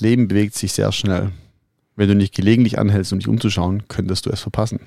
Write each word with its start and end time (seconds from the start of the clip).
Leben 0.00 0.28
bewegt 0.28 0.54
sich 0.54 0.72
sehr 0.72 0.92
schnell. 0.92 1.30
Wenn 1.96 2.08
du 2.08 2.14
nicht 2.14 2.32
gelegentlich 2.34 2.78
anhältst, 2.78 3.12
um 3.12 3.18
dich 3.18 3.26
umzuschauen, 3.26 3.82
könntest 3.88 4.26
du 4.26 4.30
es 4.30 4.40
verpassen. 4.40 4.78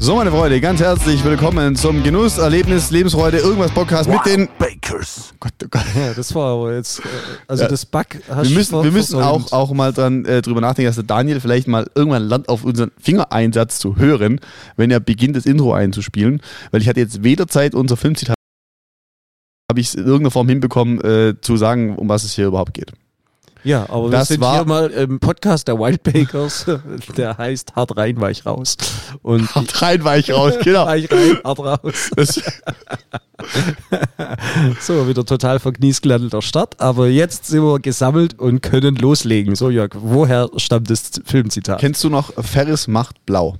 So, 0.00 0.14
meine 0.14 0.30
Freunde, 0.30 0.60
ganz 0.60 0.78
herzlich 0.80 1.24
willkommen 1.24 1.74
zum 1.74 2.04
Genuss, 2.04 2.38
Erlebnis, 2.38 2.92
Lebensfreude, 2.92 3.38
irgendwas 3.38 3.72
Podcast 3.72 4.08
mit 4.08 4.24
den 4.24 4.48
Bakers. 4.56 5.34
Gott, 5.40 5.52
oh 5.64 5.66
Gott. 5.68 5.82
Ja, 5.96 6.14
das 6.14 6.32
war 6.36 6.52
aber 6.54 6.76
jetzt, 6.76 7.00
äh, 7.00 7.02
also 7.48 7.64
Ja. 7.64 7.68
das 7.68 7.84
Bug 7.84 8.06
hast 8.30 8.48
Wir 8.48 8.56
müssen, 8.56 8.84
wir 8.84 8.92
müssen 8.92 9.20
auch, 9.20 9.50
auch 9.50 9.72
mal 9.72 9.92
dran 9.92 10.24
äh, 10.24 10.40
drüber 10.40 10.60
nachdenken, 10.60 10.86
dass 10.86 10.94
der 10.94 11.04
Daniel 11.04 11.40
vielleicht 11.40 11.66
mal 11.66 11.90
irgendwann 11.96 12.22
lernt, 12.22 12.48
auf 12.48 12.62
unseren 12.62 12.92
Fingereinsatz 13.02 13.80
zu 13.80 13.96
hören, 13.96 14.40
wenn 14.76 14.92
er 14.92 15.00
beginnt, 15.00 15.34
das 15.36 15.44
Intro 15.44 15.72
einzuspielen. 15.74 16.40
Weil 16.70 16.80
ich 16.82 16.88
hatte 16.88 17.00
jetzt 17.00 17.24
weder 17.24 17.48
Zeit, 17.48 17.74
unser 17.74 17.96
Filmzitat 17.96 18.36
habe 19.70 19.80
ich 19.80 19.88
es 19.88 19.94
in 19.94 20.04
irgendeiner 20.04 20.30
Form 20.30 20.48
hinbekommen, 20.48 20.98
äh, 21.02 21.34
zu 21.42 21.58
sagen, 21.58 21.94
um 21.96 22.08
was 22.08 22.24
es 22.24 22.32
hier 22.32 22.46
überhaupt 22.46 22.72
geht. 22.72 22.90
Ja, 23.64 23.86
aber 23.90 24.08
Das 24.08 24.30
wir 24.30 24.34
sind 24.36 24.40
war- 24.40 24.54
hier 24.54 24.64
mal 24.64 24.86
im 24.90 25.20
Podcast 25.20 25.68
der 25.68 25.78
Wild 25.78 26.02
Bakers, 26.02 26.64
der 27.18 27.36
heißt 27.36 27.76
Hart 27.76 27.94
rein, 27.98 28.18
weich 28.18 28.46
raus. 28.46 28.76
Und 29.20 29.54
Hart 29.54 29.82
rein, 29.82 30.04
weich 30.04 30.32
raus, 30.32 30.54
genau. 30.62 30.86
weich 30.86 31.10
rein, 31.10 31.36
hart 31.44 31.58
raus. 31.58 32.10
So, 34.80 35.06
wieder 35.06 35.24
total 35.26 35.58
verkniest 35.58 36.02
gelandeter 36.02 36.40
Start. 36.40 36.80
Aber 36.80 37.08
jetzt 37.08 37.46
sind 37.46 37.62
wir 37.62 37.78
gesammelt 37.80 38.38
und 38.38 38.62
können 38.62 38.96
loslegen. 38.96 39.54
So, 39.54 39.68
Jörg, 39.68 39.90
woher 40.00 40.48
stammt 40.56 40.88
das 40.88 41.10
Filmzitat? 41.26 41.78
kennst 41.80 42.02
du 42.04 42.08
noch 42.08 42.32
Ferris 42.42 42.88
macht 42.88 43.24
blau? 43.26 43.56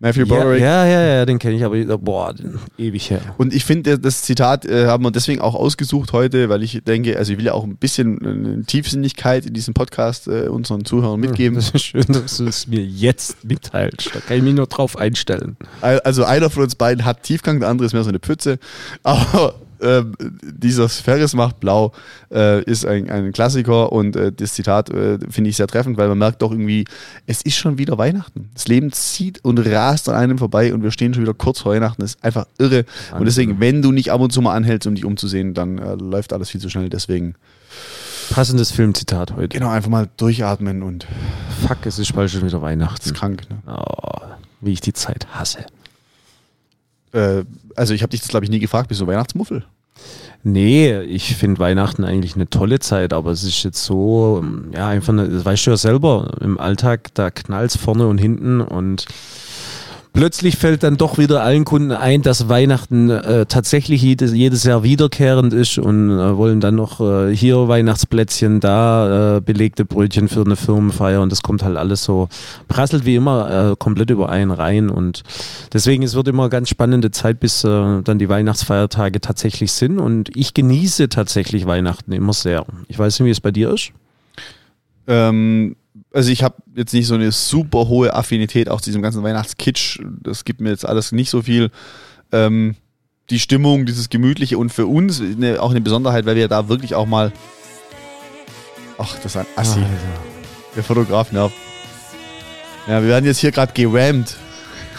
Matthew 0.00 0.20
ja, 0.20 0.26
Broderick. 0.26 0.60
ja, 0.62 0.86
ja, 0.86 1.00
ja, 1.02 1.26
den 1.26 1.38
kenne 1.40 1.56
ich, 1.56 1.64
aber 1.64 1.98
boah, 1.98 2.32
den- 2.32 2.58
ewig 2.78 3.10
her. 3.10 3.20
Und 3.36 3.52
ich 3.52 3.64
finde, 3.64 3.98
das 3.98 4.22
Zitat 4.22 4.64
äh, 4.64 4.86
haben 4.86 5.02
wir 5.02 5.10
deswegen 5.10 5.40
auch 5.40 5.54
ausgesucht 5.56 6.12
heute, 6.12 6.48
weil 6.48 6.62
ich 6.62 6.82
denke, 6.84 7.16
also 7.18 7.32
ich 7.32 7.38
will 7.38 7.46
ja 7.46 7.52
auch 7.52 7.64
ein 7.64 7.76
bisschen 7.76 8.60
äh, 8.60 8.64
Tiefsinnigkeit 8.64 9.44
in 9.46 9.54
diesem 9.54 9.74
Podcast 9.74 10.28
äh, 10.28 10.48
unseren 10.48 10.84
Zuhörern 10.84 11.18
mitgeben. 11.18 11.56
Das 11.56 11.70
ist 11.70 11.84
schön, 11.84 12.04
dass 12.08 12.36
du 12.36 12.46
es 12.46 12.68
mir 12.68 12.84
jetzt 12.84 13.44
mitteilst. 13.44 14.10
Da 14.14 14.20
kann 14.20 14.36
ich 14.36 14.42
mich 14.44 14.54
nur 14.54 14.66
drauf 14.66 14.96
einstellen. 14.96 15.56
Also 15.80 16.24
einer 16.24 16.48
von 16.50 16.62
uns 16.62 16.76
beiden 16.76 17.04
hat 17.04 17.24
Tiefgang, 17.24 17.58
der 17.58 17.68
andere 17.68 17.86
ist 17.86 17.92
mehr 17.92 18.04
so 18.04 18.10
eine 18.10 18.20
Pfütze. 18.20 18.58
Aber 19.02 19.54
ähm, 19.80 20.14
dieser 20.42 20.88
Ferris 20.88 21.34
macht 21.34 21.60
blau 21.60 21.92
äh, 22.32 22.62
ist 22.64 22.86
ein, 22.86 23.10
ein 23.10 23.32
Klassiker 23.32 23.92
und 23.92 24.16
äh, 24.16 24.32
das 24.32 24.54
Zitat 24.54 24.90
äh, 24.90 25.18
finde 25.30 25.50
ich 25.50 25.56
sehr 25.56 25.66
treffend, 25.66 25.96
weil 25.96 26.08
man 26.08 26.18
merkt 26.18 26.42
doch 26.42 26.50
irgendwie, 26.50 26.84
es 27.26 27.42
ist 27.42 27.56
schon 27.56 27.78
wieder 27.78 27.98
Weihnachten. 27.98 28.50
Das 28.54 28.68
Leben 28.68 28.92
zieht 28.92 29.44
und 29.44 29.58
rast 29.58 30.08
an 30.08 30.14
einem 30.14 30.38
vorbei 30.38 30.72
und 30.72 30.82
wir 30.82 30.90
stehen 30.90 31.14
schon 31.14 31.22
wieder 31.22 31.34
kurz 31.34 31.60
vor 31.60 31.72
Weihnachten. 31.72 32.02
Das 32.02 32.14
ist 32.14 32.24
einfach 32.24 32.46
irre. 32.58 32.84
Und 33.16 33.24
deswegen, 33.24 33.60
wenn 33.60 33.82
du 33.82 33.92
nicht 33.92 34.10
ab 34.10 34.20
und 34.20 34.32
zu 34.32 34.40
mal 34.42 34.54
anhältst, 34.54 34.86
um 34.86 34.94
dich 34.94 35.04
umzusehen, 35.04 35.54
dann 35.54 35.78
äh, 35.78 35.94
läuft 35.94 36.32
alles 36.32 36.50
viel 36.50 36.60
zu 36.60 36.68
schnell. 36.68 36.88
Deswegen 36.88 37.34
Passendes 38.30 38.70
Filmzitat 38.70 39.34
heute. 39.34 39.48
genau 39.48 39.70
einfach 39.70 39.88
mal 39.88 40.08
durchatmen 40.16 40.82
und 40.82 41.06
Fuck, 41.66 41.86
es 41.86 41.98
ist 41.98 42.14
bald 42.14 42.30
schon 42.30 42.42
wieder 42.42 42.58
ist 42.58 42.62
Weihnachten. 42.62 43.14
krank. 43.14 43.48
Ne? 43.48 43.58
Oh, 43.66 44.20
wie 44.60 44.72
ich 44.72 44.80
die 44.80 44.92
Zeit 44.92 45.26
hasse. 45.30 45.64
Äh, 47.12 47.44
also 47.76 47.94
ich 47.94 48.02
habe 48.02 48.10
dich 48.10 48.20
das 48.20 48.28
glaube 48.28 48.44
ich 48.44 48.50
nie 48.50 48.58
gefragt, 48.58 48.88
bist 48.88 49.00
du 49.00 49.06
Weihnachtsmuffel? 49.06 49.64
Nee, 50.44 51.00
ich 51.00 51.34
finde 51.34 51.58
Weihnachten 51.58 52.04
eigentlich 52.04 52.36
eine 52.36 52.48
tolle 52.48 52.78
Zeit, 52.78 53.12
aber 53.12 53.32
es 53.32 53.42
ist 53.42 53.64
jetzt 53.64 53.84
so, 53.84 54.40
ähm, 54.42 54.70
ja, 54.72 54.86
einfach, 54.88 55.12
eine, 55.12 55.28
das 55.28 55.44
weißt 55.44 55.66
du 55.66 55.70
ja 55.72 55.76
selber, 55.76 56.30
im 56.40 56.58
Alltag, 56.58 57.12
da 57.14 57.30
knallt's 57.30 57.76
vorne 57.76 58.06
und 58.06 58.18
hinten 58.18 58.60
und 58.60 59.06
plötzlich 60.12 60.56
fällt 60.56 60.82
dann 60.82 60.96
doch 60.96 61.18
wieder 61.18 61.42
allen 61.42 61.64
Kunden 61.64 61.92
ein, 61.92 62.22
dass 62.22 62.48
Weihnachten 62.48 63.10
äh, 63.10 63.46
tatsächlich 63.46 64.02
jedes, 64.02 64.32
jedes 64.32 64.64
Jahr 64.64 64.82
wiederkehrend 64.82 65.52
ist 65.52 65.78
und 65.78 66.10
äh, 66.10 66.36
wollen 66.36 66.60
dann 66.60 66.74
noch 66.74 67.00
äh, 67.00 67.34
hier 67.34 67.68
Weihnachtsplätzchen, 67.68 68.60
da 68.60 69.36
äh, 69.36 69.40
belegte 69.40 69.84
Brötchen 69.84 70.28
für 70.28 70.42
eine 70.42 70.56
Firmenfeier 70.56 71.20
und 71.20 71.30
das 71.30 71.42
kommt 71.42 71.62
halt 71.62 71.76
alles 71.76 72.04
so, 72.04 72.28
prasselt 72.68 73.04
wie 73.04 73.16
immer 73.16 73.72
äh, 73.72 73.76
komplett 73.76 74.10
über 74.10 74.28
einen 74.28 74.50
rein 74.50 74.90
und 74.90 75.22
deswegen 75.72 76.02
es 76.02 76.14
wird 76.14 76.28
immer 76.28 76.44
eine 76.44 76.50
ganz 76.50 76.68
spannende 76.68 77.10
Zeit, 77.10 77.40
bis 77.40 77.64
äh, 77.64 78.02
dann 78.02 78.18
die 78.18 78.28
Weihnachtsfeiertage 78.28 79.20
tatsächlich 79.20 79.72
sind 79.72 79.98
und 79.98 80.36
ich 80.36 80.54
genieße 80.54 81.08
tatsächlich 81.08 81.66
Weihnachten 81.66 82.12
immer 82.12 82.32
sehr. 82.32 82.64
Ich 82.88 82.98
weiß 82.98 83.20
nicht, 83.20 83.26
wie 83.26 83.30
es 83.30 83.40
bei 83.40 83.50
dir 83.50 83.72
ist. 83.72 83.92
Ähm, 85.06 85.74
also 86.12 86.30
ich 86.30 86.42
habe 86.42 86.56
jetzt 86.74 86.94
nicht 86.94 87.06
so 87.06 87.14
eine 87.14 87.32
super 87.32 87.88
hohe 87.88 88.14
Affinität 88.14 88.68
auch 88.68 88.80
zu 88.80 88.90
diesem 88.90 89.02
ganzen 89.02 89.22
Weihnachtskitsch. 89.22 90.00
Das 90.22 90.44
gibt 90.44 90.60
mir 90.60 90.70
jetzt 90.70 90.86
alles 90.86 91.12
nicht 91.12 91.30
so 91.30 91.42
viel. 91.42 91.70
Ähm, 92.32 92.76
die 93.30 93.38
Stimmung, 93.38 93.84
dieses 93.84 94.08
Gemütliche 94.08 94.56
und 94.56 94.72
für 94.72 94.86
uns 94.86 95.20
eine, 95.20 95.60
auch 95.60 95.70
eine 95.70 95.80
Besonderheit, 95.80 96.24
weil 96.24 96.36
wir 96.36 96.48
da 96.48 96.68
wirklich 96.68 96.94
auch 96.94 97.06
mal. 97.06 97.32
Ach, 98.96 99.14
das 99.16 99.26
ist 99.26 99.36
ein 99.36 99.46
Assi. 99.54 99.82
Der 100.74 100.82
Fotograf 100.82 101.30
nervt. 101.30 101.54
Ja, 102.86 103.02
wir 103.02 103.08
werden 103.08 103.26
jetzt 103.26 103.38
hier 103.38 103.52
gerade 103.52 103.72
gerammt. 103.72 104.36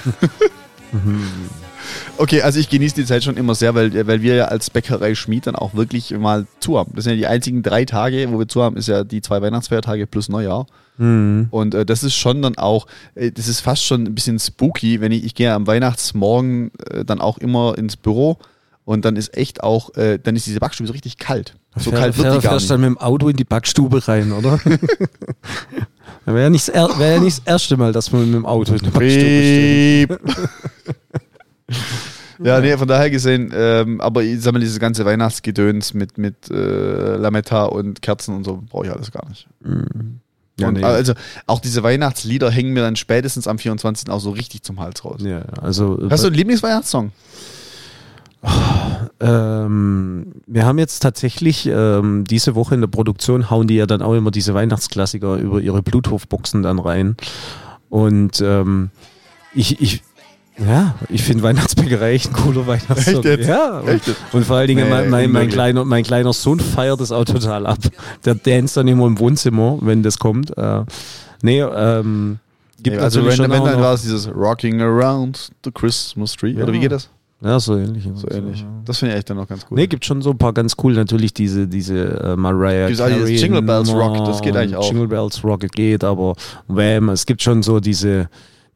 Okay, 2.18 2.42
also 2.42 2.60
ich 2.60 2.70
genieße 2.70 2.96
die 2.96 3.06
Zeit 3.06 3.24
schon 3.24 3.38
immer 3.38 3.56
sehr, 3.56 3.76
weil, 3.76 4.08
weil 4.08 4.22
wir 4.22 4.36
ja 4.36 4.46
als 4.46 4.70
Bäckerei 4.70 5.16
Schmied 5.16 5.48
dann 5.48 5.56
auch 5.56 5.74
wirklich 5.74 6.12
mal 6.12 6.46
zu 6.60 6.78
haben. 6.78 6.92
Das 6.96 7.04
sind 7.06 7.12
ja 7.14 7.18
die 7.18 7.28
einzigen 7.28 7.64
drei 7.64 7.86
Tage, 7.86 8.28
wo 8.32 8.40
wir 8.40 8.48
zu 8.48 8.62
haben, 8.62 8.76
ist 8.78 8.88
ja 8.88 9.04
die 9.04 9.22
zwei 9.22 9.42
Weihnachtsfeiertage 9.42 10.06
plus 10.08 10.28
Neujahr. 10.30 10.68
Mhm. 10.98 11.48
Und 11.52 11.74
äh, 11.76 11.86
das 11.86 12.04
ist 12.04 12.16
schon 12.16 12.42
dann 12.42 12.58
auch, 12.58 12.88
äh, 13.16 13.32
das 13.32 13.48
ist 13.48 13.62
fast 13.62 13.86
schon 13.86 14.04
ein 14.04 14.16
bisschen 14.16 14.38
spooky, 14.40 15.00
wenn 15.00 15.12
ich, 15.14 15.24
ich 15.24 15.34
gehe 15.36 15.54
am 15.54 15.66
Weihnachtsmorgen 15.68 16.72
äh, 16.92 17.06
dann 17.06 17.22
auch 17.22 17.38
immer 17.38 17.78
ins 17.78 17.96
Büro 17.96 18.38
und 18.84 19.06
dann 19.06 19.16
ist 19.16 19.38
echt 19.38 19.64
auch, 19.64 19.96
äh, 19.96 20.20
dann 20.22 20.36
ist 20.36 20.46
diese 20.46 20.60
Backstube 20.60 20.88
so 20.88 20.94
richtig 20.94 21.18
kalt. 21.18 21.54
So 21.78 21.92
kalt 21.92 22.18
wird 22.18 22.28
die 22.28 22.32
gar 22.32 22.42
fährst 22.42 22.64
nicht. 22.64 22.72
dann 22.72 22.82
mit 22.82 22.88
dem 22.90 22.98
Auto 22.98 23.30
in 23.30 23.38
die 23.38 23.44
Backstube 23.46 24.06
rein, 24.08 24.32
oder? 24.34 24.60
Wäre 26.26 26.42
ja, 26.44 26.50
nicht 26.50 26.68
das 26.68 26.76
er- 26.76 27.00
wär 27.00 27.14
ja 27.16 27.20
nicht 27.22 27.38
das 27.40 27.46
erste 27.48 27.78
Mal, 27.78 27.94
dass 27.94 28.12
man 28.12 28.26
mit 28.26 28.34
dem 28.36 28.46
Auto 28.46 28.74
in 28.74 28.80
die 28.80 28.90
Backstube 28.90 30.20
steht. 30.20 30.20
Ja, 32.42 32.62
nee, 32.62 32.78
von 32.78 32.88
daher 32.88 33.10
gesehen, 33.10 33.52
ähm, 33.54 34.00
aber 34.00 34.24
ich 34.24 34.42
sag 34.42 34.54
mal, 34.54 34.60
dieses 34.60 34.80
ganze 34.80 35.06
Weihnachtsgedöns 35.06 35.94
mit, 35.94 36.18
mit 36.18 36.50
äh, 36.50 37.18
Lametta 37.18 37.66
und 37.66 38.02
Kerzen 38.02 38.36
und 38.36 38.46
so 38.46 38.64
brauche 38.70 38.86
ich 38.86 38.92
alles 38.92 39.12
gar 39.12 39.28
nicht. 39.28 39.48
Ja, 40.60 40.68
und, 40.68 40.76
nee. 40.76 40.84
Also 40.84 41.14
auch 41.48 41.60
diese 41.60 41.84
Weihnachtslieder 41.84 42.50
hängen 42.50 42.74
mir 42.74 42.82
dann 42.82 42.96
spätestens 42.96 43.48
am 43.48 43.58
24. 43.58 44.10
auch 44.10 44.20
so 44.20 44.32
richtig 44.32 44.64
zum 44.64 44.80
Hals 44.80 45.04
raus. 45.04 45.22
Ja, 45.24 45.42
also 45.62 46.00
Hast 46.10 46.24
du 46.24 46.28
einen 46.28 46.36
Lieblingsweihnachtssong? 46.36 47.12
ähm, 49.20 50.28
wir 50.48 50.66
haben 50.66 50.80
jetzt 50.80 51.00
tatsächlich 51.00 51.66
ähm, 51.66 52.24
diese 52.24 52.56
Woche 52.56 52.76
in 52.76 52.82
der 52.82 52.88
Produktion 52.88 53.50
hauen 53.50 53.68
die 53.68 53.76
ja 53.76 53.86
dann 53.86 54.02
auch 54.02 54.14
immer 54.14 54.32
diese 54.32 54.54
Weihnachtsklassiker 54.54 55.36
über 55.36 55.60
ihre 55.60 55.84
Bluetooth-Boxen 55.84 56.64
dann 56.64 56.80
rein. 56.80 57.18
Und 57.90 58.40
ähm, 58.40 58.92
ich, 59.54 59.82
ich, 59.82 60.04
ja, 60.66 60.96
ich 61.10 61.24
finde 61.24 61.44
Weihnachtsbäckerei 61.44 62.14
echt 62.14 62.30
ein 62.30 62.34
cooler 62.34 62.66
jetzt? 62.76 63.48
Ja, 63.48 63.80
und, 63.80 64.02
und 64.34 64.46
vor 64.46 64.58
allen 64.58 64.68
Dingen 64.68 64.88
Nee, 64.90 65.10
mein, 65.10 65.32
mein, 65.32 65.50
kleiner, 65.50 65.86
mein 65.86 66.04
kleiner 66.04 66.34
Sohn 66.34 66.60
feiert 66.60 67.00
das 67.00 67.12
auch 67.12 67.26
total 67.26 67.66
ab. 67.66 67.80
Der 68.26 68.36
danst 68.36 68.78
dann 68.78 68.88
immer 68.88 69.08
im 69.08 69.20
Wohnzimmer, 69.20 69.78
wenn 69.82 70.04
das 70.04 70.18
kommt. 70.20 70.58
Äh, 70.58 70.84
nee, 71.42 71.62
ähm, 71.62 72.40
gibt 72.84 72.98
Nee, 72.98 73.02
also 73.02 73.22
Random 73.22 73.50
noch- 73.50 73.80
war 73.80 73.94
es 73.94 74.02
dieses 74.04 74.28
Rocking 74.34 74.82
Around 74.82 75.52
the 75.64 75.72
Christmas 75.72 76.34
Tree. 76.34 76.52
Ja. 76.52 76.64
Oder 76.64 76.74
wie 76.74 76.80
geht 76.80 76.92
das? 76.92 77.10
Ja, 77.42 77.58
so 77.58 77.78
ähnlich. 77.78 78.06
So 78.16 78.30
ähnlich. 78.30 78.66
Das 78.84 78.98
finde 78.98 79.14
ich 79.14 79.20
echt 79.20 79.30
dann 79.30 79.38
noch 79.38 79.48
ganz 79.48 79.66
gut. 79.66 79.78
Nee, 79.78 79.88
gibt 79.88 80.04
schon 80.04 80.22
so 80.22 80.32
ein 80.32 80.38
paar 80.38 80.52
ganz 80.54 80.76
cool. 80.84 80.94
Natürlich 80.94 81.34
diese, 81.34 81.68
diese 81.68 81.96
äh, 82.22 82.36
Mariah 82.36 82.88
Gibt's 82.88 83.02
dieses 83.02 83.20
Carey 83.20 83.36
Jingle 83.38 83.62
Bells 83.62 83.94
Rock, 83.94 84.26
das 84.26 84.42
geht 84.42 84.58
eigentlich 84.58 84.76
auch. 84.76 84.90
Jingle 84.90 85.08
Bells 85.08 85.42
Rock 85.44 85.62
geht, 85.72 86.04
aber 86.04 86.36
Wham, 86.68 87.10
es 87.10 87.26
gibt 87.26 87.42
schon 87.42 87.64
so 87.64 87.80
diese, 87.80 88.28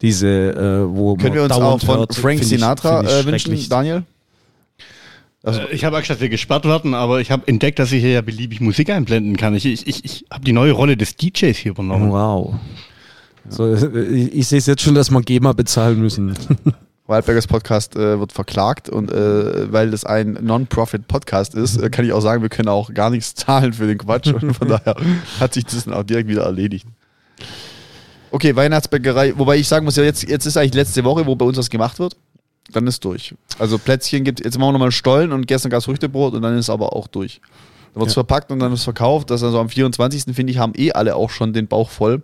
diese 0.02 0.28
äh, 0.28 0.96
wo 0.96 1.16
Können 1.16 1.28
man 1.28 1.34
wir 1.34 1.42
uns 1.44 1.52
auch 1.52 1.80
von 1.80 1.98
hört, 1.98 2.14
Frank 2.14 2.42
Sinatra 2.42 3.02
ich 3.02 3.10
äh, 3.10 3.24
wünschen. 3.26 3.68
Daniel? 3.68 4.02
Also, 5.42 5.60
Äh, 5.60 5.74
Ich 5.74 5.84
habe 5.84 5.96
Angst, 5.96 6.10
dass 6.10 6.20
wir 6.20 6.28
gesperrt 6.28 6.64
werden, 6.64 6.94
aber 6.94 7.20
ich 7.20 7.30
habe 7.30 7.46
entdeckt, 7.46 7.78
dass 7.78 7.92
ich 7.92 8.02
hier 8.02 8.12
ja 8.12 8.20
beliebig 8.22 8.60
Musik 8.60 8.90
einblenden 8.90 9.36
kann. 9.36 9.54
Ich, 9.54 9.66
ich, 9.66 9.86
ich, 9.86 10.04
ich 10.04 10.24
habe 10.30 10.44
die 10.44 10.52
neue 10.52 10.72
Rolle 10.72 10.96
des 10.96 11.16
DJs 11.16 11.56
hier 11.56 11.72
übernommen. 11.72 12.10
Wow. 12.10 12.54
So, 13.48 13.66
äh, 13.72 14.04
ich, 14.06 14.34
ich 14.34 14.48
sehe 14.48 14.58
es 14.58 14.66
jetzt 14.66 14.82
schon, 14.82 14.94
dass 14.94 15.10
wir 15.10 15.20
GEMA 15.20 15.52
bezahlen 15.52 16.00
müssen. 16.00 16.34
Wildbergers 17.06 17.46
Podcast 17.46 17.96
äh, 17.96 18.18
wird 18.18 18.32
verklagt 18.32 18.88
und 18.88 19.12
äh, 19.12 19.70
weil 19.70 19.90
das 19.90 20.06
ein 20.06 20.38
Non-Profit-Podcast 20.40 21.54
ist, 21.54 21.76
äh, 21.76 21.90
kann 21.90 22.06
ich 22.06 22.14
auch 22.14 22.22
sagen, 22.22 22.40
wir 22.40 22.48
können 22.48 22.68
auch 22.70 22.94
gar 22.94 23.10
nichts 23.10 23.34
zahlen 23.34 23.74
für 23.74 23.86
den 23.86 23.98
Quatsch 23.98 24.28
und 24.28 24.54
von 24.54 24.68
daher 24.70 24.96
hat 25.38 25.52
sich 25.52 25.66
das 25.66 25.84
dann 25.84 25.92
auch 25.92 26.04
direkt 26.04 26.30
wieder 26.30 26.44
erledigt. 26.44 26.86
Okay, 28.34 28.56
Weihnachtsbäckerei, 28.56 29.34
wobei 29.38 29.58
ich 29.58 29.68
sagen 29.68 29.84
muss, 29.84 29.94
ja, 29.94 30.02
jetzt, 30.02 30.28
jetzt 30.28 30.44
ist 30.44 30.56
eigentlich 30.56 30.74
letzte 30.74 31.04
Woche, 31.04 31.24
wo 31.24 31.36
bei 31.36 31.44
uns 31.46 31.56
was 31.56 31.70
gemacht 31.70 32.00
wird, 32.00 32.16
dann 32.72 32.84
ist 32.88 33.04
durch. 33.04 33.32
Also 33.60 33.78
Plätzchen 33.78 34.24
gibt, 34.24 34.44
jetzt 34.44 34.58
machen 34.58 34.70
wir 34.70 34.72
nochmal 34.72 34.90
Stollen 34.90 35.30
und 35.30 35.46
gestern 35.46 35.70
gab 35.70 35.78
es 35.78 35.84
Früchtebrot 35.84 36.34
und 36.34 36.42
dann 36.42 36.58
ist 36.58 36.68
aber 36.68 36.96
auch 36.96 37.06
durch. 37.06 37.40
Dann 37.92 38.00
wird 38.00 38.08
es 38.08 38.14
Ja. 38.16 38.24
verpackt 38.24 38.50
und 38.50 38.58
dann 38.58 38.72
ist 38.72 38.80
es 38.80 38.84
verkauft. 38.84 39.30
Das 39.30 39.44
also 39.44 39.60
am 39.60 39.68
24. 39.68 40.34
finde 40.34 40.50
ich, 40.50 40.58
haben 40.58 40.72
eh 40.74 40.90
alle 40.90 41.14
auch 41.14 41.30
schon 41.30 41.52
den 41.52 41.68
Bauch 41.68 41.90
voll. 41.90 42.22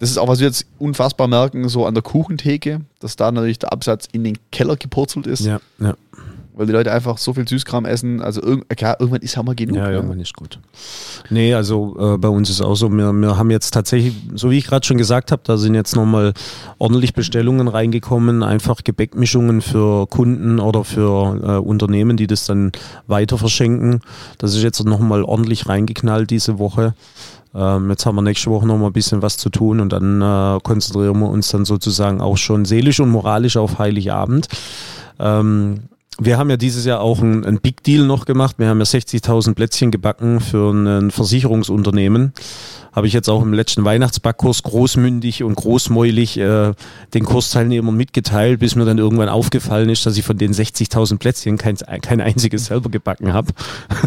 Das 0.00 0.10
ist 0.10 0.18
auch, 0.18 0.26
was 0.26 0.40
wir 0.40 0.48
jetzt 0.48 0.66
unfassbar 0.80 1.28
merken, 1.28 1.68
so 1.68 1.86
an 1.86 1.94
der 1.94 2.02
Kuchentheke, 2.02 2.80
dass 2.98 3.14
da 3.14 3.30
natürlich 3.30 3.60
der 3.60 3.72
Absatz 3.72 4.08
in 4.10 4.24
den 4.24 4.38
Keller 4.50 4.74
gepurzelt 4.76 5.28
ist. 5.28 5.44
ja, 5.44 5.60
ja. 5.78 5.94
Weil 6.58 6.66
die 6.66 6.72
Leute 6.72 6.90
einfach 6.90 7.18
so 7.18 7.34
viel 7.34 7.46
Süßkram 7.46 7.84
essen. 7.84 8.20
Also 8.20 8.42
irg 8.42 8.68
klar, 8.70 8.96
irgendwann 8.98 9.22
ist 9.22 9.36
ja 9.36 9.44
mal 9.44 9.54
genug. 9.54 9.76
Ja, 9.76 9.86
ne? 9.86 9.92
irgendwann 9.92 10.18
ist 10.18 10.34
gut. 10.34 10.58
Nee, 11.30 11.54
also 11.54 11.96
äh, 12.14 12.18
bei 12.18 12.26
uns 12.26 12.50
ist 12.50 12.60
auch 12.60 12.74
so, 12.74 12.88
wir, 12.88 13.12
wir 13.12 13.38
haben 13.38 13.52
jetzt 13.52 13.70
tatsächlich, 13.70 14.12
so 14.34 14.50
wie 14.50 14.58
ich 14.58 14.66
gerade 14.66 14.84
schon 14.84 14.98
gesagt 14.98 15.30
habe, 15.30 15.40
da 15.44 15.56
sind 15.56 15.76
jetzt 15.76 15.94
nochmal 15.94 16.32
ordentlich 16.78 17.14
Bestellungen 17.14 17.68
reingekommen, 17.68 18.42
einfach 18.42 18.82
Gebäckmischungen 18.82 19.62
für 19.62 20.08
Kunden 20.08 20.58
oder 20.58 20.82
für 20.82 21.40
äh, 21.44 21.58
Unternehmen, 21.58 22.16
die 22.16 22.26
das 22.26 22.44
dann 22.46 22.72
weiter 23.06 23.38
verschenken. 23.38 24.00
Das 24.38 24.56
ist 24.56 24.64
jetzt 24.64 24.84
nochmal 24.84 25.22
ordentlich 25.22 25.68
reingeknallt 25.68 26.28
diese 26.28 26.58
Woche. 26.58 26.94
Ähm, 27.54 27.88
jetzt 27.88 28.04
haben 28.04 28.16
wir 28.16 28.22
nächste 28.22 28.50
Woche 28.50 28.66
noch 28.66 28.78
mal 28.78 28.88
ein 28.88 28.92
bisschen 28.92 29.22
was 29.22 29.36
zu 29.36 29.48
tun 29.48 29.78
und 29.78 29.92
dann 29.92 30.20
äh, 30.20 30.58
konzentrieren 30.64 31.20
wir 31.20 31.28
uns 31.28 31.50
dann 31.50 31.64
sozusagen 31.64 32.20
auch 32.20 32.36
schon 32.36 32.64
seelisch 32.64 32.98
und 32.98 33.10
moralisch 33.10 33.56
auf 33.56 33.78
Heiligabend. 33.78 34.48
Ähm, 35.20 35.82
wir 36.20 36.36
haben 36.36 36.50
ja 36.50 36.56
dieses 36.56 36.84
Jahr 36.84 37.00
auch 37.00 37.20
einen, 37.20 37.60
Big 37.60 37.82
Deal 37.84 38.04
noch 38.04 38.24
gemacht. 38.24 38.56
Wir 38.58 38.68
haben 38.68 38.78
ja 38.78 38.84
60.000 38.84 39.54
Plätzchen 39.54 39.90
gebacken 39.90 40.40
für 40.40 40.72
ein 40.72 41.10
Versicherungsunternehmen. 41.10 42.32
Habe 42.98 43.06
ich 43.06 43.12
jetzt 43.12 43.28
auch 43.28 43.42
im 43.42 43.54
letzten 43.54 43.84
Weihnachtsbackkurs 43.84 44.64
großmündig 44.64 45.44
und 45.44 45.54
großmäulig 45.54 46.36
äh, 46.36 46.72
den 47.14 47.24
Kursteilnehmern 47.24 47.96
mitgeteilt, 47.96 48.58
bis 48.58 48.74
mir 48.74 48.86
dann 48.86 48.98
irgendwann 48.98 49.28
aufgefallen 49.28 49.88
ist, 49.88 50.04
dass 50.04 50.16
ich 50.16 50.24
von 50.24 50.36
den 50.36 50.52
60.000 50.52 51.18
Plätzchen 51.18 51.58
kein, 51.58 51.76
kein 51.76 52.20
einziges 52.20 52.64
selber 52.64 52.90
gebacken 52.90 53.32
habe. 53.32 53.52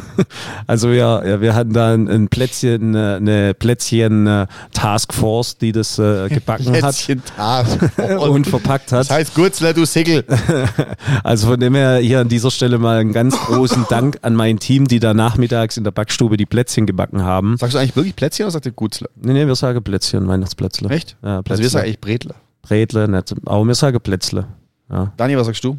also 0.67 0.89
ja, 0.89 1.25
ja, 1.25 1.39
wir 1.39 1.55
hatten 1.55 1.71
da 1.71 1.93
ein, 1.93 2.09
ein 2.09 2.27
Plätzchen, 2.27 2.93
äh, 2.93 3.15
eine 3.15 3.53
Plätzchen 3.53 4.27
äh, 4.27 4.47
Taskforce, 4.73 5.57
die 5.57 5.71
das 5.71 5.97
äh, 5.97 6.27
gebacken 6.29 6.73
hat 6.73 6.81
Plätzchen 6.81 7.23
Task. 7.23 7.79
und 8.19 8.45
verpackt 8.45 8.91
hat. 8.91 8.99
Das 8.99 9.09
heißt, 9.09 9.35
Gutzler, 9.35 9.73
du 9.73 9.85
Sickel. 9.85 10.25
Also 11.23 11.47
von 11.47 11.61
dem 11.61 11.75
her 11.75 11.99
hier 11.99 12.19
an 12.19 12.27
dieser 12.27 12.51
Stelle 12.51 12.77
mal 12.77 12.97
einen 12.97 13.13
ganz 13.13 13.37
großen 13.37 13.85
Dank 13.89 14.17
an 14.21 14.35
mein 14.35 14.59
Team, 14.59 14.89
die 14.89 14.99
da 14.99 15.13
nachmittags 15.13 15.77
in 15.77 15.85
der 15.85 15.91
Backstube 15.91 16.35
die 16.35 16.45
Plätzchen 16.45 16.85
gebacken 16.85 17.23
haben. 17.23 17.55
Sagst 17.55 17.75
du 17.75 17.79
eigentlich 17.79 17.95
wirklich 17.95 18.17
Plätzchen 18.17 18.47
oder 18.47 18.51
sagt 18.51 18.65
ihr 18.65 18.73
Gutzler? 18.81 19.10
Nee, 19.16 19.33
nee, 19.33 19.45
wir 19.45 19.56
sagen 19.56 19.83
Plätzchen, 19.83 20.28
Weihnachtsplätzle. 20.28 20.89
Echt? 20.89 21.16
Ja, 21.22 21.30
Also 21.38 21.44
Plätzle. 21.44 21.63
wir 21.63 21.69
sagen 21.69 21.86
eigentlich 21.86 22.01
Bredler. 22.01 22.36
Bredle, 22.63 23.07
nicht. 23.07 23.33
Aber 23.45 23.63
wir 23.66 23.75
sagen 23.75 24.01
Plätzle. 24.01 24.48
Ja. 24.89 25.13
Dani, 25.18 25.38
was 25.38 25.45
sagst 25.45 25.63
du? 25.63 25.78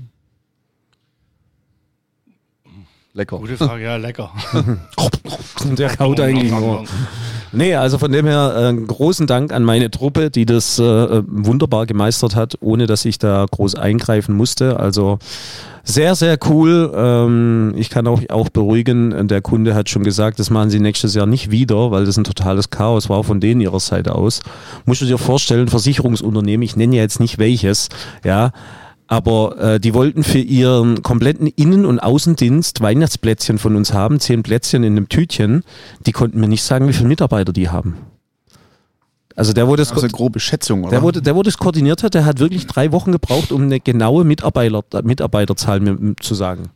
Lecker. 3.12 3.38
Gute 3.38 3.56
Frage, 3.56 3.82
ja, 3.84 3.96
lecker. 3.96 4.30
Der 5.64 5.96
kaut 5.96 6.20
eigentlich 6.20 6.50
nur. 6.50 6.84
Nee, 7.52 7.74
also 7.74 7.98
von 7.98 8.10
dem 8.10 8.26
her 8.26 8.72
äh, 8.72 8.74
großen 8.74 9.26
Dank 9.26 9.52
an 9.52 9.62
meine 9.62 9.90
Truppe, 9.90 10.30
die 10.30 10.46
das 10.46 10.78
äh, 10.78 11.22
wunderbar 11.26 11.84
gemeistert 11.86 12.34
hat, 12.34 12.54
ohne 12.60 12.86
dass 12.86 13.04
ich 13.04 13.18
da 13.18 13.44
groß 13.50 13.74
eingreifen 13.74 14.34
musste. 14.34 14.80
Also 14.80 15.18
sehr, 15.84 16.14
sehr 16.14 16.38
cool. 16.48 16.92
Ähm, 16.94 17.74
ich 17.76 17.90
kann 17.90 18.06
auch, 18.06 18.22
auch 18.30 18.48
beruhigen, 18.48 19.28
der 19.28 19.42
Kunde 19.42 19.74
hat 19.74 19.90
schon 19.90 20.04
gesagt, 20.04 20.38
das 20.38 20.48
machen 20.48 20.70
sie 20.70 20.80
nächstes 20.80 21.14
Jahr 21.14 21.26
nicht 21.26 21.50
wieder, 21.50 21.90
weil 21.90 22.06
das 22.06 22.16
ein 22.16 22.24
totales 22.24 22.70
Chaos 22.70 23.10
war 23.10 23.22
von 23.24 23.40
denen 23.40 23.60
ihrer 23.60 23.80
Seite 23.80 24.14
aus. 24.14 24.40
Musst 24.86 25.02
du 25.02 25.06
dir 25.06 25.18
vorstellen, 25.18 25.68
Versicherungsunternehmen, 25.68 26.62
ich 26.62 26.76
nenne 26.76 26.96
ja 26.96 27.02
jetzt 27.02 27.20
nicht 27.20 27.38
welches, 27.38 27.88
ja, 28.24 28.52
aber 29.06 29.58
äh, 29.58 29.80
die 29.80 29.94
wollten 29.94 30.22
für 30.22 30.38
ihren 30.38 31.02
kompletten 31.02 31.46
Innen- 31.46 31.84
und 31.84 31.98
Außendienst 32.00 32.80
Weihnachtsplätzchen 32.80 33.58
von 33.58 33.76
uns 33.76 33.92
haben, 33.92 34.20
zehn 34.20 34.42
Plätzchen 34.42 34.84
in 34.84 34.96
einem 34.96 35.08
Tütchen. 35.08 35.64
Die 36.06 36.12
konnten 36.12 36.40
mir 36.40 36.48
nicht 36.48 36.62
sagen, 36.62 36.88
wie 36.88 36.92
viele 36.92 37.08
Mitarbeiter 37.08 37.52
die 37.52 37.68
haben. 37.68 37.96
Also 39.34 39.52
der, 39.52 39.66
wo 39.66 39.76
das, 39.76 39.90
Also 39.90 40.02
eine 40.02 40.12
grobe 40.12 40.40
Schätzung, 40.40 40.82
oder? 40.82 40.90
der, 40.90 41.02
wo, 41.02 41.10
der, 41.10 41.34
wo 41.34 41.42
das 41.42 41.58
koordiniert 41.58 42.02
hat, 42.02 42.14
der 42.14 42.24
hat 42.24 42.38
wirklich 42.38 42.66
drei 42.66 42.92
Wochen 42.92 43.12
gebraucht, 43.12 43.50
um 43.50 43.62
eine 43.62 43.80
genaue 43.80 44.24
Mitarbeiter, 44.24 45.02
Mitarbeiterzahl 45.02 45.80
zu 46.20 46.34
sagen. 46.34 46.70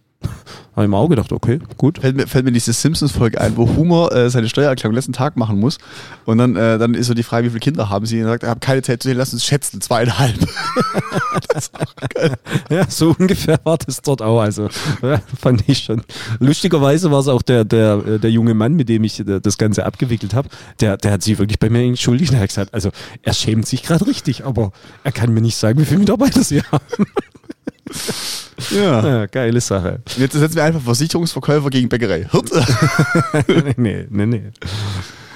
Habe 0.77 0.85
ich 0.85 0.91
mir 0.91 0.97
auch 0.99 1.09
gedacht, 1.09 1.33
okay, 1.33 1.59
gut. 1.79 1.99
fällt 2.01 2.17
mir, 2.17 2.27
fällt 2.27 2.45
mir 2.45 2.53
diese 2.53 2.75
Simpsons-Folge 2.75 3.41
ein, 3.41 3.57
wo 3.57 3.67
Homer 3.77 4.13
äh, 4.13 4.29
seine 4.29 4.47
Steuererklärung 4.47 4.95
letzten 4.95 5.15
Tag 5.15 5.39
machen 5.39 5.59
muss. 5.59 5.79
Und 6.27 6.37
dann, 6.37 6.55
äh, 6.55 6.77
dann 6.77 6.93
ist 6.93 7.07
so 7.07 7.15
die 7.15 7.23
Frage, 7.23 7.47
wie 7.47 7.51
viele 7.51 7.61
Kinder 7.61 7.89
haben 7.89 8.05
sie? 8.05 8.21
Und 8.21 8.27
er 8.27 8.33
sagt, 8.33 8.43
ich 8.43 8.49
habe 8.51 8.61
keine 8.61 8.83
Zeit 8.83 9.03
zu 9.03 9.09
sehen, 9.09 9.17
lass 9.17 9.33
uns 9.33 9.45
schätzen, 9.45 9.81
zweieinhalb. 9.81 10.37
Ja, 12.71 12.89
so 12.89 13.15
ungefähr 13.19 13.59
war 13.65 13.79
das 13.79 14.03
dort 14.03 14.23
auch. 14.23 14.41
Also 14.41 14.69
ja, 15.03 15.21
fand 15.39 15.69
ich 15.69 15.85
schon. 15.85 16.03
Lustigerweise 16.41 17.11
war 17.11 17.21
es 17.21 17.29
auch 17.29 17.43
der, 17.43 17.65
der, 17.65 18.03
äh, 18.07 18.19
der 18.19 18.31
junge 18.31 18.55
Mann, 18.55 18.75
mit 18.75 18.89
dem 18.89 19.05
ich 19.05 19.21
äh, 19.21 19.41
das 19.41 19.59
Ganze 19.59 19.87
abgewickelt 19.87 20.35
habe, 20.35 20.49
der, 20.81 20.97
der 20.97 21.13
hat 21.13 21.23
sich 21.23 21.39
wirklich 21.39 21.59
bei 21.59 21.71
mir 21.71 21.83
entschuldigt. 21.83 22.33
Er 22.33 22.41
hat 22.41 22.49
gesagt, 22.49 22.75
also 22.75 22.91
er 23.23 23.35
schämt 23.35 23.67
sich 23.67 23.83
gerade 23.83 24.07
richtig, 24.07 24.45
aber 24.45 24.73
er 25.05 25.13
kann 25.13 25.33
mir 25.33 25.41
nicht 25.41 25.57
sagen, 25.57 25.79
wie 25.81 25.85
viele 25.85 26.01
Mitarbeiter 26.01 26.43
sie 26.43 26.63
haben. 26.63 27.07
Ja. 28.71 29.07
Ja, 29.07 29.27
geile 29.27 29.61
Sache. 29.61 30.01
Und 30.07 30.19
jetzt 30.19 30.33
setzen 30.35 30.57
wir 30.57 30.65
einfach 30.65 30.81
Versicherungsverkäufer 30.81 31.71
gegen 31.71 31.89
Bäckerei. 31.89 32.29
Hirt. 32.31 32.51
nee, 33.77 34.07
nee, 34.09 34.27
nee. 34.27 34.43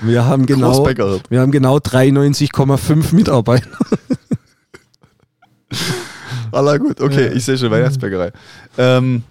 Wir 0.02 0.24
haben 0.24 0.46
genau, 0.46 0.86
wir 1.28 1.40
haben 1.40 1.52
genau 1.52 1.76
93,5 1.76 3.14
Mitarbeiter. 3.14 3.68
Aller 6.52 6.78
gut, 6.78 7.00
okay, 7.00 7.28
ich 7.28 7.44
sehe 7.44 7.58
schon 7.58 7.70
Weihnachtsbäckerei. 7.70 8.32
Ähm, 8.78 9.22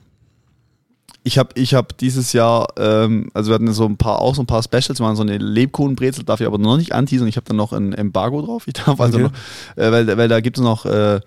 ich 1.24 1.38
habe 1.38 1.50
ich 1.56 1.74
hab 1.74 1.98
dieses 1.98 2.34
Jahr, 2.34 2.68
ähm, 2.78 3.30
also 3.34 3.50
wir 3.52 3.56
hatten 3.56 3.74
so 3.74 3.86
ein 3.86 3.98
paar, 3.98 4.22
auch 4.22 4.36
so 4.36 4.42
ein 4.42 4.46
paar 4.48 4.64
Specials, 4.64 5.00
wir 5.00 5.06
waren 5.06 5.16
so 5.16 5.24
eine 5.24 5.38
Lebkuchenbrezel, 5.38 6.24
darf 6.24 6.40
ich 6.40 6.48
aber 6.48 6.58
noch 6.58 6.78
nicht 6.78 6.94
anteasern. 6.94 7.28
Ich 7.28 7.36
habe 7.36 7.46
dann 7.46 7.58
noch 7.58 7.74
ein 7.74 7.94
Embargo 7.94 8.42
drauf. 8.42 8.64
Ich 8.68 8.74
darf 8.74 9.00
also 9.02 9.18
Okay. 9.18 9.28
noch, 9.28 9.84
äh, 9.84 9.92
weil, 9.92 10.18
weil 10.18 10.28
da 10.30 10.40
gibt 10.40 10.58
es 10.58 10.64
noch 10.64 10.86
äh, 10.86 11.20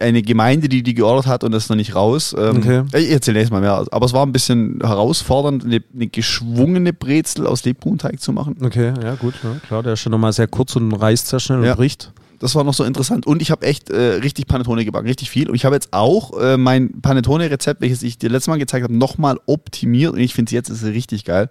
eine 0.00 0.20
Gemeinde, 0.22 0.68
die 0.68 0.82
die 0.82 0.92
geordert 0.94 1.26
hat 1.26 1.42
und 1.42 1.52
das 1.52 1.68
noch 1.70 1.76
nicht 1.76 1.94
raus. 1.94 2.34
Ähm, 2.38 2.58
Okay. 2.58 2.82
Ich 2.98 3.10
erzähle 3.10 3.38
nächstes 3.38 3.50
Mal 3.52 3.60
mehr. 3.62 3.86
Aber 3.90 4.04
es 4.06 4.12
war 4.12 4.26
ein 4.26 4.32
bisschen 4.32 4.78
herausfordernd, 4.82 5.64
eine, 5.64 5.82
eine 5.94 6.06
geschwungene 6.08 6.92
Brezel 6.92 7.46
aus 7.46 7.64
Lebkuchenteig 7.64 8.20
zu 8.20 8.32
machen. 8.32 8.56
Okay, 8.62 8.92
ja 9.02 9.14
gut, 9.14 9.34
ja, 9.42 9.54
klar, 9.66 9.82
der 9.82 9.94
ist 9.94 10.00
schon 10.00 10.12
nochmal 10.12 10.32
sehr 10.34 10.48
kurz 10.48 10.76
und 10.76 10.92
reißt 10.92 11.28
sehr 11.28 11.40
schnell 11.40 11.64
Ja. 11.64 11.70
und 11.72 11.76
bricht. 11.78 12.12
Das 12.40 12.54
war 12.54 12.64
noch 12.64 12.72
so 12.74 12.84
interessant. 12.84 13.26
Und 13.26 13.42
ich 13.42 13.50
habe 13.50 13.66
echt 13.66 13.90
äh, 13.90 13.96
richtig 14.22 14.46
Panettone 14.46 14.84
gebacken, 14.86 15.06
richtig 15.06 15.28
viel. 15.30 15.48
Und 15.48 15.54
ich 15.54 15.64
habe 15.66 15.74
jetzt 15.76 15.88
auch 15.92 16.38
äh, 16.40 16.56
mein 16.56 17.00
Panettone-Rezept, 17.02 17.80
welches 17.82 18.02
ich 18.02 18.16
dir 18.18 18.30
letztes 18.30 18.48
Mal 18.48 18.58
gezeigt 18.58 18.82
habe, 18.84 18.94
nochmal 18.96 19.38
optimiert. 19.46 20.12
Und 20.14 20.20
ich 20.20 20.32
finde 20.34 20.52
jetzt 20.54 20.70
ist 20.70 20.82
es 20.82 20.88
richtig 20.92 21.24
geil. 21.26 21.50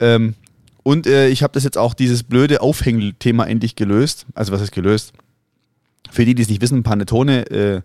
Ähm, 0.00 0.34
und 0.82 1.06
äh, 1.06 1.28
ich 1.28 1.42
habe 1.42 1.52
das 1.54 1.64
jetzt 1.64 1.78
auch, 1.78 1.94
dieses 1.94 2.24
blöde 2.24 2.60
Aufhängthema 2.60 3.44
endlich 3.44 3.74
gelöst. 3.76 4.26
Also 4.34 4.52
was 4.52 4.60
ist 4.60 4.72
gelöst? 4.72 5.12
Für 6.10 6.24
die, 6.24 6.34
die 6.34 6.42
es 6.42 6.48
nicht 6.48 6.60
wissen, 6.60 6.82
Panettone 6.82 7.50
äh, 7.50 7.82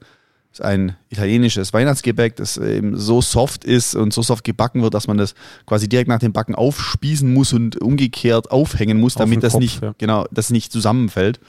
ist 0.51 0.61
ein 0.61 0.95
italienisches 1.09 1.73
Weihnachtsgebäck, 1.73 2.35
das 2.35 2.57
eben 2.57 2.97
so 2.97 3.21
soft 3.21 3.63
ist 3.63 3.95
und 3.95 4.13
so 4.13 4.21
soft 4.21 4.43
gebacken 4.43 4.81
wird, 4.81 4.93
dass 4.93 5.07
man 5.07 5.17
das 5.17 5.35
quasi 5.65 5.87
direkt 5.87 6.09
nach 6.09 6.19
dem 6.19 6.33
Backen 6.33 6.55
aufspießen 6.55 7.31
muss 7.31 7.53
und 7.53 7.79
umgekehrt 7.81 8.51
aufhängen 8.51 8.99
muss, 8.99 9.15
Auf 9.15 9.21
damit 9.21 9.43
das 9.43 9.53
Kopf, 9.53 9.61
nicht, 9.61 9.81
ja. 9.81 9.93
genau, 9.97 10.25
das 10.31 10.49
nicht 10.49 10.71
zusammenfällt. 10.71 11.39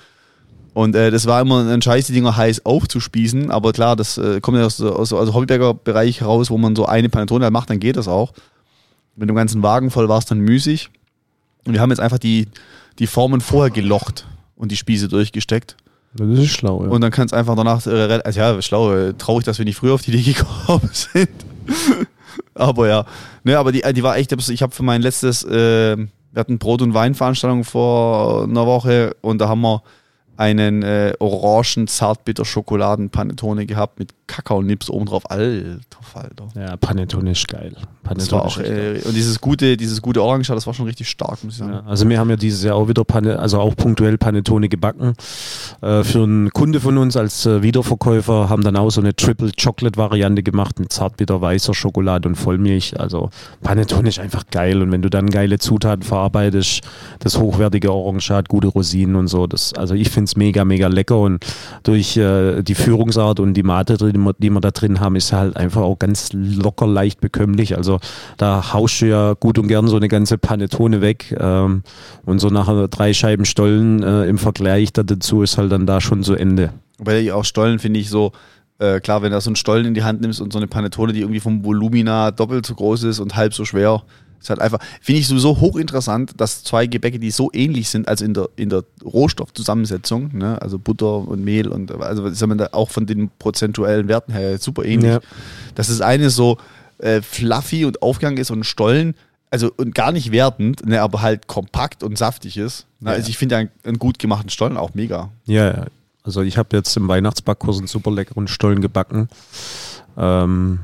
Und 0.74 0.94
äh, 0.94 1.10
das 1.10 1.26
war 1.26 1.40
immer 1.40 1.66
ein 1.66 1.82
Scheiß, 1.82 2.06
die 2.06 2.12
Dinger 2.12 2.36
heiß 2.36 2.66
aufzuspießen, 2.66 3.50
aber 3.50 3.72
klar, 3.72 3.96
das 3.96 4.18
äh, 4.18 4.40
kommt 4.40 4.58
ja 4.58 4.64
aus, 4.64 4.80
aus 4.80 5.12
aus 5.12 5.28
dem 5.28 5.34
Hobbybäcker-Bereich 5.34 6.22
raus, 6.22 6.50
wo 6.50 6.58
man 6.58 6.76
so 6.76 6.86
eine 6.86 7.08
Panettone 7.08 7.44
halt 7.44 7.52
macht, 7.52 7.70
dann 7.70 7.80
geht 7.80 7.96
das 7.96 8.06
auch. 8.06 8.32
Mit 9.16 9.28
dem 9.28 9.34
ganzen 9.34 9.62
Wagen 9.62 9.90
voll 9.90 10.08
war 10.08 10.18
es 10.18 10.26
dann 10.26 10.38
müßig. 10.38 10.90
Und 11.66 11.72
wir 11.72 11.80
haben 11.80 11.90
jetzt 11.90 11.98
einfach 11.98 12.18
die, 12.18 12.46
die 12.98 13.06
Formen 13.06 13.40
vorher 13.40 13.70
gelocht 13.70 14.26
und 14.54 14.70
die 14.70 14.76
Spieße 14.76 15.08
durchgesteckt. 15.08 15.76
Das 16.14 16.38
ist 16.38 16.50
schlau, 16.50 16.84
ja. 16.84 16.90
Und 16.90 17.00
dann 17.00 17.10
kann 17.10 17.26
es 17.26 17.32
einfach 17.32 17.54
danach, 17.54 17.86
äh, 17.86 18.20
also 18.24 18.40
ja, 18.40 18.62
schlau, 18.62 18.94
äh, 18.94 19.14
traurig, 19.14 19.44
dass 19.44 19.58
wir 19.58 19.64
nicht 19.64 19.76
früher 19.76 19.94
auf 19.94 20.02
die 20.02 20.12
Idee 20.12 20.32
gekommen 20.32 20.90
sind. 20.92 21.28
aber 22.54 22.88
ja, 22.88 23.04
ne, 23.44 23.58
aber 23.58 23.72
die, 23.72 23.82
äh, 23.82 23.92
die 23.92 24.02
war 24.02 24.16
echt, 24.16 24.32
ich 24.32 24.62
habe 24.62 24.74
für 24.74 24.82
mein 24.82 25.02
letztes, 25.02 25.44
äh, 25.44 25.96
wir 25.96 26.40
hatten 26.40 26.58
Brot- 26.58 26.82
und 26.82 26.94
Weinveranstaltung 26.94 27.64
vor 27.64 28.44
einer 28.44 28.66
Woche 28.66 29.16
und 29.20 29.38
da 29.38 29.48
haben 29.48 29.60
wir 29.60 29.82
einen 30.38 30.84
äh, 30.84 31.14
orangen 31.18 31.88
zartbitter 31.88 32.44
Schokoladen-Panettone 32.44 33.66
gehabt 33.66 33.98
mit 33.98 34.14
Kakaonips 34.28 34.88
oben 34.88 35.06
drauf. 35.06 35.28
Alter 35.28 35.80
Falter. 36.00 36.48
ja, 36.54 36.76
Panettone 36.76 37.32
ist 37.32 37.48
geil. 37.48 37.72
Panettone 38.04 38.18
Das 38.18 38.32
war 38.32 38.44
auch, 38.44 38.58
äh, 38.58 39.00
und 39.04 39.16
dieses 39.16 39.40
gute, 39.40 39.76
dieses 39.76 40.00
gute 40.00 40.22
Orange, 40.22 40.48
das 40.48 40.66
war 40.66 40.74
schon 40.74 40.86
richtig 40.86 41.08
stark, 41.08 41.42
muss 41.42 41.54
ich 41.54 41.58
sagen. 41.58 41.72
Ja, 41.72 41.82
also 41.84 42.08
wir 42.08 42.20
haben 42.20 42.30
ja 42.30 42.36
dieses 42.36 42.62
Jahr 42.62 42.76
auch 42.76 42.86
wieder 42.86 43.04
Pane, 43.04 43.38
also 43.38 43.58
auch 43.58 43.74
punktuell 43.74 44.16
Panettone 44.16 44.68
gebacken. 44.68 45.14
Äh, 45.80 46.04
für 46.04 46.22
einen 46.22 46.50
Kunde 46.50 46.78
von 46.78 46.98
uns 46.98 47.16
als 47.16 47.44
äh, 47.44 47.62
Wiederverkäufer 47.62 48.48
haben 48.48 48.62
dann 48.62 48.76
auch 48.76 48.90
so 48.90 49.00
eine 49.00 49.16
Triple 49.16 49.50
Chocolate 49.60 49.96
Variante 49.96 50.44
gemacht 50.44 50.78
mit 50.78 50.92
zartbitter 50.92 51.40
weißer 51.40 51.74
Schokolade 51.74 52.28
und 52.28 52.36
Vollmilch. 52.36 53.00
Also 53.00 53.30
Panettone 53.62 54.08
ist 54.08 54.20
einfach 54.20 54.44
geil 54.52 54.82
und 54.82 54.92
wenn 54.92 55.02
du 55.02 55.10
dann 55.10 55.28
geile 55.30 55.58
Zutaten 55.58 56.04
verarbeitest, 56.04 56.82
das 57.18 57.38
hochwertige 57.38 57.92
Orange 57.92 58.30
hat, 58.30 58.48
gute 58.48 58.68
Rosinen 58.68 59.16
und 59.16 59.26
so, 59.26 59.48
das, 59.48 59.72
also 59.74 59.94
ich 59.94 60.10
finde 60.10 60.27
es 60.28 60.36
mega, 60.36 60.64
mega 60.64 60.88
lecker 60.88 61.18
und 61.18 61.44
durch 61.82 62.16
äh, 62.16 62.62
die 62.62 62.74
Führungsart 62.74 63.40
und 63.40 63.54
die 63.54 63.62
Mate, 63.62 63.96
die 63.96 64.12
wir- 64.18 64.34
die 64.38 64.50
wir 64.50 64.60
da 64.60 64.70
drin 64.70 65.00
haben, 65.00 65.16
ist 65.16 65.32
halt 65.32 65.56
einfach 65.56 65.82
auch 65.82 65.98
ganz 65.98 66.30
locker, 66.32 66.86
leicht 66.86 67.20
bekömmlich. 67.20 67.76
Also 67.76 67.98
da 68.36 68.72
haust 68.72 69.00
du 69.00 69.06
ja 69.06 69.32
gut 69.34 69.58
und 69.58 69.68
gern 69.68 69.88
so 69.88 69.96
eine 69.96 70.08
ganze 70.08 70.38
Panettone 70.38 71.00
weg 71.00 71.34
ähm, 71.38 71.82
und 72.24 72.38
so 72.38 72.48
nachher 72.48 72.88
drei 72.88 73.12
Scheiben 73.12 73.44
Stollen 73.44 74.02
äh, 74.02 74.24
im 74.26 74.38
Vergleich 74.38 74.92
da 74.92 75.02
dazu 75.02 75.42
ist 75.42 75.58
halt 75.58 75.72
dann 75.72 75.86
da 75.86 76.00
schon 76.00 76.22
so 76.22 76.34
Ende. 76.34 76.70
Weil 76.98 77.18
ich 77.22 77.32
auch 77.32 77.44
Stollen 77.44 77.78
finde 77.78 78.00
ich 78.00 78.08
so, 78.10 78.32
Äh, 78.80 79.00
klar, 79.00 79.22
wenn 79.22 79.32
du 79.32 79.40
so 79.40 79.50
einen 79.50 79.56
Stollen 79.56 79.86
in 79.86 79.94
die 79.94 80.04
Hand 80.04 80.20
nimmst 80.20 80.40
und 80.40 80.52
so 80.52 80.58
eine 80.60 80.68
Panettone, 80.68 81.12
die 81.12 81.22
irgendwie 81.22 81.40
vom 81.40 81.64
Volumina 81.64 82.30
doppelt 82.30 82.64
so 82.64 82.76
groß 82.76 83.02
ist 83.10 83.18
und 83.18 83.34
halb 83.34 83.52
so 83.52 83.64
schwer, 83.64 84.04
ist 84.40 84.50
halt 84.50 84.60
einfach, 84.60 84.78
finde 85.00 85.20
ich 85.20 85.26
sowieso 85.26 85.60
hochinteressant, 85.60 86.32
dass 86.40 86.62
zwei 86.64 86.86
Gebäcke, 86.86 87.18
die 87.18 87.30
so 87.30 87.50
ähnlich 87.52 87.88
sind, 87.88 88.08
also 88.08 88.24
in 88.24 88.34
der, 88.34 88.48
in 88.56 88.68
der 88.68 88.84
Rohstoffzusammensetzung, 89.04 90.30
ne, 90.36 90.60
also 90.62 90.78
Butter 90.78 91.28
und 91.28 91.44
Mehl 91.44 91.68
und 91.68 91.92
also 91.92 92.26
ist 92.26 92.46
man 92.46 92.58
da 92.58 92.68
auch 92.72 92.90
von 92.90 93.06
den 93.06 93.30
prozentuellen 93.38 94.08
Werten 94.08 94.32
her 94.32 94.58
super 94.58 94.84
ähnlich, 94.84 95.12
Ja. 95.12 95.20
dass 95.74 95.88
das 95.88 96.00
eine 96.00 96.30
so 96.30 96.58
äh, 96.98 97.22
fluffy 97.22 97.84
und 97.84 98.02
aufgegangen 98.02 98.38
ist 98.38 98.50
und 98.50 98.64
Stollen, 98.64 99.14
also 99.50 99.70
und 99.76 99.94
gar 99.94 100.12
nicht 100.12 100.30
wertend, 100.32 100.84
ne, 100.86 101.00
aber 101.00 101.22
halt 101.22 101.46
kompakt 101.46 102.02
und 102.02 102.18
saftig 102.18 102.56
ist. 102.56 102.86
Ne, 103.00 103.10
Ja. 103.10 103.16
Also 103.16 103.30
ich 103.30 103.38
finde 103.38 103.56
einen, 103.56 103.70
einen 103.84 103.98
gut 103.98 104.18
gemachten 104.18 104.50
Stollen 104.50 104.76
auch 104.76 104.94
mega. 104.94 105.30
Ja, 105.46 105.66
ja. 105.72 105.84
Also 106.24 106.42
ich 106.42 106.58
habe 106.58 106.76
jetzt 106.76 106.94
im 106.96 107.08
Weihnachtsbackkurs 107.08 107.78
einen 107.78 107.86
super 107.86 108.10
leckeren 108.10 108.48
Stollen 108.48 108.82
gebacken. 108.82 109.28
Ähm, 110.18 110.80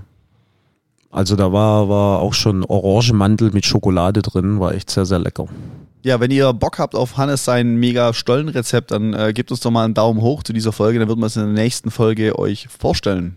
also 1.15 1.37
da 1.37 1.53
war, 1.53 1.89
war 1.89 2.19
auch 2.19 2.35
schon 2.35 2.65
Orangenmantel 2.65 3.53
mit 3.53 3.65
Schokolade 3.65 4.21
drin, 4.21 4.59
war 4.59 4.75
echt 4.75 4.91
sehr, 4.91 5.07
sehr 5.07 5.21
lecker. 5.21 5.47
Ja, 6.03 6.19
wenn 6.19 6.33
ihr 6.33 6.53
Bock 6.53 6.79
habt 6.79 6.97
auf 6.97 7.17
Hannes 7.17 7.45
sein 7.45 7.77
mega 7.77 8.13
Stollenrezept, 8.13 8.91
dann 8.91 9.15
äh, 9.15 9.33
gebt 9.33 9.51
uns 9.51 9.61
doch 9.61 9.71
mal 9.71 9.85
einen 9.85 9.95
Daumen 9.95 10.21
hoch 10.21 10.43
zu 10.43 10.53
dieser 10.53 10.73
Folge, 10.73 10.99
dann 10.99 11.09
wird 11.09 11.19
man 11.19 11.29
es 11.29 11.37
in 11.37 11.55
der 11.55 11.65
nächsten 11.65 11.91
Folge 11.91 12.39
euch 12.39 12.69
vorstellen. 12.69 13.37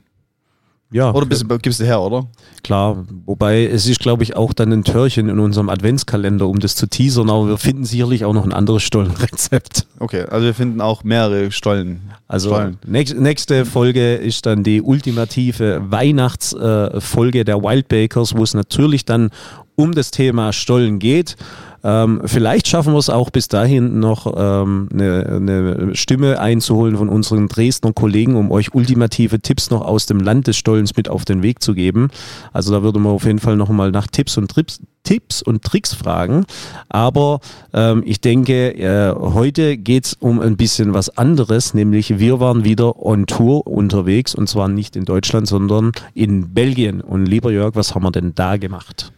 Ja, 0.90 1.14
Oder 1.14 1.26
bist, 1.26 1.46
gibst 1.62 1.82
du 1.82 1.86
her, 1.86 2.00
oder? 2.00 2.28
klar. 2.64 3.06
Wobei 3.26 3.66
es 3.66 3.88
ist, 3.88 4.00
glaube 4.00 4.24
ich, 4.24 4.38
auch 4.38 4.54
dann 4.54 4.72
ein 4.72 4.84
Türchen 4.86 5.28
in 5.28 5.40
unserem 5.40 5.68
Adventskalender, 5.68 6.48
um 6.48 6.60
das 6.60 6.76
zu 6.76 6.88
teasern, 6.88 7.30
aber 7.30 7.48
wir 7.50 7.58
finden 7.58 7.84
sicherlich 7.84 8.24
auch 8.24 8.34
noch 8.34 8.46
ein 8.46 8.54
anderes 8.54 8.84
Stollenrezept. 8.84 9.86
Okay, 10.00 10.24
also 10.30 10.46
wir 10.46 10.54
finden 10.54 10.80
auch 10.80 11.04
mehrere 11.04 11.52
Stollen. 11.52 12.12
Also 12.28 12.50
Stollen. 12.50 12.78
nächst, 12.86 13.18
nächste 13.18 13.66
Folge 13.66 14.16
ist 14.16 14.46
dann 14.46 14.64
die 14.64 14.82
ultimative 14.82 15.82
Weihnachtsfolge 15.90 17.40
äh, 17.40 17.44
der 17.44 17.62
Wild 17.64 17.90
Bakers, 17.90 18.36
wo 18.36 18.44
es 18.44 18.54
natürlich 18.54 19.04
dann 19.04 19.30
um 19.78 19.94
das 19.94 20.12
Thema 20.12 20.52
Stollen 20.54 21.00
geht. 21.00 21.38
Ähm, 21.84 22.22
vielleicht 22.26 22.68
schaffen 22.68 22.94
wir 22.94 22.98
es 22.98 23.10
auch 23.10 23.30
bis 23.30 23.48
dahin 23.48 24.00
noch 24.00 24.34
ähm, 24.36 24.90
eine, 24.92 25.26
eine 25.28 25.96
Stimme 25.96 26.40
einzuholen 26.40 26.98
von 26.98 27.08
unseren 27.08 27.48
Dresdner 27.48 27.94
Kollegen, 27.94 28.36
um 28.36 28.52
euch 28.52 28.74
ultimative 28.74 29.40
Tipps 29.40 29.70
noch 29.70 29.82
aus 29.82 30.08
dem 30.08 30.20
Land 30.20 30.48
des 30.48 30.58
Stollens 30.58 30.98
mit 30.98 31.08
auf 31.08 31.24
den 31.24 31.44
Weg 31.44 31.62
zu 31.62 31.76
geben. 31.76 32.10
Also 32.52 32.74
da 32.74 32.82
würde 32.82 33.00
man 33.00 33.14
auf 33.14 33.26
jeden 33.26 33.38
Fall 33.40 33.56
noch 33.56 33.70
mal 33.70 33.92
nach 33.92 34.08
Tipps 34.08 34.38
und 34.38 34.50
Trips, 34.50 34.82
Tipps 35.04 35.44
und 35.44 35.64
Tricks 35.64 35.94
fragen. 35.94 36.46
Aber 36.90 37.40
ähm, 37.72 38.02
ich 38.04 38.20
denke, 38.20 38.74
äh, 38.74 39.14
heute 39.16 39.78
geht's 39.78 40.18
um 40.20 40.42
ein 40.42 40.58
bisschen 40.58 40.96
was 40.96 41.16
anderes, 41.18 41.76
nämlich 41.76 42.18
wir 42.18 42.40
waren 42.40 42.64
wieder 42.64 43.00
on 43.00 43.28
Tour 43.28 43.68
unterwegs 43.68 44.34
und 44.34 44.50
zwar 44.50 44.68
nicht 44.68 44.96
in 44.96 45.06
Deutschland, 45.06 45.48
sondern 45.48 45.92
in 46.16 46.56
Belgien. 46.56 47.02
Und 47.02 47.28
lieber 47.28 47.52
Jörg, 47.52 47.76
was 47.76 47.94
haben 47.94 48.04
wir 48.04 48.12
denn 48.12 48.34
da 48.34 48.58
gemacht? 48.58 49.14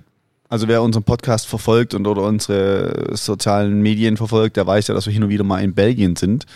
Also 0.50 0.68
wer 0.68 0.82
unseren 0.82 1.04
Podcast 1.04 1.46
verfolgt 1.46 1.94
und 1.94 2.08
oder 2.08 2.24
unsere 2.24 3.16
sozialen 3.16 3.84
Medien 3.84 4.18
verfolgt, 4.18 4.58
der 4.58 4.66
weiß 4.66 4.88
ja, 4.88 4.96
dass 4.96 5.06
wir 5.06 5.14
hin 5.14 5.24
und 5.24 5.30
wieder 5.30 5.44
mal 5.44 5.64
in 5.64 5.76
Belgien 5.76 6.16
sind. 6.16 6.48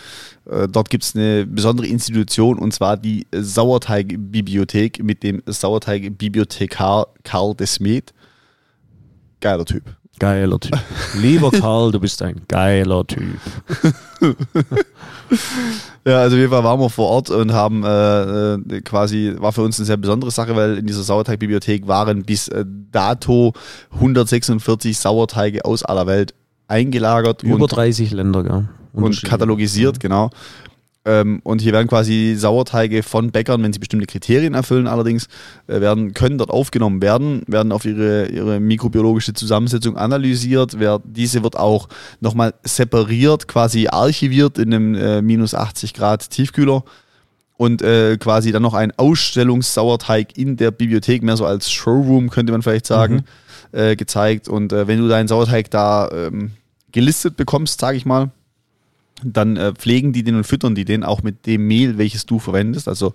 Äh, 0.50 0.66
dort 0.66 0.90
gibt 0.90 1.04
es 1.04 1.14
eine 1.14 1.46
besondere 1.46 1.86
Institution 1.86 2.58
und 2.58 2.74
zwar 2.74 2.96
die 2.96 3.28
Sauerteigbibliothek 3.32 5.02
mit 5.02 5.22
dem 5.22 5.44
Sauerteigbibliothekar 5.46 7.06
Karl 7.22 7.54
Desmet. 7.54 8.12
Geiler 9.40 9.64
Typ. 9.64 9.84
Geiler 10.18 10.60
Typ. 10.60 10.78
Lieber 11.20 11.50
Karl, 11.50 11.92
du 11.92 12.00
bist 12.00 12.22
ein 12.22 12.42
geiler 12.48 13.06
Typ. 13.06 13.38
Ja, 16.06 16.20
also 16.20 16.36
wir 16.36 16.50
waren 16.50 16.80
wir 16.80 16.90
vor 16.90 17.08
Ort 17.08 17.30
und 17.30 17.54
haben 17.54 17.82
äh, 17.82 18.54
äh, 18.54 18.80
quasi, 18.82 19.34
war 19.38 19.52
für 19.52 19.62
uns 19.62 19.78
eine 19.78 19.86
sehr 19.86 19.96
besondere 19.96 20.30
Sache, 20.30 20.54
weil 20.54 20.76
in 20.76 20.86
dieser 20.86 21.02
Sauerteigbibliothek 21.02 21.88
waren 21.88 22.24
bis 22.24 22.48
äh, 22.48 22.64
dato 22.92 23.54
146 23.94 24.98
Sauerteige 24.98 25.64
aus 25.64 25.82
aller 25.82 26.06
Welt 26.06 26.34
eingelagert 26.68 27.42
Über 27.42 27.54
und 27.54 27.68
30 27.68 28.10
Länder, 28.10 28.42
gell? 28.42 28.68
und 28.92 29.22
katalogisiert, 29.22 29.98
genau. 29.98 30.30
Ähm, 31.06 31.40
und 31.44 31.60
hier 31.60 31.72
werden 31.72 31.88
quasi 31.88 32.34
Sauerteige 32.36 33.02
von 33.02 33.30
Bäckern, 33.30 33.62
wenn 33.62 33.72
sie 33.72 33.78
bestimmte 33.78 34.06
Kriterien 34.06 34.54
erfüllen, 34.54 34.86
allerdings 34.86 35.28
äh, 35.66 35.80
werden, 35.80 36.14
können 36.14 36.38
dort 36.38 36.50
aufgenommen 36.50 37.02
werden, 37.02 37.42
werden 37.46 37.72
auf 37.72 37.84
ihre, 37.84 38.26
ihre 38.26 38.58
mikrobiologische 38.58 39.34
Zusammensetzung 39.34 39.98
analysiert. 39.98 40.78
Wer, 40.78 41.00
diese 41.04 41.42
wird 41.42 41.56
auch 41.56 41.88
nochmal 42.20 42.54
separiert, 42.62 43.48
quasi 43.48 43.88
archiviert 43.88 44.58
in 44.58 44.72
einem 44.72 44.94
äh, 44.94 45.20
minus 45.20 45.54
80 45.54 45.92
Grad 45.92 46.30
Tiefkühler 46.30 46.84
und 47.56 47.82
äh, 47.82 48.16
quasi 48.16 48.50
dann 48.50 48.62
noch 48.62 48.74
ein 48.74 48.92
Ausstellungssauerteig 48.96 50.38
in 50.38 50.56
der 50.56 50.70
Bibliothek, 50.70 51.22
mehr 51.22 51.36
so 51.36 51.44
als 51.44 51.70
Showroom 51.70 52.30
könnte 52.30 52.52
man 52.52 52.62
vielleicht 52.62 52.86
sagen, 52.86 53.24
äh, 53.72 53.94
gezeigt. 53.94 54.48
Und 54.48 54.72
äh, 54.72 54.88
wenn 54.88 54.98
du 54.98 55.08
deinen 55.08 55.28
Sauerteig 55.28 55.70
da 55.70 56.10
ähm, 56.10 56.52
gelistet 56.92 57.36
bekommst, 57.36 57.80
sage 57.80 57.96
ich 57.96 58.06
mal, 58.06 58.30
dann 59.24 59.56
äh, 59.56 59.72
pflegen 59.72 60.12
die 60.12 60.22
den 60.22 60.36
und 60.36 60.44
füttern 60.44 60.74
die 60.74 60.84
den 60.84 61.04
auch 61.04 61.22
mit 61.22 61.46
dem 61.46 61.66
Mehl, 61.66 61.98
welches 61.98 62.26
du 62.26 62.38
verwendest. 62.38 62.88
Also 62.88 63.14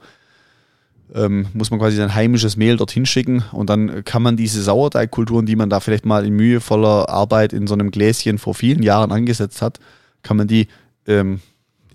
ähm, 1.14 1.48
muss 1.54 1.72
man 1.72 1.80
quasi 1.80 1.98
sein 1.98 2.14
heimisches 2.14 2.58
Mehl 2.58 2.78
dorthin 2.78 3.06
schicken 3.06 3.44
und 3.52 3.70
dann 3.70 4.04
kann 4.04 4.22
man 4.22 4.38
diese 4.38 4.62
Sauerteigkulturen, 4.62 5.46
die 5.46 5.56
man 5.56 5.70
da 5.70 5.80
vielleicht 5.80 6.06
mal 6.06 6.26
in 6.26 6.36
mühevoller 6.36 7.10
Arbeit 7.10 7.54
in 7.54 7.68
so 7.68 7.74
einem 7.74 7.92
Gläschen 7.92 8.38
vor 8.38 8.54
vielen 8.54 8.84
Jahren 8.84 9.12
angesetzt 9.12 9.62
hat, 9.62 9.80
kann 10.22 10.38
man 10.38 10.48
die 10.48 10.68
ähm, 11.08 11.40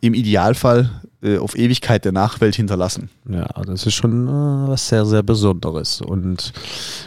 im 0.01 0.15
Idealfall 0.15 1.03
äh, 1.25 1.39
auf 1.39 1.57
Ewigkeit 1.57 2.05
der 2.05 2.13
Nachwelt 2.13 2.55
hinterlassen. 2.55 3.09
Ja, 3.29 3.47
das 3.67 3.87
ist 3.87 3.95
schon 3.95 4.29
äh, 4.29 4.69
was 4.69 4.89
sehr, 4.89 5.07
sehr 5.07 5.23
Besonderes. 5.23 6.01
Und 6.01 6.53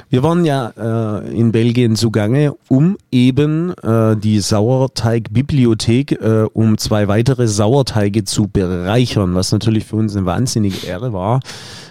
wir 0.09 0.23
waren 0.23 0.43
ja 0.43 0.73
äh, 0.75 1.37
in 1.37 1.51
Belgien 1.51 1.95
zugange, 1.95 2.55
um 2.67 2.97
eben 3.11 3.73
äh, 3.83 4.17
die 4.17 4.39
Sauerteigbibliothek, 4.39 6.13
äh, 6.13 6.45
um 6.51 6.77
zwei 6.77 7.07
weitere 7.07 7.47
Sauerteige 7.47 8.23
zu 8.23 8.47
bereichern, 8.47 9.35
was 9.35 9.51
natürlich 9.51 9.85
für 9.85 9.97
uns 9.97 10.15
eine 10.15 10.25
wahnsinnige 10.25 10.87
Ehre 10.87 11.13
war, 11.13 11.39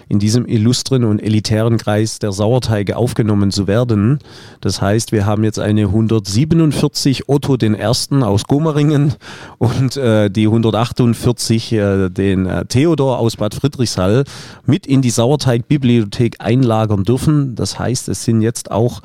in 0.09 0.19
diesem 0.19 0.45
illustren 0.45 1.03
und 1.03 1.19
elitären 1.19 1.77
Kreis 1.77 2.19
der 2.19 2.31
Sauerteige 2.31 2.97
aufgenommen 2.97 3.51
zu 3.51 3.67
werden. 3.67 4.19
Das 4.61 4.81
heißt, 4.81 5.11
wir 5.11 5.25
haben 5.25 5.43
jetzt 5.43 5.59
eine 5.59 5.83
147 5.83 7.29
Otto 7.29 7.57
den 7.57 7.73
Ersten 7.73 8.23
aus 8.23 8.45
Gomaringen 8.45 9.15
und 9.57 9.97
äh, 9.97 10.29
die 10.29 10.45
148 10.45 11.73
äh, 11.73 12.09
den 12.09 12.45
äh, 12.45 12.65
Theodor 12.65 13.19
aus 13.19 13.37
Bad 13.37 13.53
Friedrichshall 13.53 14.23
mit 14.65 14.87
in 14.87 15.01
die 15.01 15.09
Sauerteigbibliothek 15.09 16.37
einlagern 16.39 17.03
dürfen. 17.03 17.55
Das 17.55 17.79
heißt, 17.79 18.09
es 18.09 18.23
sind 18.23 18.41
jetzt 18.41 18.71
auch 18.71 19.01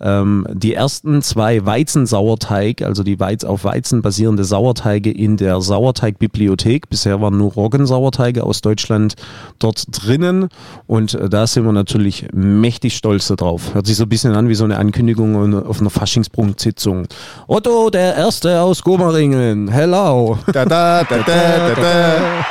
ähm, 0.00 0.46
die 0.52 0.74
ersten 0.74 1.22
zwei 1.22 1.64
Weizensauerteig, 1.64 2.82
also 2.82 3.02
die 3.02 3.20
Weiz 3.20 3.44
auf 3.44 3.64
Weizen 3.64 4.02
basierende 4.02 4.44
Sauerteige 4.44 5.10
in 5.10 5.36
der 5.36 5.60
Sauerteigbibliothek. 5.60 6.88
Bisher 6.88 7.20
waren 7.20 7.38
nur 7.38 7.52
Roggensauerteige 7.52 8.44
aus 8.44 8.60
Deutschland 8.60 9.14
dort 9.58 9.86
drinnen 9.90 10.48
und 10.86 11.14
äh, 11.14 11.28
da 11.28 11.46
sind 11.46 11.64
wir 11.64 11.72
natürlich 11.72 12.26
mächtig 12.32 12.96
stolz 12.96 13.28
darauf. 13.28 13.74
Hört 13.74 13.86
sich 13.86 13.96
so 13.96 14.04
ein 14.04 14.08
bisschen 14.08 14.34
an 14.34 14.48
wie 14.48 14.54
so 14.54 14.64
eine 14.64 14.78
Ankündigung 14.78 15.64
auf 15.64 15.80
einer 15.80 15.90
Faschingsprunksitzung. 15.90 17.06
Otto, 17.46 17.90
der 17.90 18.16
Erste 18.16 18.60
aus 18.60 18.82
Gomaringen, 18.82 19.68
hello. 19.68 20.38
Da, 20.52 20.64
da, 20.64 21.04
da, 21.04 21.18
da, 21.18 21.24
da, 21.26 21.74
da. 21.74 22.44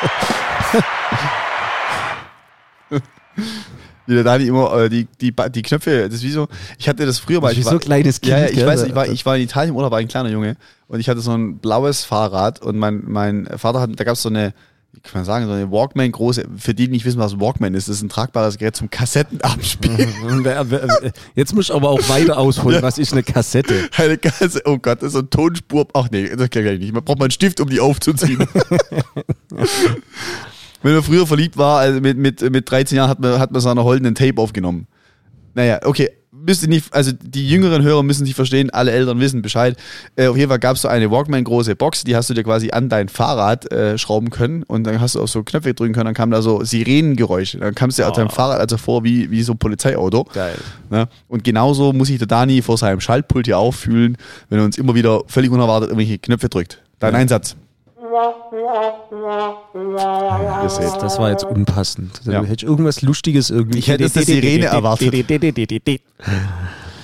Wie 4.05 4.15
der 4.15 4.23
Dani 4.23 4.45
immer 4.47 4.73
äh, 4.77 4.89
die, 4.89 5.07
die, 5.21 5.33
die 5.53 5.61
Knöpfe, 5.61 6.05
das 6.05 6.15
ist 6.15 6.23
wie 6.23 6.31
so, 6.31 6.47
ich 6.77 6.89
hatte 6.89 7.05
das 7.05 7.19
früher 7.19 7.39
mal. 7.41 7.49
Das 7.49 7.57
ist 7.57 7.59
ich 7.59 7.65
wie 7.65 7.69
so 7.69 7.75
ein 7.75 7.79
kleines 7.79 8.19
Ja, 8.23 8.37
ja, 8.37 8.45
Kind, 8.45 8.49
ich 8.51 8.57
gell? 8.57 8.67
weiß, 8.67 8.83
ich 8.83 8.95
war, 8.95 9.07
ich 9.07 9.25
war 9.25 9.35
in 9.37 9.43
Italien 9.43 9.69
im 9.69 9.75
Urlaub, 9.77 9.91
war 9.91 9.99
ein 9.99 10.07
kleiner 10.07 10.29
Junge 10.29 10.57
und 10.87 10.99
ich 10.99 11.07
hatte 11.09 11.21
so 11.21 11.31
ein 11.31 11.57
blaues 11.59 12.03
Fahrrad 12.03 12.61
und 12.61 12.77
mein, 12.77 13.03
mein 13.07 13.47
Vater 13.57 13.79
hat, 13.79 13.91
da 13.97 14.03
gab 14.03 14.15
es 14.15 14.21
so 14.21 14.29
eine, 14.29 14.53
wie 14.91 14.99
kann 14.99 15.11
man 15.15 15.25
sagen, 15.25 15.45
so 15.47 15.53
eine 15.53 15.71
Walkman 15.71 16.11
große, 16.11 16.45
für 16.57 16.73
die, 16.75 16.85
die 16.85 16.91
nicht 16.91 17.05
wissen, 17.05 17.17
was 17.17 17.33
ein 17.33 17.39
Walkman 17.41 17.73
ist, 17.73 17.87
das 17.87 17.95
ist 17.95 18.03
ein 18.03 18.09
tragbares 18.09 18.57
Gerät 18.59 18.75
zum 18.75 18.89
Kassettenabspielen. 18.91 20.13
Wer- 20.43 20.69
wer- 20.69 21.11
Jetzt 21.33 21.55
muss 21.55 21.69
ich 21.69 21.73
aber 21.73 21.89
auch 21.89 22.09
weiter 22.09 22.37
ausholen. 22.37 22.81
Was 22.83 22.97
ist 22.99 23.11
eine 23.13 23.23
Kassette? 23.23 23.87
Eine 23.97 24.17
Kasse, 24.19 24.61
oh 24.65 24.77
Gott, 24.77 25.01
das 25.01 25.07
ist 25.07 25.13
so 25.13 25.19
ein 25.19 25.29
Tonspur. 25.31 25.87
Ach 25.93 26.09
nee, 26.11 26.29
das 26.35 26.49
kann 26.51 26.65
ich 26.67 26.79
nicht. 26.79 26.93
Man 26.93 27.03
braucht 27.03 27.17
mal 27.17 27.25
einen 27.25 27.31
Stift, 27.31 27.59
um 27.59 27.69
die 27.69 27.79
aufzuziehen. 27.79 28.45
Wenn 30.83 30.93
man 30.93 31.03
früher 31.03 31.25
verliebt 31.25 31.57
war, 31.57 31.79
also 31.79 32.01
mit, 32.01 32.17
mit, 32.17 32.41
mit 32.51 32.69
13 32.69 32.97
Jahren 32.97 33.09
hat 33.09 33.19
man, 33.19 33.39
hat 33.39 33.51
man 33.51 33.61
so 33.61 33.69
eine 33.69 33.83
holdenen 33.83 34.15
Tape 34.15 34.39
aufgenommen. 34.39 34.87
Naja, 35.55 35.79
okay. 35.83 36.09
Müsst 36.45 36.61
ihr 36.63 36.67
nicht, 36.67 36.93
also 36.93 37.13
die 37.13 37.47
jüngeren 37.47 37.83
Hörer 37.83 38.03
müssen 38.03 38.25
sich 38.25 38.35
verstehen, 38.35 38.69
alle 38.69 38.91
Eltern 38.91 39.17
wissen 39.21 39.41
Bescheid. 39.41 39.77
Äh, 40.17 40.27
auf 40.27 40.35
jeden 40.35 40.49
Fall 40.49 40.59
gab 40.59 40.75
es 40.75 40.81
so 40.81 40.89
eine 40.89 41.09
Walkman 41.09 41.45
große 41.45 41.77
Box, 41.77 42.03
die 42.03 42.17
hast 42.17 42.29
du 42.29 42.33
dir 42.33 42.43
quasi 42.43 42.71
an 42.71 42.89
dein 42.89 43.07
Fahrrad 43.07 43.71
äh, 43.71 43.97
schrauben 43.97 44.29
können 44.29 44.63
und 44.63 44.83
dann 44.83 44.99
hast 44.99 45.15
du 45.15 45.21
auf 45.21 45.29
so 45.29 45.43
Knöpfe 45.43 45.73
drücken 45.73 45.93
können, 45.93 46.07
dann 46.07 46.15
kamen 46.15 46.33
da 46.33 46.41
so 46.41 46.61
Sirenengeräusche. 46.61 47.59
Dann 47.59 47.73
kam 47.75 47.91
es 47.91 47.95
dir 47.95 48.09
auf 48.09 48.15
deinem 48.15 48.29
Fahrrad 48.29 48.59
also 48.59 48.77
vor 48.77 49.05
wie, 49.05 49.31
wie 49.31 49.41
so 49.41 49.53
ein 49.53 49.57
Polizeiauto. 49.57 50.25
Geil. 50.33 50.55
Ne? 50.89 51.07
Und 51.29 51.45
genauso 51.45 51.93
muss 51.93 52.09
sich 52.09 52.17
der 52.17 52.27
Dani 52.27 52.61
vor 52.61 52.77
seinem 52.77 52.99
Schaltpult 52.99 53.45
hier 53.45 53.57
auffühlen, 53.57 54.17
wenn 54.49 54.59
er 54.59 54.65
uns 54.65 54.77
immer 54.77 54.95
wieder 54.95 55.21
völlig 55.27 55.49
unerwartet 55.49 55.91
irgendwelche 55.91 56.17
Knöpfe 56.17 56.49
drückt. 56.49 56.81
Dein 56.99 57.15
Einsatz. 57.15 57.55
Seht. 60.67 61.01
Das 61.01 61.19
war 61.19 61.29
jetzt 61.29 61.43
unpassend. 61.43 62.21
Ja. 62.25 62.43
Hätte 62.43 62.53
ich 62.53 62.63
irgendwas 62.63 63.01
Lustiges 63.01 63.49
irgendwie. 63.49 63.79
Ich 63.79 63.87
hätte 63.87 64.03
jetzt 64.03 64.17
eine 64.17 64.25
Sirene 64.25 64.65
erwartet. 64.65 65.13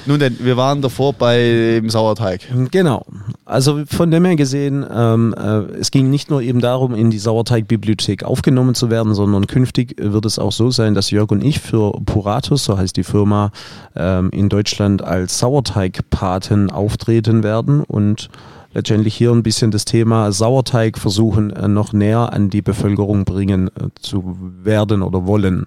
Nun 0.05 0.19
denn, 0.19 0.37
wir 0.39 0.57
waren 0.57 0.81
davor 0.81 1.13
beim 1.13 1.89
Sauerteig. 1.89 2.41
Genau. 2.71 3.05
Also 3.45 3.83
von 3.85 4.09
dem 4.09 4.25
her 4.25 4.35
gesehen, 4.35 4.85
ähm, 4.91 5.35
äh, 5.37 5.77
es 5.79 5.91
ging 5.91 6.09
nicht 6.09 6.29
nur 6.29 6.41
eben 6.41 6.61
darum, 6.61 6.95
in 6.95 7.11
die 7.11 7.19
Sauerteigbibliothek 7.19 8.23
aufgenommen 8.23 8.75
zu 8.75 8.89
werden, 8.89 9.13
sondern 9.13 9.45
künftig 9.45 9.95
wird 9.99 10.25
es 10.25 10.39
auch 10.39 10.51
so 10.51 10.71
sein, 10.71 10.95
dass 10.95 11.11
Jörg 11.11 11.29
und 11.31 11.43
ich 11.43 11.59
für 11.59 11.91
Puratus, 12.05 12.63
so 12.63 12.77
heißt 12.77 12.95
die 12.95 13.03
Firma, 13.03 13.51
ähm, 13.95 14.29
in 14.31 14.49
Deutschland 14.49 15.03
als 15.03 15.37
Sauerteigpaten 15.39 16.71
auftreten 16.71 17.43
werden 17.43 17.83
und 17.83 18.29
letztendlich 18.73 19.15
hier 19.15 19.31
ein 19.31 19.43
bisschen 19.43 19.71
das 19.71 19.85
Thema 19.85 20.31
Sauerteig 20.31 20.97
versuchen, 20.97 21.51
äh, 21.51 21.67
noch 21.67 21.93
näher 21.93 22.33
an 22.33 22.49
die 22.49 22.61
Bevölkerung 22.61 23.25
bringen 23.25 23.67
äh, 23.69 23.89
zu 24.01 24.38
werden 24.63 25.01
oder 25.01 25.25
wollen. 25.25 25.65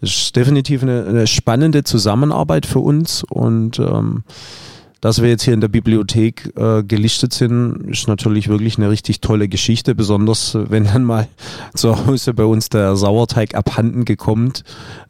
Es 0.00 0.10
ist 0.10 0.36
definitiv 0.36 0.82
eine, 0.82 1.04
eine 1.06 1.26
spannende 1.26 1.84
Zusammenarbeit 1.84 2.66
für 2.66 2.80
uns 2.80 3.24
und 3.24 3.78
ähm, 3.78 4.24
dass 5.02 5.20
wir 5.20 5.28
jetzt 5.28 5.42
hier 5.42 5.52
in 5.52 5.60
der 5.60 5.66
Bibliothek 5.66 6.52
äh, 6.56 6.84
gelistet 6.84 7.34
sind, 7.34 7.90
ist 7.90 8.06
natürlich 8.06 8.46
wirklich 8.48 8.78
eine 8.78 8.88
richtig 8.88 9.20
tolle 9.20 9.48
Geschichte, 9.48 9.96
besonders 9.96 10.54
äh, 10.54 10.70
wenn 10.70 10.84
dann 10.84 11.02
mal 11.02 11.26
zu 11.74 12.06
Hause 12.06 12.34
bei 12.34 12.44
uns 12.44 12.68
der 12.68 12.94
Sauerteig 12.94 13.56
abhanden 13.56 14.04
gekommen, 14.04 14.52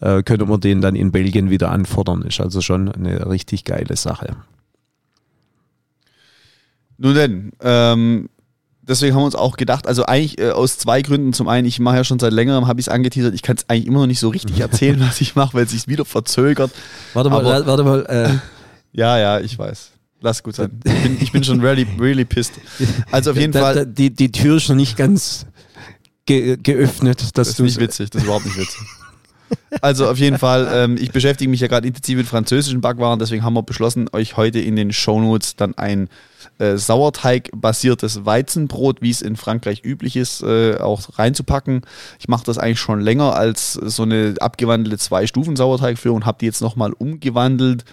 äh, 0.01 0.23
können 0.23 0.49
wir 0.49 0.57
den 0.57 0.81
dann 0.81 0.97
in 0.97 1.13
Belgien 1.13 1.51
wieder 1.51 1.71
anfordern. 1.71 2.23
Ist 2.23 2.41
also 2.41 2.63
schon 2.63 2.91
eine 2.91 3.29
richtig 3.29 3.65
geile 3.65 3.95
Sache. 3.97 4.35
Nun 6.99 7.15
denn, 7.15 7.53
ähm, 7.61 8.29
deswegen 8.83 9.15
haben 9.15 9.23
wir 9.23 9.27
uns 9.27 9.35
auch 9.35 9.57
gedacht, 9.57 9.87
also 9.87 10.05
eigentlich 10.07 10.39
äh, 10.39 10.51
aus 10.51 10.79
zwei 10.79 11.03
Gründen. 11.03 11.33
Zum 11.33 11.49
einen, 11.49 11.67
ich 11.67 11.81
mache 11.81 11.97
ja 11.97 12.05
schon 12.05 12.19
seit 12.19 12.33
längerem, 12.33 12.67
habe 12.67 12.81
ich 12.81 12.87
es 12.87 12.93
angeteasert, 12.93 13.35
ich 13.35 13.43
kann 13.43 13.57
es 13.57 13.69
eigentlich 13.69 13.87
immer 13.87 14.01
noch 14.01 14.07
nicht 14.07 14.21
so 14.21 14.29
richtig 14.29 14.61
erzählen, 14.61 15.01
was 15.01 15.21
ich 15.21 15.35
mache, 15.35 15.55
weil 15.55 15.65
es 15.65 15.71
sich 15.73 15.89
wieder 15.89 16.05
verzögert. 16.05 16.71
Warte 17.15 17.31
mal, 17.31 17.41
Aber- 17.45 17.67
warte 17.67 17.83
mal. 17.85 18.07
Äh, 18.07 18.39
Ja, 18.93 19.19
ja, 19.19 19.41
ich 19.41 19.59
weiß. 19.59 19.91
Lass 20.21 20.43
gut 20.43 20.55
sein. 20.55 20.71
Ich 20.85 21.03
bin, 21.03 21.17
ich 21.21 21.33
bin 21.33 21.43
schon 21.43 21.61
really, 21.61 21.85
really 21.99 22.25
pissed. 22.25 22.53
Also 23.11 23.33
auf 23.33 23.37
jeden 23.37 23.53
da, 23.53 23.61
Fall. 23.61 23.75
Da, 23.75 23.85
die, 23.85 24.11
die 24.11 24.31
Tür 24.31 24.59
ist 24.59 24.69
noch 24.69 24.77
nicht 24.77 24.97
ganz 24.97 25.47
ge 26.27 26.57
geöffnet, 26.63 27.21
dass 27.23 27.33
Das 27.33 27.49
ist 27.49 27.59
nicht 27.59 27.81
witzig, 27.81 28.11
das 28.11 28.21
ist 28.21 28.25
überhaupt 28.27 28.45
nicht 28.45 28.57
witzig. 28.57 28.79
Also 29.81 30.09
auf 30.09 30.19
jeden 30.19 30.39
Fall, 30.39 30.69
ähm, 30.73 30.97
ich 31.01 31.13
beschäftige 31.13 31.51
mich 31.51 31.61
ja 31.61 31.67
gerade 31.67 31.87
intensiv 31.87 32.19
mit 32.19 32.27
französischen 32.27 32.81
Backwaren, 32.81 33.19
deswegen 33.19 33.43
haben 33.43 33.55
wir 33.55 33.63
beschlossen, 33.63 34.09
euch 34.13 34.37
heute 34.37 34.61
in 34.61 34.77
den 34.77 34.93
Shownotes 34.93 35.57
dann 35.57 35.77
ein 35.77 36.09
äh, 36.59 36.77
Sauerteig-basiertes 36.77 38.25
Weizenbrot, 38.25 39.03
wie 39.03 39.11
es 39.11 39.23
in 39.23 39.37
Frankreich 39.37 39.83
üblich 39.85 40.17
ist, 40.17 40.43
äh, 40.43 40.77
auch 40.77 41.19
reinzupacken. 41.19 41.83
Ich 42.21 42.29
mache 42.29 42.45
das 42.45 42.59
eigentlich 42.59 42.81
schon 42.81 43.01
länger 43.01 43.35
als 43.35 43.73
so 43.73 44.03
eine 44.03 44.35
abgewandelte 44.39 44.99
Zwei-Stufen-Sauerteigführung 44.99 46.17
und 46.17 46.27
habe 46.27 46.39
die 46.41 46.47
jetzt 46.47 46.61
nochmal 46.61 46.93
umgewandelt 46.93 47.85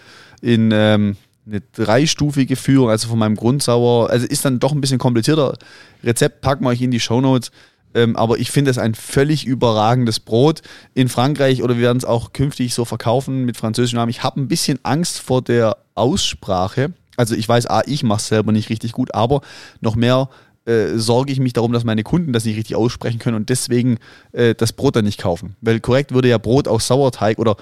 in 0.42 0.72
ähm, 0.74 1.16
eine 1.48 1.62
dreistufige 1.74 2.56
Führung, 2.56 2.89
also 2.89 3.08
von 3.08 3.20
meinem 3.20 3.36
Grundsauer. 3.36 4.10
Also 4.10 4.28
ist 4.28 4.46
dann 4.46 4.60
doch 4.60 4.72
ein 4.72 4.82
bisschen 4.82 5.00
komplizierter. 5.00 5.58
Rezept 6.04 6.42
packen 6.42 6.63
wir 6.63 6.70
euch 6.70 6.82
in 6.82 6.92
die 6.92 7.00
Shownotes. 7.00 7.51
Ähm, 7.93 8.15
aber 8.15 8.38
ich 8.38 8.51
finde 8.51 8.72
es 8.72 8.77
ein 8.77 8.96
völlig 8.96 9.46
überragendes 9.46 10.19
Brot. 10.19 10.62
In 10.93 11.10
Frankreich 11.10 11.63
oder 11.63 11.75
wir 11.75 11.84
werden 11.84 11.98
es 11.98 12.05
auch 12.05 12.34
künftig 12.34 12.74
so 12.74 12.86
verkaufen 12.86 13.46
mit 13.46 13.58
französischem 13.58 13.98
Namen. 13.98 14.10
Ich 14.10 14.24
habe 14.24 14.39
ein 14.39 14.48
bisschen 14.48 14.79
Angst 14.84 15.19
vor 15.19 15.41
der 15.41 15.77
Aussprache. 15.96 16.93
Also 17.17 17.36
ich 17.36 17.48
weiß, 17.48 17.65
ah, 17.67 17.81
ich 17.86 18.03
mache 18.03 18.19
es 18.19 18.27
selber 18.27 18.51
nicht 18.51 18.69
richtig 18.69 18.93
gut, 18.93 19.13
aber 19.13 19.41
noch 19.81 19.96
mehr 19.96 20.29
äh, 20.65 20.98
sorge 20.98 21.31
ich 21.31 21.39
mich 21.39 21.53
darum, 21.53 21.74
dass 21.74 21.84
meine 21.84 22.03
Kunden 22.03 22.31
das 22.31 22.46
nicht 22.46 22.58
richtig 22.58 22.75
aussprechen 22.75 23.19
können 23.19 23.36
und 23.36 23.50
deswegen 23.50 23.98
äh, 24.31 24.53
das 24.55 24.74
Brot 24.74 24.96
dann 24.96 25.05
nicht 25.05 25.19
kaufen. 25.19 25.55
Weil 25.62 25.79
korrekt 25.79 26.13
würde 26.13 26.29
ja 26.29 26.38
Brot 26.38 26.67
aus 26.67 26.88
Sauerteig 26.88 27.39
oder 27.39 27.58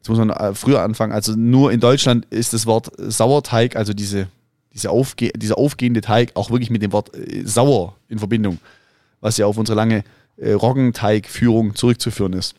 Jetzt 0.00 0.08
muss 0.08 0.18
man 0.18 0.30
äh, 0.30 0.54
früher 0.54 0.80
anfangen. 0.80 1.12
Also 1.12 1.34
nur 1.36 1.72
in 1.72 1.80
Deutschland 1.80 2.24
ist 2.30 2.54
das 2.54 2.64
Wort 2.64 2.90
Sauerteig, 2.96 3.76
also 3.76 3.92
diese, 3.92 4.28
diese 4.72 4.88
aufge 4.88 5.30
dieser 5.36 5.58
aufgehende 5.58 6.00
Teig, 6.00 6.32
auch 6.36 6.50
wirklich 6.50 6.70
mit 6.70 6.80
dem 6.80 6.92
Wort 6.92 7.14
äh, 7.14 7.42
sauer 7.44 7.96
in 8.08 8.18
Verbindung, 8.18 8.58
was 9.20 9.36
ja 9.36 9.46
auf 9.46 9.58
unsere 9.58 9.76
lange 9.76 10.04
äh, 10.36 10.52
Roggenteigführung 10.52 11.74
zurückzuführen 11.74 12.32
ist. 12.32 12.54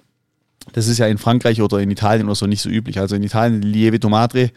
Das 0.74 0.88
ist 0.88 1.00
ja 1.00 1.08
in 1.08 1.18
Frankreich 1.18 1.62
oder 1.62 1.80
in 1.80 1.90
Italien 1.90 2.28
oder 2.28 2.36
so 2.36 2.46
nicht 2.46 2.62
so 2.62 2.70
üblich. 2.70 3.00
Also 3.00 3.16
in 3.16 3.24
Italien 3.24 3.62
Lievito 3.62 4.10
Madre, 4.10 4.52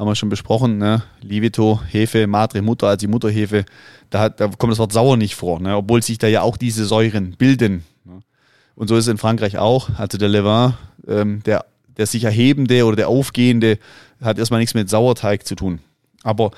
haben 0.00 0.08
wir 0.08 0.14
schon 0.14 0.30
besprochen, 0.30 0.78
ne? 0.78 1.02
Lievito, 1.20 1.80
Hefe, 1.86 2.26
Madre, 2.26 2.62
Mutter, 2.62 2.86
also 2.86 2.96
die 2.96 3.06
Mutterhefe, 3.06 3.66
da, 4.08 4.20
hat, 4.20 4.40
da 4.40 4.48
kommt 4.48 4.70
das 4.70 4.78
Wort 4.78 4.94
sauer 4.94 5.18
nicht 5.18 5.34
vor, 5.34 5.60
ne? 5.60 5.76
obwohl 5.76 6.02
sich 6.02 6.16
da 6.16 6.26
ja 6.26 6.40
auch 6.40 6.56
diese 6.56 6.86
Säuren 6.86 7.34
bilden. 7.36 7.84
Ne? 8.06 8.20
Und 8.74 8.88
so 8.88 8.96
ist 8.96 9.04
es 9.04 9.10
in 9.10 9.18
Frankreich 9.18 9.58
auch. 9.58 9.90
Also 9.98 10.16
der 10.16 10.30
Levain, 10.30 10.72
ähm, 11.06 11.42
der, 11.44 11.66
der 11.98 12.06
sich 12.06 12.24
erhebende 12.24 12.86
oder 12.86 12.96
der 12.96 13.08
aufgehende, 13.08 13.78
hat 14.22 14.38
erstmal 14.38 14.60
nichts 14.60 14.72
mit 14.72 14.88
Sauerteig 14.88 15.46
zu 15.46 15.54
tun. 15.54 15.80
Aber 16.22 16.52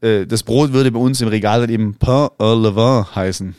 äh, 0.00 0.24
das 0.24 0.44
Brot 0.44 0.72
würde 0.72 0.92
bei 0.92 1.00
uns 1.00 1.20
im 1.20 1.26
Regal 1.26 1.62
dann 1.62 1.70
eben 1.70 1.96
Pain 1.96 2.28
au 2.38 2.54
Levain 2.54 3.12
heißen. 3.12 3.56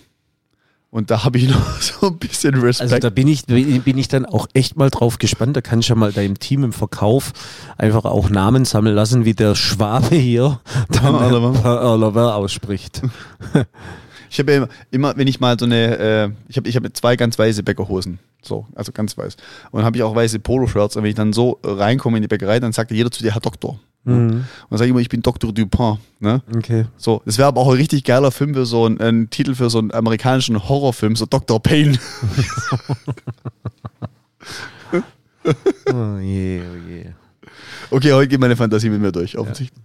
Und 0.96 1.12
da 1.12 1.26
habe 1.26 1.38
ich 1.38 1.50
noch 1.54 1.82
so 1.82 2.08
ein 2.08 2.18
bisschen 2.18 2.56
Respekt. 2.56 2.94
Also 2.94 3.00
da 3.00 3.10
bin 3.10 3.28
ich, 3.28 3.46
bin 3.48 3.98
ich 3.98 4.08
dann 4.08 4.26
auch 4.26 4.48
echt 4.54 4.78
mal 4.78 4.90
drauf 4.90 5.18
gespannt. 5.18 5.58
Da 5.58 5.60
kann 5.60 5.80
ich 5.80 5.90
ja 5.90 5.96
mal 5.96 6.14
deinem 6.14 6.40
Team 6.40 6.64
im 6.64 6.72
Verkauf 6.72 7.34
einfach 7.78 8.06
auch 8.06 8.30
Namen 8.30 8.64
sammeln 8.64 8.96
lassen, 8.96 9.26
wie 9.26 9.34
der 9.34 9.56
Schwabe 9.56 10.16
hier 10.16 10.62
dann 10.88 11.16
Levain 12.00 12.16
ausspricht. 12.34 13.02
Ich 14.28 14.40
habe 14.40 14.52
ja 14.52 14.58
immer, 14.58 14.70
immer, 14.92 15.18
wenn 15.18 15.28
ich 15.28 15.40
mal 15.40 15.58
so 15.58 15.66
eine, 15.66 15.98
äh, 15.98 16.30
ich 16.50 16.58
habe 16.58 16.68
ich 16.68 16.76
hab 16.76 16.98
zwei 16.98 17.16
ganz 17.16 17.40
weiße 17.40 17.64
Bäckerhosen. 17.64 18.20
So, 18.42 18.66
also 18.76 18.92
ganz 18.92 19.18
weiß. 19.18 19.38
Und 19.72 19.78
dann 19.78 19.86
habe 19.86 19.96
ich 19.96 20.04
auch 20.04 20.14
weiße 20.14 20.40
Poloshirts. 20.40 20.98
Und 20.98 21.04
wenn 21.04 21.10
ich 21.10 21.16
dann 21.16 21.32
so 21.32 21.60
reinkomme 21.64 22.18
in 22.18 22.22
die 22.22 22.28
Bäckerei, 22.28 22.60
dann 22.60 22.74
sagt 22.74 22.92
jeder 22.92 23.12
zu 23.12 23.24
dir, 23.24 23.34
Herr 23.34 23.40
Doktor. 23.40 23.80
Und 24.14 24.46
dann 24.70 24.78
sage 24.78 24.86
ich 24.86 24.92
immer, 24.92 25.00
ich 25.00 25.10
bin 25.10 25.22
Dr. 25.22 25.52
Dupin. 25.52 25.98
Ne? 26.20 26.42
Okay. 26.56 26.86
So, 26.98 27.22
das 27.26 27.38
wäre 27.38 27.48
aber 27.48 27.62
auch 27.62 27.70
ein 27.70 27.78
richtig 27.78 28.04
geiler 28.04 28.32
Film 28.32 28.54
für 28.54 28.66
so 28.66 28.86
einen, 28.86 29.00
ein 29.00 29.30
Titel 29.30 29.56
für 29.56 29.70
so 29.70 29.80
einen 29.80 29.94
amerikanischen 29.94 30.68
Horrorfilm, 30.70 31.16
so 31.16 31.26
Dr. 31.26 31.62
Payne. 31.62 31.98
Oh 35.94 36.18
je, 36.20 36.62
oh 36.62 36.90
je. 36.90 37.06
Okay, 37.92 38.14
heute 38.14 38.28
geht 38.28 38.40
meine 38.40 38.56
Fantasie 38.56 38.90
mit 38.90 39.02
mir 39.02 39.12
durch, 39.12 39.38
offensichtlich. 39.38 39.84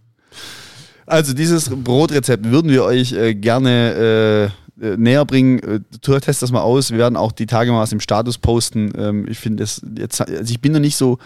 Also 1.06 1.34
dieses 1.34 1.68
Brotrezept 1.68 2.44
würden 2.50 2.70
wir 2.70 2.84
euch 2.84 3.12
äh, 3.12 3.34
gerne 3.34 4.50
äh, 4.80 4.86
äh, 4.86 4.96
näher 4.96 5.24
bringen. 5.24 5.58
Äh, 5.58 6.20
test 6.20 6.42
das 6.42 6.52
mal 6.52 6.60
aus. 6.60 6.90
Wir 6.92 6.98
werden 6.98 7.16
auch 7.16 7.32
die 7.32 7.46
Tage 7.46 7.72
mal 7.72 7.80
was 7.80 7.92
im 7.92 8.00
Status 8.00 8.38
posten. 8.38 8.92
Ähm, 8.96 9.26
ich 9.28 9.38
finde 9.38 9.64
es 9.64 9.82
jetzt, 9.98 10.20
also 10.20 10.50
ich 10.50 10.60
bin 10.60 10.72
da 10.72 10.78
nicht 10.78 10.96
so, 10.96 11.18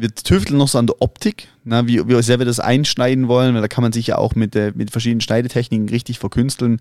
wir 0.00 0.14
tüfteln 0.14 0.58
noch 0.58 0.68
so 0.68 0.78
an 0.78 0.86
der 0.86 1.00
Optik, 1.00 1.48
na, 1.64 1.86
wie, 1.86 2.06
wie 2.08 2.22
sehr 2.22 2.38
wir 2.38 2.46
das 2.46 2.60
einschneiden 2.60 3.28
wollen, 3.28 3.54
weil 3.54 3.60
da 3.60 3.68
kann 3.68 3.82
man 3.82 3.92
sich 3.92 4.08
ja 4.08 4.18
auch 4.18 4.34
mit, 4.34 4.56
äh, 4.56 4.72
mit 4.74 4.90
verschiedenen 4.90 5.20
Schneidetechniken 5.20 5.88
richtig 5.88 6.18
verkünsteln. 6.18 6.80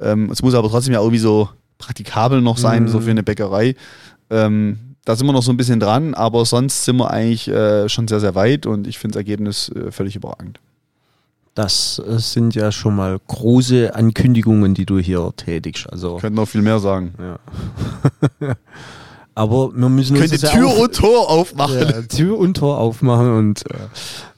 Ähm, 0.00 0.30
es 0.30 0.42
muss 0.42 0.54
aber 0.54 0.68
trotzdem 0.68 0.94
ja 0.94 1.00
irgendwie 1.00 1.18
so 1.18 1.48
praktikabel 1.78 2.40
noch 2.40 2.56
sein, 2.56 2.88
so 2.88 3.00
für 3.00 3.10
eine 3.10 3.22
Bäckerei. 3.22 3.74
Ähm, 4.30 4.78
da 5.04 5.16
sind 5.16 5.26
wir 5.26 5.32
noch 5.32 5.42
so 5.42 5.52
ein 5.52 5.56
bisschen 5.56 5.80
dran, 5.80 6.14
aber 6.14 6.44
sonst 6.46 6.84
sind 6.84 6.96
wir 6.96 7.10
eigentlich 7.10 7.48
äh, 7.48 7.88
schon 7.88 8.08
sehr, 8.08 8.20
sehr 8.20 8.34
weit 8.34 8.66
und 8.66 8.86
ich 8.86 8.98
finde 8.98 9.14
das 9.14 9.20
Ergebnis 9.20 9.68
äh, 9.68 9.90
völlig 9.92 10.16
überragend. 10.16 10.60
Das 11.54 12.02
äh, 12.04 12.18
sind 12.18 12.54
ja 12.54 12.72
schon 12.72 12.96
mal 12.96 13.20
große 13.26 13.94
Ankündigungen, 13.94 14.74
die 14.74 14.86
du 14.86 14.98
hier 14.98 15.32
tätigst. 15.36 15.90
Also, 15.92 16.16
Könnten 16.16 16.36
noch 16.36 16.48
viel 16.48 16.62
mehr 16.62 16.80
sagen. 16.80 17.14
ja. 17.18 17.38
Aber 19.36 19.72
wir 19.74 19.88
müssen 19.88 20.16
uns 20.16 20.30
Könnte 20.30 20.46
ja 20.46 20.52
Tür 20.52 20.68
auch- 20.68 20.78
und 20.78 20.94
Tor 20.94 21.28
aufmachen. 21.28 21.80
Ja, 21.80 22.02
Tür 22.02 22.38
und 22.38 22.56
Tor 22.56 22.78
aufmachen 22.78 23.36
und 23.36 23.68
äh, 23.68 23.78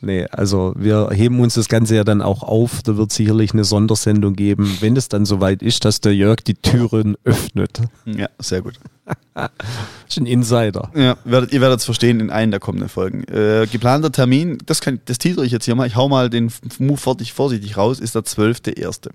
nee, 0.00 0.26
also 0.30 0.72
wir 0.76 1.10
heben 1.12 1.38
uns 1.40 1.54
das 1.54 1.68
Ganze 1.68 1.96
ja 1.96 2.04
dann 2.04 2.22
auch 2.22 2.42
auf. 2.42 2.82
Da 2.82 2.96
wird 2.96 3.12
sicherlich 3.12 3.52
eine 3.52 3.64
Sondersendung 3.64 4.34
geben, 4.34 4.78
wenn 4.80 4.96
es 4.96 5.08
dann 5.08 5.26
soweit 5.26 5.62
ist, 5.62 5.84
dass 5.84 6.00
der 6.00 6.14
Jörg 6.14 6.36
die 6.36 6.54
Türen 6.54 7.16
öffnet. 7.24 7.80
Ja, 8.06 8.28
sehr 8.38 8.62
gut. 8.62 8.78
Ist 10.08 10.18
ein 10.18 10.26
Insider. 10.26 10.90
Ja, 10.94 11.16
werdet, 11.24 11.52
ihr 11.52 11.60
werdet 11.60 11.80
es 11.80 11.84
verstehen 11.84 12.18
in 12.20 12.30
einer 12.30 12.52
der 12.52 12.60
kommenden 12.60 12.88
Folgen. 12.88 13.24
Äh, 13.24 13.66
geplanter 13.70 14.10
Termin, 14.10 14.58
das, 14.64 14.80
kann, 14.80 15.00
das 15.04 15.18
teaser 15.18 15.42
ich 15.42 15.52
jetzt 15.52 15.66
hier 15.66 15.74
mal. 15.74 15.86
Ich 15.86 15.94
hau 15.94 16.08
mal 16.08 16.30
den 16.30 16.50
Move 16.78 16.96
vorsichtig, 16.96 17.34
vorsichtig 17.34 17.76
raus, 17.76 18.00
ist 18.00 18.14
der 18.14 18.22
12.1. 18.22 19.10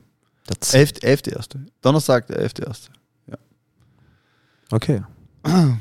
Das, 0.45 0.73
11. 0.73 0.91
11.1. 1.01 1.57
Donnerstag, 1.81 2.27
der 2.27 2.45
11.1. 2.45 2.89
okay, 4.71 5.01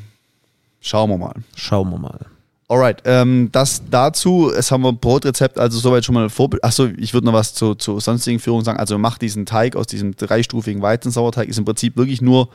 Schauen 0.80 1.10
wir 1.10 1.18
mal. 1.18 1.34
schauen 1.56 1.90
wir 1.90 1.98
mal. 1.98 2.26
Alright, 2.70 3.02
ähm, 3.04 3.48
das 3.50 3.82
dazu, 3.90 4.50
es 4.56 4.70
haben 4.70 4.82
wir 4.82 4.90
ein 4.90 4.98
Brotrezept, 4.98 5.58
also 5.58 5.78
soweit 5.78 6.04
schon 6.04 6.14
mal 6.14 6.30
vorbe... 6.30 6.58
Achso, 6.62 6.86
ich 6.96 7.12
würde 7.12 7.26
noch 7.26 7.32
was 7.32 7.52
zu, 7.52 7.74
zu 7.74 7.98
sonstigen 7.98 8.38
Führungen 8.38 8.64
sagen. 8.64 8.78
Also 8.78 8.96
macht 8.96 9.22
diesen 9.22 9.44
Teig 9.44 9.74
aus 9.74 9.88
diesem 9.88 10.14
dreistufigen 10.14 10.80
Weizensauerteig, 10.80 11.48
ist 11.48 11.58
im 11.58 11.64
Prinzip 11.64 11.96
wirklich 11.96 12.22
nur, 12.22 12.48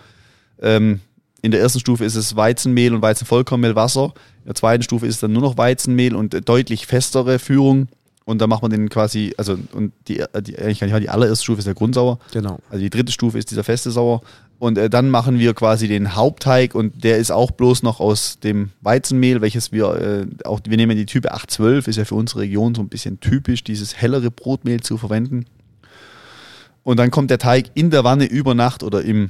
ähm, 0.62 1.02
in 1.42 1.52
der 1.52 1.60
ersten 1.60 1.82
Stufe 1.82 2.06
ist 2.06 2.16
es 2.16 2.36
Weizenmehl 2.36 2.96
und 2.96 3.02
Weizenvollkornmehl, 3.02 3.76
Wasser. 3.76 4.14
In 4.40 4.46
der 4.46 4.56
zweiten 4.56 4.84
Stufe 4.84 5.06
ist 5.06 5.16
es 5.16 5.22
dann 5.22 5.34
nur 5.34 5.42
noch 5.42 5.58
Weizenmehl 5.58 6.16
und 6.16 6.34
äh, 6.34 6.42
deutlich 6.42 6.88
festere 6.88 7.38
Führung. 7.38 7.90
Und 8.26 8.42
da 8.42 8.48
macht 8.48 8.64
man 8.64 8.72
den 8.72 8.90
quasi, 8.90 9.34
also 9.38 9.58
und 9.72 9.94
die, 10.08 10.24
die, 10.42 10.58
eigentlich 10.58 10.80
gar 10.80 10.88
nicht, 10.88 11.04
die 11.04 11.10
allererste 11.10 11.44
Stufe 11.44 11.60
ist 11.60 11.66
der 11.66 11.76
Grundsauer. 11.76 12.18
Genau. 12.34 12.60
Also 12.70 12.82
die 12.82 12.90
dritte 12.90 13.12
Stufe 13.12 13.38
ist 13.38 13.52
dieser 13.52 13.64
feste 13.64 13.92
Sauer. 13.92 14.22
Und 14.58 14.78
äh, 14.80 14.90
dann 14.90 15.12
machen 15.12 15.38
wir 15.38 15.54
quasi 15.54 15.88
den 15.88 16.16
Hauptteig 16.16 16.74
und 16.74 17.04
der 17.04 17.18
ist 17.18 17.30
auch 17.30 17.52
bloß 17.52 17.84
noch 17.84 18.00
aus 18.00 18.40
dem 18.40 18.72
Weizenmehl, 18.82 19.42
welches 19.42 19.72
wir 19.72 19.96
äh, 19.96 20.26
auch, 20.46 20.62
wir 20.66 20.78
nehmen 20.78 20.98
die 20.98 21.06
Type 21.06 21.32
812, 21.32 21.88
ist 21.88 21.98
ja 21.98 22.06
für 22.06 22.16
unsere 22.16 22.42
Region 22.42 22.74
so 22.74 22.82
ein 22.82 22.90
bisschen 22.90 23.20
typisch, 23.20 23.64
dieses 23.64 23.96
hellere 23.96 24.32
Brotmehl 24.32 24.80
zu 24.80 24.98
verwenden. 24.98 25.46
Und 26.84 26.98
dann 26.98 27.12
kommt 27.12 27.32
der 27.32 27.40
Teig 27.40 27.72
in 27.74 27.92
der 27.92 28.04
Wanne 28.04 28.26
über 28.26 28.56
Nacht 28.56 28.82
oder 28.82 29.04
im, 29.04 29.30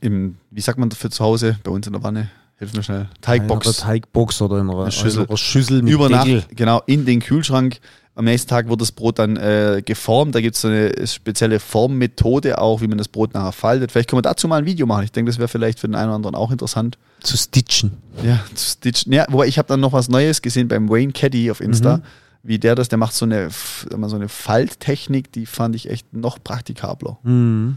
im 0.00 0.36
wie 0.50 0.60
sagt 0.60 0.78
man 0.78 0.90
für 0.90 1.10
zu 1.10 1.24
Hause, 1.24 1.58
bei 1.62 1.70
uns 1.70 1.86
in 1.86 1.92
der 1.92 2.02
Wanne, 2.02 2.30
hilf 2.58 2.74
mir 2.74 2.82
schnell, 2.82 3.08
Teigbox. 3.20 3.66
In 3.66 3.72
einer 3.72 3.78
Teigbox 3.80 4.42
oder 4.42 4.58
in 4.60 4.70
einer, 4.70 4.82
Eine 4.82 4.92
Schüssel. 4.92 5.26
einer 5.26 5.36
Schüssel 5.36 5.82
mit 5.82 5.92
über 5.92 6.08
Deckel. 6.08 6.36
Nacht, 6.36 6.56
genau, 6.56 6.82
in 6.86 7.04
den 7.04 7.20
Kühlschrank. 7.20 7.78
Am 8.14 8.24
nächsten 8.24 8.48
Tag 8.48 8.68
wird 8.68 8.80
das 8.80 8.90
Brot 8.90 9.20
dann 9.20 9.36
äh, 9.36 9.80
geformt. 9.84 10.34
Da 10.34 10.40
gibt 10.40 10.56
es 10.56 10.62
so 10.62 10.66
eine 10.66 11.06
spezielle 11.06 11.60
Formmethode 11.60 12.58
auch, 12.60 12.80
wie 12.80 12.88
man 12.88 12.98
das 12.98 13.06
Brot 13.06 13.32
nachher 13.32 13.52
faltet. 13.52 13.92
Vielleicht 13.92 14.10
können 14.10 14.18
wir 14.18 14.22
dazu 14.22 14.48
mal 14.48 14.56
ein 14.56 14.66
Video 14.66 14.86
machen. 14.86 15.04
Ich 15.04 15.12
denke, 15.12 15.30
das 15.30 15.38
wäre 15.38 15.46
vielleicht 15.46 15.78
für 15.78 15.86
den 15.86 15.94
einen 15.94 16.08
oder 16.08 16.16
anderen 16.16 16.34
auch 16.34 16.50
interessant. 16.50 16.98
Zu 17.20 17.36
stitchen. 17.36 17.92
Ja, 18.24 18.40
zu 18.54 18.70
stitchen. 18.72 19.12
Ja, 19.12 19.24
wobei 19.28 19.46
ich 19.46 19.56
habe 19.56 19.68
dann 19.68 19.78
noch 19.78 19.92
was 19.92 20.08
Neues 20.08 20.42
gesehen 20.42 20.66
beim 20.66 20.88
Wayne 20.88 21.12
Caddy 21.12 21.48
auf 21.48 21.60
Insta, 21.60 22.00
wie 22.42 22.58
der 22.58 22.74
das, 22.74 22.88
der 22.88 22.98
macht 22.98 23.14
so 23.14 23.24
eine, 23.24 23.50
so 23.50 24.16
eine 24.16 24.28
Falttechnik, 24.28 25.30
die 25.30 25.46
fand 25.46 25.76
ich 25.76 25.88
echt 25.88 26.12
noch 26.12 26.42
praktikabler. 26.42 27.18
Mhm. 27.22 27.76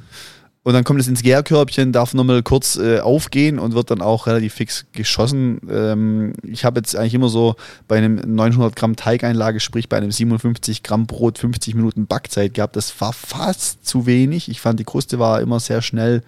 Und 0.63 0.73
dann 0.73 0.83
kommt 0.83 0.99
es 0.99 1.07
ins 1.07 1.23
Gärkörbchen, 1.23 1.91
darf 1.91 2.13
nochmal 2.13 2.43
kurz 2.43 2.75
äh, 2.75 2.99
aufgehen 2.99 3.57
und 3.57 3.73
wird 3.73 3.89
dann 3.89 4.01
auch 4.01 4.27
relativ 4.27 4.53
fix 4.53 4.85
geschossen. 4.91 5.59
Ähm, 5.67 6.33
ich 6.43 6.65
habe 6.65 6.79
jetzt 6.79 6.95
eigentlich 6.95 7.15
immer 7.15 7.29
so 7.29 7.55
bei 7.87 7.97
einem 7.97 8.15
900 8.15 8.75
Gramm 8.75 8.95
Teigeinlage, 8.95 9.59
sprich 9.59 9.89
bei 9.89 9.97
einem 9.97 10.11
57 10.11 10.83
Gramm 10.83 11.07
Brot, 11.07 11.39
50 11.39 11.73
Minuten 11.73 12.05
Backzeit 12.05 12.53
gehabt. 12.53 12.75
Das 12.75 13.01
war 13.01 13.11
fast 13.11 13.87
zu 13.87 14.05
wenig. 14.05 14.49
Ich 14.49 14.61
fand, 14.61 14.79
die 14.79 14.83
Kruste 14.83 15.17
war 15.17 15.41
immer 15.41 15.59
sehr 15.59 15.81
schnell 15.81 16.21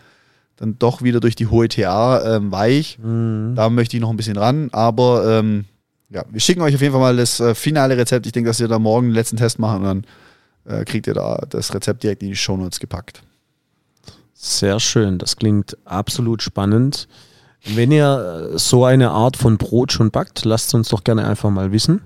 dann 0.57 0.77
doch 0.79 1.01
wieder 1.01 1.19
durch 1.19 1.35
die 1.35 1.47
hohe 1.47 1.67
TA 1.67 2.37
ähm, 2.37 2.51
weich. 2.51 2.97
Mhm. 2.99 3.53
Da 3.55 3.69
möchte 3.69 3.97
ich 3.97 4.01
noch 4.01 4.09
ein 4.09 4.17
bisschen 4.17 4.37
ran, 4.37 4.69
aber 4.71 5.39
ähm, 5.39 5.65
ja, 6.09 6.23
wir 6.29 6.39
schicken 6.39 6.61
euch 6.61 6.75
auf 6.75 6.81
jeden 6.81 6.93
Fall 6.93 7.01
mal 7.01 7.17
das 7.17 7.39
äh, 7.39 7.55
finale 7.55 7.97
Rezept. 7.97 8.25
Ich 8.25 8.31
denke, 8.31 8.49
dass 8.49 8.59
wir 8.59 8.67
da 8.67 8.79
morgen 8.79 9.07
den 9.07 9.15
letzten 9.15 9.37
Test 9.37 9.59
machen 9.59 9.83
und 9.83 10.05
dann 10.65 10.79
äh, 10.81 10.85
kriegt 10.85 11.07
ihr 11.07 11.13
da 11.13 11.43
das 11.49 11.73
Rezept 11.73 12.03
direkt 12.03 12.23
in 12.23 12.29
die 12.29 12.35
Shownotes 12.35 12.79
gepackt. 12.79 13.23
Sehr 14.45 14.81
schön, 14.81 15.19
das 15.19 15.37
klingt 15.37 15.77
absolut 15.85 16.41
spannend. 16.41 17.07
Wenn 17.63 17.93
ihr 17.93 18.51
äh, 18.53 18.59
so 18.59 18.83
eine 18.83 19.11
Art 19.11 19.37
von 19.37 19.57
Brot 19.57 19.93
schon 19.93 20.11
backt, 20.11 20.43
lasst 20.43 20.75
uns 20.75 20.89
doch 20.89 21.05
gerne 21.05 21.25
einfach 21.25 21.49
mal 21.49 21.71
wissen. 21.71 22.01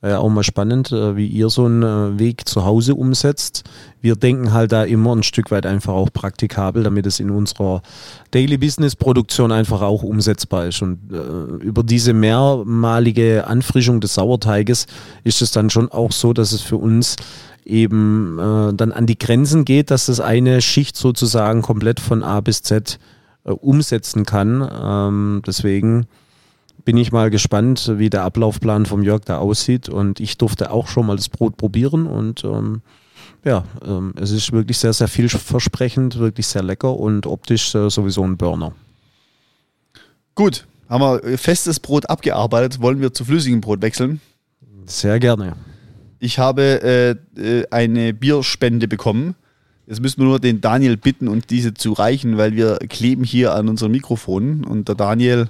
Wäre 0.00 0.18
auch 0.18 0.28
mal 0.28 0.42
spannend, 0.42 0.90
äh, 0.90 1.14
wie 1.14 1.28
ihr 1.28 1.50
so 1.50 1.66
einen 1.66 1.84
äh, 1.84 2.18
Weg 2.18 2.48
zu 2.48 2.64
Hause 2.64 2.96
umsetzt. 2.96 3.62
Wir 4.00 4.16
denken 4.16 4.52
halt 4.52 4.72
da 4.72 4.82
immer 4.82 5.14
ein 5.14 5.22
Stück 5.22 5.52
weit 5.52 5.66
einfach 5.66 5.92
auch 5.92 6.12
praktikabel, 6.12 6.82
damit 6.82 7.06
es 7.06 7.20
in 7.20 7.30
unserer 7.30 7.82
Daily 8.32 8.58
Business 8.58 8.96
Produktion 8.96 9.52
einfach 9.52 9.80
auch 9.80 10.02
umsetzbar 10.02 10.66
ist. 10.66 10.82
Und 10.82 10.98
äh, 11.12 11.64
über 11.64 11.84
diese 11.84 12.12
mehrmalige 12.12 13.46
Anfrischung 13.46 14.00
des 14.00 14.14
Sauerteiges 14.14 14.86
ist 15.22 15.42
es 15.42 15.52
dann 15.52 15.70
schon 15.70 15.92
auch 15.92 16.10
so, 16.10 16.32
dass 16.32 16.50
es 16.50 16.60
für 16.60 16.76
uns 16.76 17.14
eben 17.68 18.38
äh, 18.38 18.74
dann 18.74 18.92
an 18.92 19.06
die 19.06 19.18
Grenzen 19.18 19.64
geht, 19.64 19.90
dass 19.90 20.06
das 20.06 20.20
eine 20.20 20.60
Schicht 20.62 20.96
sozusagen 20.96 21.62
komplett 21.62 22.00
von 22.00 22.22
A 22.22 22.40
bis 22.40 22.62
Z 22.62 22.98
äh, 23.44 23.50
umsetzen 23.50 24.24
kann. 24.24 24.68
Ähm, 24.82 25.42
deswegen 25.46 26.06
bin 26.84 26.96
ich 26.96 27.12
mal 27.12 27.30
gespannt, 27.30 27.92
wie 27.96 28.10
der 28.10 28.22
Ablaufplan 28.22 28.86
vom 28.86 29.02
Jörg 29.02 29.22
da 29.24 29.38
aussieht. 29.38 29.88
Und 29.88 30.20
ich 30.20 30.38
durfte 30.38 30.70
auch 30.70 30.86
schon 30.88 31.06
mal 31.06 31.16
das 31.16 31.28
Brot 31.28 31.56
probieren 31.56 32.06
und 32.06 32.44
ähm, 32.44 32.82
ja, 33.44 33.64
ähm, 33.84 34.14
es 34.20 34.30
ist 34.30 34.52
wirklich 34.52 34.78
sehr, 34.78 34.92
sehr 34.92 35.08
vielversprechend, 35.08 36.18
wirklich 36.18 36.46
sehr 36.46 36.62
lecker 36.62 36.96
und 36.96 37.26
optisch 37.26 37.74
äh, 37.74 37.90
sowieso 37.90 38.24
ein 38.24 38.36
Burner. 38.36 38.72
Gut, 40.34 40.66
haben 40.88 41.02
wir 41.02 41.38
festes 41.38 41.80
Brot 41.80 42.08
abgearbeitet. 42.08 42.80
Wollen 42.80 43.00
wir 43.00 43.12
zu 43.12 43.24
flüssigem 43.24 43.60
Brot 43.60 43.82
wechseln? 43.82 44.20
Sehr 44.86 45.20
gerne. 45.20 45.56
Ich 46.20 46.38
habe 46.38 47.16
äh, 47.36 47.40
äh, 47.40 47.66
eine 47.70 48.12
Bierspende 48.12 48.88
bekommen. 48.88 49.34
Jetzt 49.86 50.00
müssen 50.00 50.20
wir 50.20 50.26
nur 50.26 50.40
den 50.40 50.60
Daniel 50.60 50.96
bitten, 50.96 51.28
uns 51.28 51.46
diese 51.46 51.72
zu 51.74 51.92
reichen, 51.92 52.36
weil 52.36 52.54
wir 52.54 52.76
kleben 52.88 53.24
hier 53.24 53.54
an 53.54 53.68
unseren 53.68 53.90
Mikrofonen 53.90 54.64
und 54.64 54.88
der 54.88 54.94
Daniel 54.94 55.48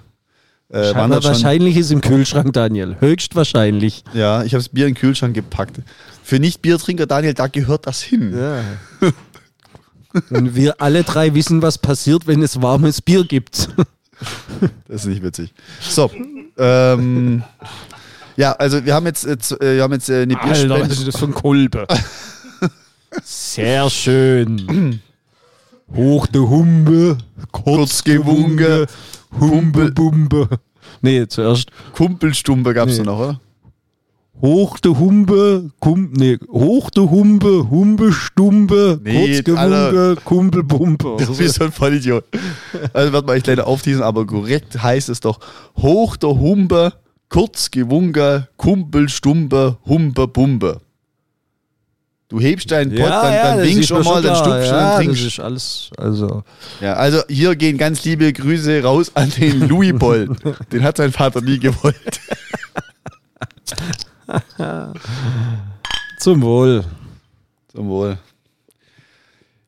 äh, 0.71 0.95
wandert 0.95 1.25
schon. 1.25 1.33
wahrscheinlich 1.33 1.77
ist 1.77 1.91
im 1.91 2.01
Kühlschrank, 2.01 2.53
Daniel. 2.53 2.97
Höchstwahrscheinlich. 3.01 4.05
Ja, 4.13 4.45
ich 4.45 4.53
habe 4.53 4.63
das 4.63 4.69
Bier 4.69 4.87
in 4.87 4.95
den 4.95 5.01
Kühlschrank 5.01 5.35
gepackt. 5.35 5.81
Für 6.23 6.39
Nicht-Biertrinker, 6.39 7.07
Daniel, 7.07 7.35
da 7.35 7.47
gehört 7.47 7.87
das 7.87 8.03
hin. 8.03 8.37
Ja. 8.37 8.63
Und 10.31 10.55
wir 10.55 10.81
alle 10.81 11.05
drei 11.05 11.35
wissen, 11.35 11.63
was 11.63 11.79
passiert, 11.79 12.27
wenn 12.27 12.43
es 12.43 12.61
warmes 12.61 13.03
Bier 13.03 13.25
gibt. 13.25 13.71
Das 14.89 15.03
ist 15.03 15.07
nicht 15.07 15.23
witzig. 15.23 15.53
So, 15.81 16.11
ähm, 16.57 17.45
ja, 18.39 18.53
also 18.53 18.85
wir 18.85 18.95
haben 18.95 19.07
jetzt, 19.07 19.27
äh, 19.27 19.37
wir 19.61 19.83
haben 19.83 19.93
jetzt 19.93 20.09
äh, 20.09 20.23
eine 20.23 20.37
Bierspende. 20.37 20.77
ist 20.93 21.07
das 21.07 21.17
für 21.19 21.27
ein 21.27 21.35
Kolbe? 21.35 21.87
Sehr 23.23 23.91
schön. 23.91 25.01
Hoch 25.95 26.27
de 26.27 26.41
Humbe, 26.43 27.19
kurz 27.51 28.05
gewunge, 28.05 28.87
Humbe 29.41 29.91
Bumbe. 29.93 30.49
Nee, 31.01 31.27
zuerst 31.27 31.71
Kumpelstumpe 31.95 32.75
gab 32.75 32.89
es 32.89 32.99
Nee. 32.99 33.05
noch, 33.05 33.19
oder? 33.19 33.41
Hoch 34.41 34.79
de 34.79 34.95
Humbe, 34.95 35.71
kum, 35.81 36.11
nee, 36.13 36.39
Hoch 36.53 36.91
de 36.91 37.03
Humbe, 37.09 37.69
Humbe 37.71 38.13
Stumbe, 38.13 39.01
Nee, 39.03 39.43
kurz 39.43 39.45
gewunge, 39.45 40.17
Kumpelbumpe. 40.25 41.17
Du 41.27 41.37
bist 41.37 41.55
so 41.57 41.65
ein 41.65 41.73
Vollidiot. 41.73 42.25
Also 42.93 43.13
wird 43.13 43.27
man 43.27 43.37
echt 43.37 43.47
leider 43.49 43.67
aufteasen, 43.67 44.03
aber 44.03 44.27
korrekt 44.27 44.81
heißt 44.81 45.09
es 45.09 45.21
doch 45.21 45.41
Hoch 45.77 46.17
der 46.17 46.31
Humbe, 46.31 46.93
kurz 47.29 47.71
gewunge, 47.71 48.49
Kumpelstumpe, 48.57 49.79
Humpe 49.87 50.29
Bumpe. 50.29 50.81
Du 52.29 52.39
hebst 52.41 52.71
deinen 52.71 52.95
Pott, 52.95 53.09
dann, 53.09 53.57
dann 53.57 53.63
winkst 53.63 53.89
schon 53.89 54.05
mal, 54.05 54.21
dann 54.21 54.37
stupst 54.37 54.71
ja, 54.71 54.91
das 54.91 54.97
trinkst. 54.99 55.25
ist 55.25 55.41
alles, 55.41 55.91
also, 55.97 56.45
Ja, 56.79 56.93
also 56.93 57.23
hier 57.29 57.57
gehen 57.57 57.79
ganz 57.79 58.05
liebe 58.05 58.31
Grüße 58.31 58.83
raus 58.83 59.11
an 59.15 59.31
den 59.31 59.61
Louis 59.69 59.99
Boll. 59.99 60.29
den 60.71 60.83
hat 60.83 60.99
sein 60.99 61.11
Vater 61.11 61.41
nie 61.41 61.59
gewollt. 61.59 62.21
zum 66.19 66.43
Wohl. 66.43 66.85
Zum 67.69 67.89
Wohl. 67.89 68.19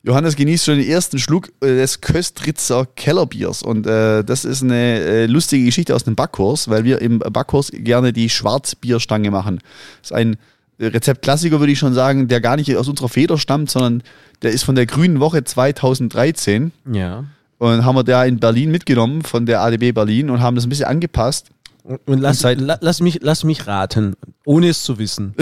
Johannes 0.03 0.35
genießt 0.35 0.65
schon 0.65 0.77
den 0.77 0.87
ersten 0.87 1.19
Schluck 1.19 1.49
äh, 1.61 1.67
des 1.67 2.01
Köstritzer 2.01 2.87
Kellerbiers. 2.95 3.61
Und 3.61 3.85
äh, 3.85 4.23
das 4.23 4.45
ist 4.45 4.63
eine 4.63 4.99
äh, 4.99 5.25
lustige 5.27 5.65
Geschichte 5.65 5.95
aus 5.95 6.03
dem 6.03 6.15
Backkurs, 6.15 6.69
weil 6.69 6.83
wir 6.83 7.01
im 7.01 7.19
Backkurs 7.19 7.71
gerne 7.71 8.11
die 8.11 8.29
Schwarzbierstange 8.29 9.29
machen. 9.29 9.59
Das 10.01 10.11
ist 10.11 10.13
ein 10.13 10.37
Rezeptklassiker, 10.79 11.59
würde 11.59 11.71
ich 11.71 11.79
schon 11.79 11.93
sagen, 11.93 12.27
der 12.27 12.41
gar 12.41 12.55
nicht 12.55 12.75
aus 12.75 12.87
unserer 12.87 13.09
Feder 13.09 13.37
stammt, 13.37 13.69
sondern 13.69 14.01
der 14.41 14.51
ist 14.51 14.63
von 14.63 14.73
der 14.73 14.87
Grünen 14.87 15.19
Woche 15.19 15.43
2013. 15.43 16.71
Ja. 16.91 17.25
Und 17.59 17.85
haben 17.85 17.95
wir 17.95 18.03
da 18.03 18.25
in 18.25 18.39
Berlin 18.39 18.71
mitgenommen, 18.71 19.21
von 19.21 19.45
der 19.45 19.61
ADB 19.61 19.91
Berlin, 19.91 20.31
und 20.31 20.41
haben 20.41 20.55
das 20.55 20.65
ein 20.65 20.69
bisschen 20.69 20.87
angepasst. 20.87 21.49
Und, 21.83 22.19
lass, 22.19 22.43
la, 22.43 22.77
lass, 22.79 23.01
mich, 23.01 23.19
lass 23.21 23.43
mich 23.43 23.65
raten, 23.65 24.15
ohne 24.45 24.69
es 24.69 24.83
zu 24.83 24.99
wissen. 24.99 25.33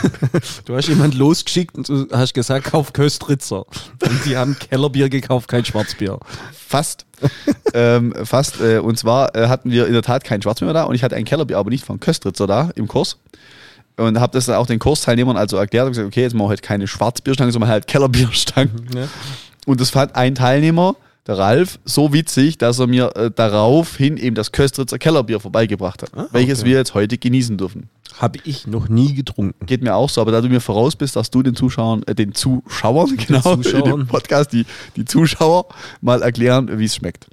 du 0.64 0.74
hast 0.74 0.88
jemand 0.88 1.14
losgeschickt 1.14 1.76
und 1.76 1.88
du 1.88 2.06
hast 2.10 2.32
gesagt, 2.32 2.66
kauf 2.66 2.94
Köstritzer. 2.94 3.66
Und 4.02 4.24
die 4.24 4.36
haben 4.36 4.56
Kellerbier 4.58 5.10
gekauft, 5.10 5.48
kein 5.48 5.64
Schwarzbier. 5.64 6.18
Fast. 6.52 7.04
ähm, 7.74 8.14
fast. 8.24 8.60
Äh, 8.60 8.78
und 8.78 8.98
zwar 8.98 9.34
äh, 9.34 9.48
hatten 9.48 9.70
wir 9.70 9.86
in 9.86 9.92
der 9.92 10.02
Tat 10.02 10.24
kein 10.24 10.40
Schwarzbier 10.40 10.66
mehr 10.66 10.74
da 10.74 10.84
und 10.84 10.94
ich 10.94 11.02
hatte 11.02 11.16
ein 11.16 11.26
Kellerbier, 11.26 11.58
aber 11.58 11.70
nicht 11.70 11.84
von 11.84 12.00
Köstritzer 12.00 12.46
da 12.46 12.70
im 12.74 12.88
Kurs. 12.88 13.18
Und 13.96 14.18
habe 14.18 14.32
das 14.32 14.46
dann 14.46 14.56
auch 14.56 14.66
den 14.66 14.78
Kursteilnehmern 14.78 15.36
also 15.36 15.56
erklärt 15.56 15.86
und 15.86 15.92
gesagt, 15.92 16.08
okay, 16.08 16.22
jetzt 16.22 16.34
machen 16.34 16.46
wir 16.46 16.50
halt 16.50 16.62
keine 16.62 16.86
Schwarzbierstangen, 16.88 17.52
sondern 17.52 17.70
halt 17.70 17.86
Kellerbierstangen. 17.86 18.88
Ja. 18.94 19.08
Und 19.66 19.80
das 19.80 19.90
fand 19.90 20.16
ein 20.16 20.34
Teilnehmer, 20.34 20.96
der 21.26 21.38
Ralf, 21.38 21.78
so 21.84 22.12
witzig, 22.12 22.58
dass 22.58 22.78
er 22.78 22.86
mir 22.86 23.16
äh, 23.16 23.30
daraufhin 23.34 24.16
eben 24.18 24.34
das 24.34 24.52
Köstritzer 24.52 24.98
Kellerbier 24.98 25.40
vorbeigebracht 25.40 26.02
hat, 26.02 26.10
Ah, 26.14 26.26
welches 26.32 26.60
okay. 26.60 26.70
wir 26.70 26.76
jetzt 26.76 26.94
heute 26.94 27.16
genießen 27.16 27.56
dürfen. 27.56 27.88
Habe 28.18 28.38
ich 28.44 28.66
noch 28.66 28.88
nie 28.88 29.14
getrunken. 29.14 29.64
Geht 29.66 29.82
mir 29.82 29.94
auch 29.94 30.10
so, 30.10 30.20
aber 30.20 30.32
da 30.32 30.40
du 30.42 30.48
mir 30.48 30.60
voraus 30.60 30.96
bist, 30.96 31.16
dass 31.16 31.30
du 31.30 31.42
den 31.42 31.56
Zuschauern, 31.56 32.02
äh, 32.06 32.14
den 32.14 32.34
Zuschauern, 32.34 33.16
genau, 33.16 33.52
in 33.54 33.62
Zuschauern. 33.62 34.00
dem 34.00 34.06
Podcast, 34.06 34.52
die, 34.52 34.66
die 34.96 35.04
Zuschauer 35.06 35.66
mal 36.02 36.20
erklären, 36.22 36.78
wie 36.78 36.84
es 36.84 36.94
schmeckt. 36.94 37.26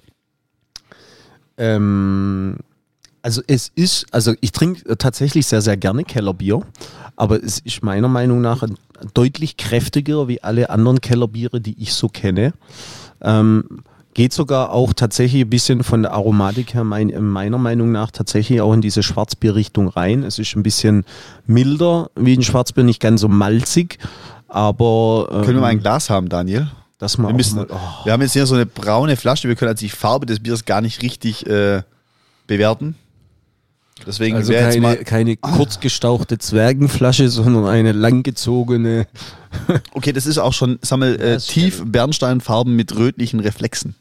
Ähm, 1.58 2.58
also 3.22 3.42
es 3.48 3.72
ist, 3.76 4.06
also 4.12 4.34
ich 4.42 4.52
trinke 4.52 4.88
äh, 4.90 4.96
tatsächlich 4.96 5.46
sehr, 5.48 5.62
sehr 5.62 5.78
gerne 5.78 6.04
Kellerbier, 6.04 6.62
aber 7.16 7.44
es 7.44 7.60
ist 7.60 7.84
meiner 7.84 8.08
Meinung 8.08 8.42
nach 8.42 8.64
deutlich 9.14 9.58
kräftiger 9.58 10.28
wie 10.28 10.42
alle 10.42 10.70
anderen 10.70 11.02
Kellerbiere, 11.02 11.62
die 11.62 11.76
ich 11.82 11.94
so 11.94 12.08
kenne. 12.08 12.54
Ähm, 13.22 13.84
Geht 14.14 14.34
sogar 14.34 14.72
auch 14.72 14.92
tatsächlich 14.92 15.42
ein 15.42 15.50
bisschen 15.50 15.86
von 15.86 16.02
der 16.02 16.12
Aromatik 16.12 16.74
her, 16.74 16.84
mein, 16.84 17.14
meiner 17.24 17.58
Meinung 17.58 17.94
nach, 17.94 18.12
tatsächlich 18.12 18.60
auch 18.60 18.74
in 18.74 18.82
diese 18.82 19.04
Schwarzbierrichtung 19.04 19.88
rein. 19.88 20.24
Es 20.24 20.38
ist 20.38 20.54
ein 20.58 20.64
bisschen 20.64 21.06
milder 21.46 22.10
wie 22.18 22.36
ein 22.36 22.44
Schwarzbier, 22.44 22.84
nicht 22.84 23.00
ganz 23.00 23.22
so 23.22 23.30
malzig, 23.30 24.00
aber. 24.50 25.30
Ähm, 25.32 25.42
Können 25.44 25.58
wir 25.58 25.62
mal 25.62 25.68
ein 25.68 25.80
Glas 25.80 26.10
haben, 26.10 26.28
Daniel? 26.28 26.70
Das 27.00 27.18
mal 27.18 27.30
Wir, 27.30 27.36
müssen, 27.36 27.56
mal, 27.56 27.68
oh. 27.70 28.06
wir 28.06 28.12
haben 28.12 28.22
jetzt 28.22 28.34
hier 28.34 28.46
so 28.46 28.56
eine 28.56 28.66
braune 28.66 29.16
Flasche, 29.16 29.48
wir 29.48 29.56
können 29.56 29.70
also 29.70 29.80
die 29.80 29.90
Farbe 29.90 30.26
des 30.26 30.42
Biers 30.42 30.66
gar 30.66 30.82
nicht 30.82 31.02
richtig 31.02 31.48
äh, 31.48 31.82
bewerten. 32.48 32.96
Deswegen 34.06 34.36
Also 34.36 34.52
wäre 34.52 34.66
jetzt 34.66 34.74
keine, 34.74 34.82
mal. 34.82 34.98
keine 34.98 35.38
kurz 35.38 35.80
gestauchte 35.80 36.38
Zwergenflasche, 36.38 37.30
sondern 37.30 37.66
eine 37.66 37.92
langgezogene. 37.92 39.08
Okay, 39.92 40.14
das 40.14 40.28
ist 40.28 40.38
auch 40.38 40.54
schon, 40.54 40.80
wir, 40.82 41.20
äh, 41.20 41.38
tief 41.38 41.84
Bernsteinfarben 41.86 42.74
mit 42.74 42.96
rötlichen 42.96 43.42
Reflexen. 43.42 43.96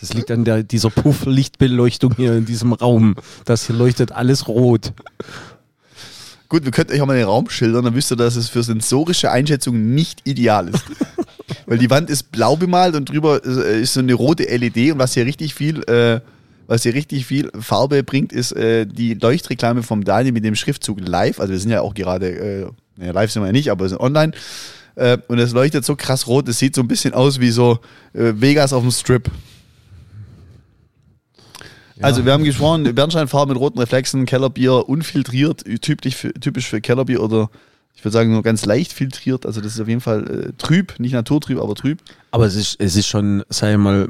Das 0.00 0.12
liegt 0.12 0.30
an 0.32 0.44
der, 0.44 0.64
dieser 0.64 0.90
Pufflichtbeleuchtung 0.90 2.14
hier 2.16 2.34
in 2.34 2.44
diesem 2.44 2.72
Raum. 2.72 3.14
Das 3.44 3.66
hier 3.66 3.76
leuchtet 3.76 4.10
alles 4.10 4.48
rot. 4.48 4.92
Gut, 6.48 6.64
wir 6.64 6.72
könnten 6.72 6.94
euch 6.94 7.00
auch 7.02 7.06
mal 7.06 7.16
den 7.16 7.26
Raum 7.26 7.50
schildern, 7.50 7.84
dann 7.84 7.94
wisst 7.94 8.10
ihr, 8.10 8.16
dass 8.16 8.36
es 8.36 8.48
für 8.48 8.62
sensorische 8.62 9.30
Einschätzungen 9.30 9.94
nicht 9.94 10.26
ideal 10.26 10.68
ist. 10.68 10.84
Weil 11.66 11.78
die 11.78 11.90
Wand 11.90 12.08
ist 12.08 12.32
blau 12.32 12.56
bemalt 12.56 12.94
und 12.94 13.10
drüber 13.10 13.44
äh, 13.44 13.82
ist 13.82 13.94
so 13.94 14.00
eine 14.00 14.14
rote 14.14 14.44
LED 14.44 14.92
und 14.92 14.98
was 14.98 15.14
hier 15.14 15.26
richtig 15.26 15.54
viel, 15.54 15.82
äh, 15.84 16.20
was 16.68 16.82
hier 16.82 16.94
richtig 16.94 17.26
viel 17.26 17.50
Farbe 17.58 18.04
bringt, 18.04 18.32
ist 18.32 18.52
äh, 18.52 18.86
die 18.86 19.14
Leuchtreklame 19.14 19.82
vom 19.82 20.04
Daniel 20.04 20.32
mit 20.32 20.44
dem 20.44 20.54
Schriftzug 20.54 21.00
live. 21.00 21.40
Also 21.40 21.52
wir 21.52 21.58
sind 21.58 21.70
ja 21.70 21.80
auch 21.80 21.94
gerade, 21.94 22.28
äh, 22.28 22.66
naja, 22.96 23.12
live 23.12 23.32
sind 23.32 23.42
wir 23.42 23.46
ja 23.46 23.52
nicht, 23.52 23.70
aber 23.70 23.86
wir 23.86 23.88
sind 23.88 24.00
online. 24.00 24.32
Äh, 24.94 25.16
und 25.28 25.38
es 25.38 25.52
leuchtet 25.52 25.84
so 25.86 25.96
krass 25.96 26.26
rot, 26.26 26.46
es 26.48 26.58
sieht 26.58 26.74
so 26.74 26.82
ein 26.82 26.88
bisschen 26.88 27.14
aus 27.14 27.40
wie 27.40 27.50
so 27.50 27.78
äh, 28.12 28.34
Vegas 28.36 28.72
auf 28.72 28.82
dem 28.82 28.92
Strip. 28.92 29.30
Also 32.00 32.24
wir 32.24 32.32
haben 32.32 32.44
gesprochen, 32.44 32.94
Bernsteinfarbe 32.94 33.54
mit 33.54 33.60
roten 33.60 33.78
Reflexen, 33.78 34.24
Kellerbier, 34.24 34.88
unfiltriert, 34.88 35.64
typisch 35.80 36.14
für, 36.14 36.32
typisch 36.34 36.68
für 36.68 36.80
Kellerbier 36.80 37.20
oder 37.20 37.50
ich 37.94 38.04
würde 38.04 38.12
sagen 38.12 38.30
nur 38.30 38.44
ganz 38.44 38.64
leicht 38.64 38.92
filtriert. 38.92 39.46
Also 39.46 39.60
das 39.60 39.74
ist 39.74 39.80
auf 39.80 39.88
jeden 39.88 40.00
Fall 40.00 40.50
äh, 40.50 40.52
trüb, 40.58 41.00
nicht 41.00 41.14
naturtrüb, 41.14 41.58
aber 41.58 41.74
trüb. 41.74 41.98
Aber 42.30 42.46
es 42.46 42.54
ist, 42.54 42.76
es 42.78 42.94
ist 42.94 43.08
schon, 43.08 43.42
sag 43.48 43.72
ich 43.72 43.78
mal, 43.78 44.08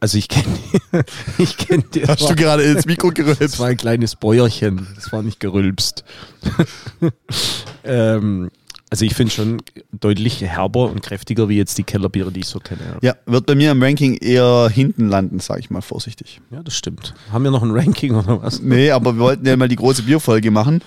also 0.00 0.18
ich 0.18 0.28
kenne 0.28 0.46
ich 1.38 1.56
kenn 1.56 1.84
die. 1.94 2.06
Hast 2.06 2.28
du 2.28 2.34
gerade 2.34 2.62
ins 2.62 2.86
Mikro 2.86 3.10
Das 3.10 3.14
gerülpst? 3.14 3.58
war 3.58 3.68
ein 3.68 3.76
kleines 3.76 4.16
Bäuerchen, 4.16 4.86
das 4.94 5.12
war 5.12 5.22
nicht 5.22 5.40
gerülpst. 5.40 6.04
ähm, 7.84 8.50
also 8.88 9.04
ich 9.04 9.14
finde 9.14 9.32
schon 9.32 9.62
deutlich 9.92 10.40
herber 10.42 10.88
und 10.90 11.02
kräftiger 11.02 11.48
wie 11.48 11.56
jetzt 11.56 11.76
die 11.76 11.82
Kellerbiere, 11.82 12.30
die 12.30 12.40
ich 12.40 12.46
so 12.46 12.60
kenne. 12.60 12.80
Ja, 13.02 13.14
wird 13.26 13.46
bei 13.46 13.56
mir 13.56 13.72
im 13.72 13.82
Ranking 13.82 14.14
eher 14.16 14.70
hinten 14.72 15.08
landen, 15.08 15.40
sage 15.40 15.60
ich 15.60 15.70
mal 15.70 15.80
vorsichtig. 15.80 16.40
Ja, 16.50 16.62
das 16.62 16.76
stimmt. 16.76 17.14
Haben 17.32 17.44
wir 17.44 17.50
noch 17.50 17.64
ein 17.64 17.72
Ranking 17.72 18.14
oder 18.14 18.40
was? 18.42 18.62
Nee, 18.62 18.92
aber 18.92 19.14
wir 19.14 19.20
wollten 19.20 19.44
ja 19.46 19.56
mal 19.56 19.68
die 19.68 19.76
große 19.76 20.02
Bierfolge 20.04 20.52
machen, 20.52 20.82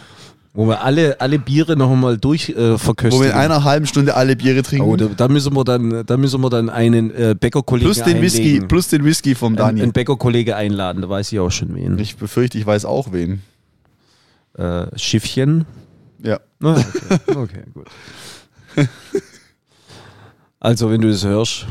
Wo 0.59 0.67
wir 0.67 0.83
alle, 0.83 1.21
alle 1.21 1.39
Biere 1.39 1.77
noch 1.77 1.89
einmal 1.89 2.17
durch 2.17 2.49
äh, 2.49 2.77
wo 2.77 3.21
wir 3.21 3.27
in 3.27 3.31
einer 3.31 3.63
halben 3.63 3.87
Stunde 3.87 4.17
alle 4.17 4.35
Biere 4.35 4.61
trinken. 4.61 4.89
Oh, 4.89 4.97
da, 4.97 5.05
da 5.05 5.29
müssen 5.29 5.55
wir 5.55 5.63
dann, 5.63 6.05
da 6.05 6.17
müssen 6.17 6.41
wir 6.41 6.49
dann 6.49 6.69
einen 6.69 7.11
äh, 7.11 7.33
Bäckerkollegen 7.39 7.93
plus 7.93 8.03
den 8.03 8.21
Whisky, 8.21 8.41
einlegen. 8.41 8.67
plus 8.67 8.89
den 8.89 9.05
Whisky 9.05 9.35
vom 9.35 9.55
Daniel. 9.55 9.85
ein 9.85 9.93
Bäckerkollege 9.93 10.57
einladen, 10.57 11.01
da 11.01 11.07
weiß 11.07 11.31
ich 11.31 11.39
auch 11.39 11.49
schon 11.49 11.73
wen. 11.75 11.97
ich 11.97 12.17
befürchte, 12.17 12.57
ich 12.57 12.65
weiß 12.65 12.83
auch 12.83 13.13
wen. 13.13 13.41
Äh, 14.57 14.87
Schiffchen. 14.97 15.65
Ja. 16.21 16.41
Ah, 16.61 16.83
okay. 17.29 17.37
okay, 17.37 17.63
gut. 17.73 17.87
Also, 20.59 20.91
wenn 20.91 20.99
du 20.99 21.09
das 21.09 21.23
hörst, 21.23 21.67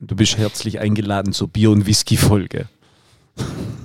du 0.00 0.16
bist 0.16 0.38
herzlich 0.38 0.80
eingeladen 0.80 1.34
zur 1.34 1.48
Bier- 1.48 1.72
und 1.72 1.84
Whisky-Folge. 1.84 2.68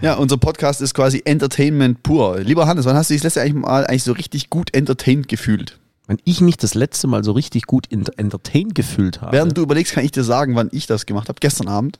Ja, 0.00 0.14
unser 0.14 0.36
Podcast 0.36 0.80
ist 0.80 0.94
quasi 0.94 1.22
Entertainment 1.24 2.02
pur. 2.02 2.38
Lieber 2.40 2.66
Hannes, 2.66 2.84
wann 2.84 2.96
hast 2.96 3.10
du 3.10 3.14
dich 3.14 3.22
das 3.22 3.34
letzte 3.34 3.54
mal 3.54 3.86
eigentlich 3.86 4.04
so 4.04 4.12
richtig 4.12 4.48
gut 4.48 4.74
entertained 4.74 5.28
gefühlt? 5.28 5.78
Wenn 6.06 6.18
ich 6.24 6.40
mich 6.40 6.56
das 6.56 6.74
letzte 6.74 7.06
Mal 7.08 7.24
so 7.24 7.32
richtig 7.32 7.64
gut 7.64 7.90
ent 7.90 8.16
entertained 8.18 8.74
gefühlt 8.74 9.20
habe. 9.20 9.32
Während 9.32 9.56
du 9.58 9.62
überlegst, 9.62 9.92
kann 9.92 10.04
ich 10.04 10.12
dir 10.12 10.24
sagen, 10.24 10.54
wann 10.54 10.68
ich 10.72 10.86
das 10.86 11.04
gemacht 11.04 11.28
habe. 11.28 11.38
Gestern 11.40 11.68
Abend. 11.68 11.98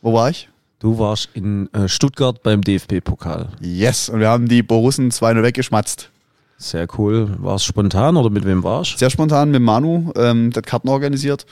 Wo 0.00 0.12
war 0.12 0.30
ich? 0.30 0.48
du 0.82 0.98
warst 0.98 1.28
in 1.34 1.72
äh, 1.72 1.88
Stuttgart 1.88 2.42
beim 2.42 2.60
DFB-Pokal. 2.60 3.48
Yes. 3.60 4.08
Und 4.08 4.20
wir 4.20 4.28
haben 4.28 4.48
die 4.48 4.62
Borussen 4.62 5.10
2-0 5.10 5.42
weggeschmatzt. 5.42 6.10
Sehr 6.58 6.86
cool. 6.98 7.36
War 7.38 7.56
es 7.56 7.64
spontan 7.64 8.16
oder 8.16 8.30
mit 8.30 8.44
wem 8.44 8.62
warst 8.62 8.98
Sehr 8.98 9.10
spontan 9.10 9.50
mit 9.50 9.62
Manu, 9.62 10.12
ähm, 10.16 10.50
der 10.50 10.58
hat 10.58 10.66
Karten 10.66 10.88
organisiert. 10.88 11.46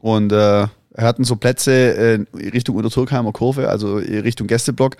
Und 0.00 0.32
äh, 0.32 0.66
hatten 1.04 1.24
so 1.24 1.36
Plätze 1.36 1.72
äh, 1.72 2.36
Richtung 2.36 2.76
Unterturkheimer 2.76 3.32
Kurve, 3.32 3.68
also 3.68 3.96
Richtung 3.96 4.46
Gästeblock. 4.46 4.96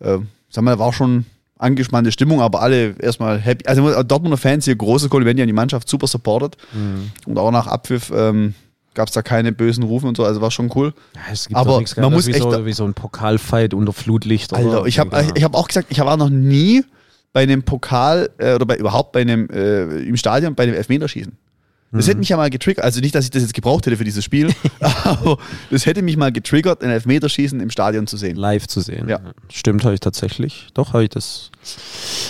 Äh, 0.00 0.18
sag 0.48 0.64
mal, 0.64 0.78
war 0.78 0.92
schon 0.92 1.26
angespannte 1.58 2.10
Stimmung, 2.12 2.40
aber 2.40 2.62
alle 2.62 2.94
erstmal 2.98 3.38
happy. 3.38 3.66
Also 3.66 4.02
Dortmunder 4.02 4.38
Fans 4.38 4.64
hier, 4.64 4.76
große 4.76 5.08
Kompliment 5.08 5.40
an 5.40 5.46
die 5.46 5.52
Mannschaft, 5.52 5.88
super 5.88 6.06
supported. 6.06 6.56
Und 7.26 7.38
auch 7.38 7.50
nach 7.50 7.66
Abpfiff 7.66 8.10
ähm, 8.14 8.54
gab 8.94 9.08
es 9.08 9.14
da 9.14 9.22
keine 9.22 9.52
bösen 9.52 9.84
Rufe 9.84 10.06
und 10.06 10.16
so, 10.16 10.24
also 10.24 10.40
war 10.40 10.50
schon 10.50 10.70
cool. 10.74 10.94
Ja, 11.14 11.20
es 11.32 11.48
gibt 11.48 11.58
Aber 11.58 11.82
man 11.96 12.12
muss 12.12 12.26
wie, 12.26 12.32
echt 12.32 12.42
so, 12.42 12.66
wie 12.66 12.72
so 12.72 12.84
ein 12.84 12.94
Pokalfight 12.94 13.74
unter 13.74 13.92
Flutlicht. 13.92 14.54
Alter, 14.54 14.80
oder? 14.80 14.86
ich 14.86 14.98
habe 14.98 15.14
Ja. 15.14 15.28
ich 15.34 15.44
hab 15.44 15.54
auch 15.54 15.68
gesagt, 15.68 15.88
ich 15.90 16.00
war 16.00 16.16
noch 16.16 16.30
nie 16.30 16.82
bei 17.32 17.42
einem 17.42 17.62
Pokal 17.62 18.30
äh, 18.38 18.54
oder 18.54 18.66
bei, 18.66 18.76
überhaupt 18.76 19.12
bei 19.12 19.20
einem 19.20 19.48
äh, 19.50 19.82
im 20.02 20.16
Stadion 20.16 20.54
bei 20.54 20.64
einem 20.64 20.74
Elfmeterschießen. 20.74 21.36
Das 21.92 22.06
hätte 22.06 22.18
mich 22.18 22.28
ja 22.28 22.36
mal 22.36 22.50
getriggert, 22.50 22.84
also 22.84 23.00
nicht, 23.00 23.16
dass 23.16 23.24
ich 23.24 23.30
das 23.30 23.42
jetzt 23.42 23.54
gebraucht 23.54 23.84
hätte 23.86 23.96
für 23.96 24.04
dieses 24.04 24.24
Spiel, 24.24 24.54
aber 24.80 25.38
das 25.70 25.86
hätte 25.86 26.02
mich 26.02 26.16
mal 26.16 26.30
getriggert, 26.30 26.84
ein 26.84 26.90
Elfmeterschießen 26.90 27.58
im 27.58 27.70
Stadion 27.70 28.06
zu 28.06 28.16
sehen. 28.16 28.36
live 28.36 28.68
zu 28.68 28.80
sehen. 28.80 29.08
Ja. 29.08 29.18
Stimmt, 29.50 29.84
habe 29.84 29.94
ich 29.94 30.00
tatsächlich. 30.00 30.68
Doch, 30.74 30.92
habe 30.92 31.02
ich 31.02 31.08
das. 31.08 31.50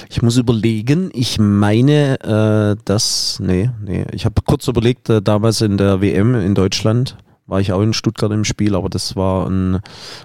Ich 0.09 0.23
muss 0.23 0.39
überlegen. 0.39 1.11
Ich 1.13 1.39
meine, 1.39 2.21
äh, 2.21 2.83
das. 2.87 3.39
Nee, 3.41 3.71
nee. 3.85 4.07
Ich 4.13 4.25
habe 4.25 4.41
kurz 4.47 4.67
überlegt, 4.67 5.11
äh, 5.11 5.21
damals 5.21 5.61
in 5.61 5.77
der 5.77 6.01
WM 6.01 6.35
in 6.35 6.55
Deutschland 6.55 7.19
war 7.47 7.61
ich 7.61 7.73
auch 7.73 7.83
in 7.83 7.93
Stuttgart 7.93 8.33
im 8.33 8.45
Spiel, 8.45 8.75
aber 8.75 8.89
das 8.89 9.17
war 9.17 9.47
ein 9.47 9.81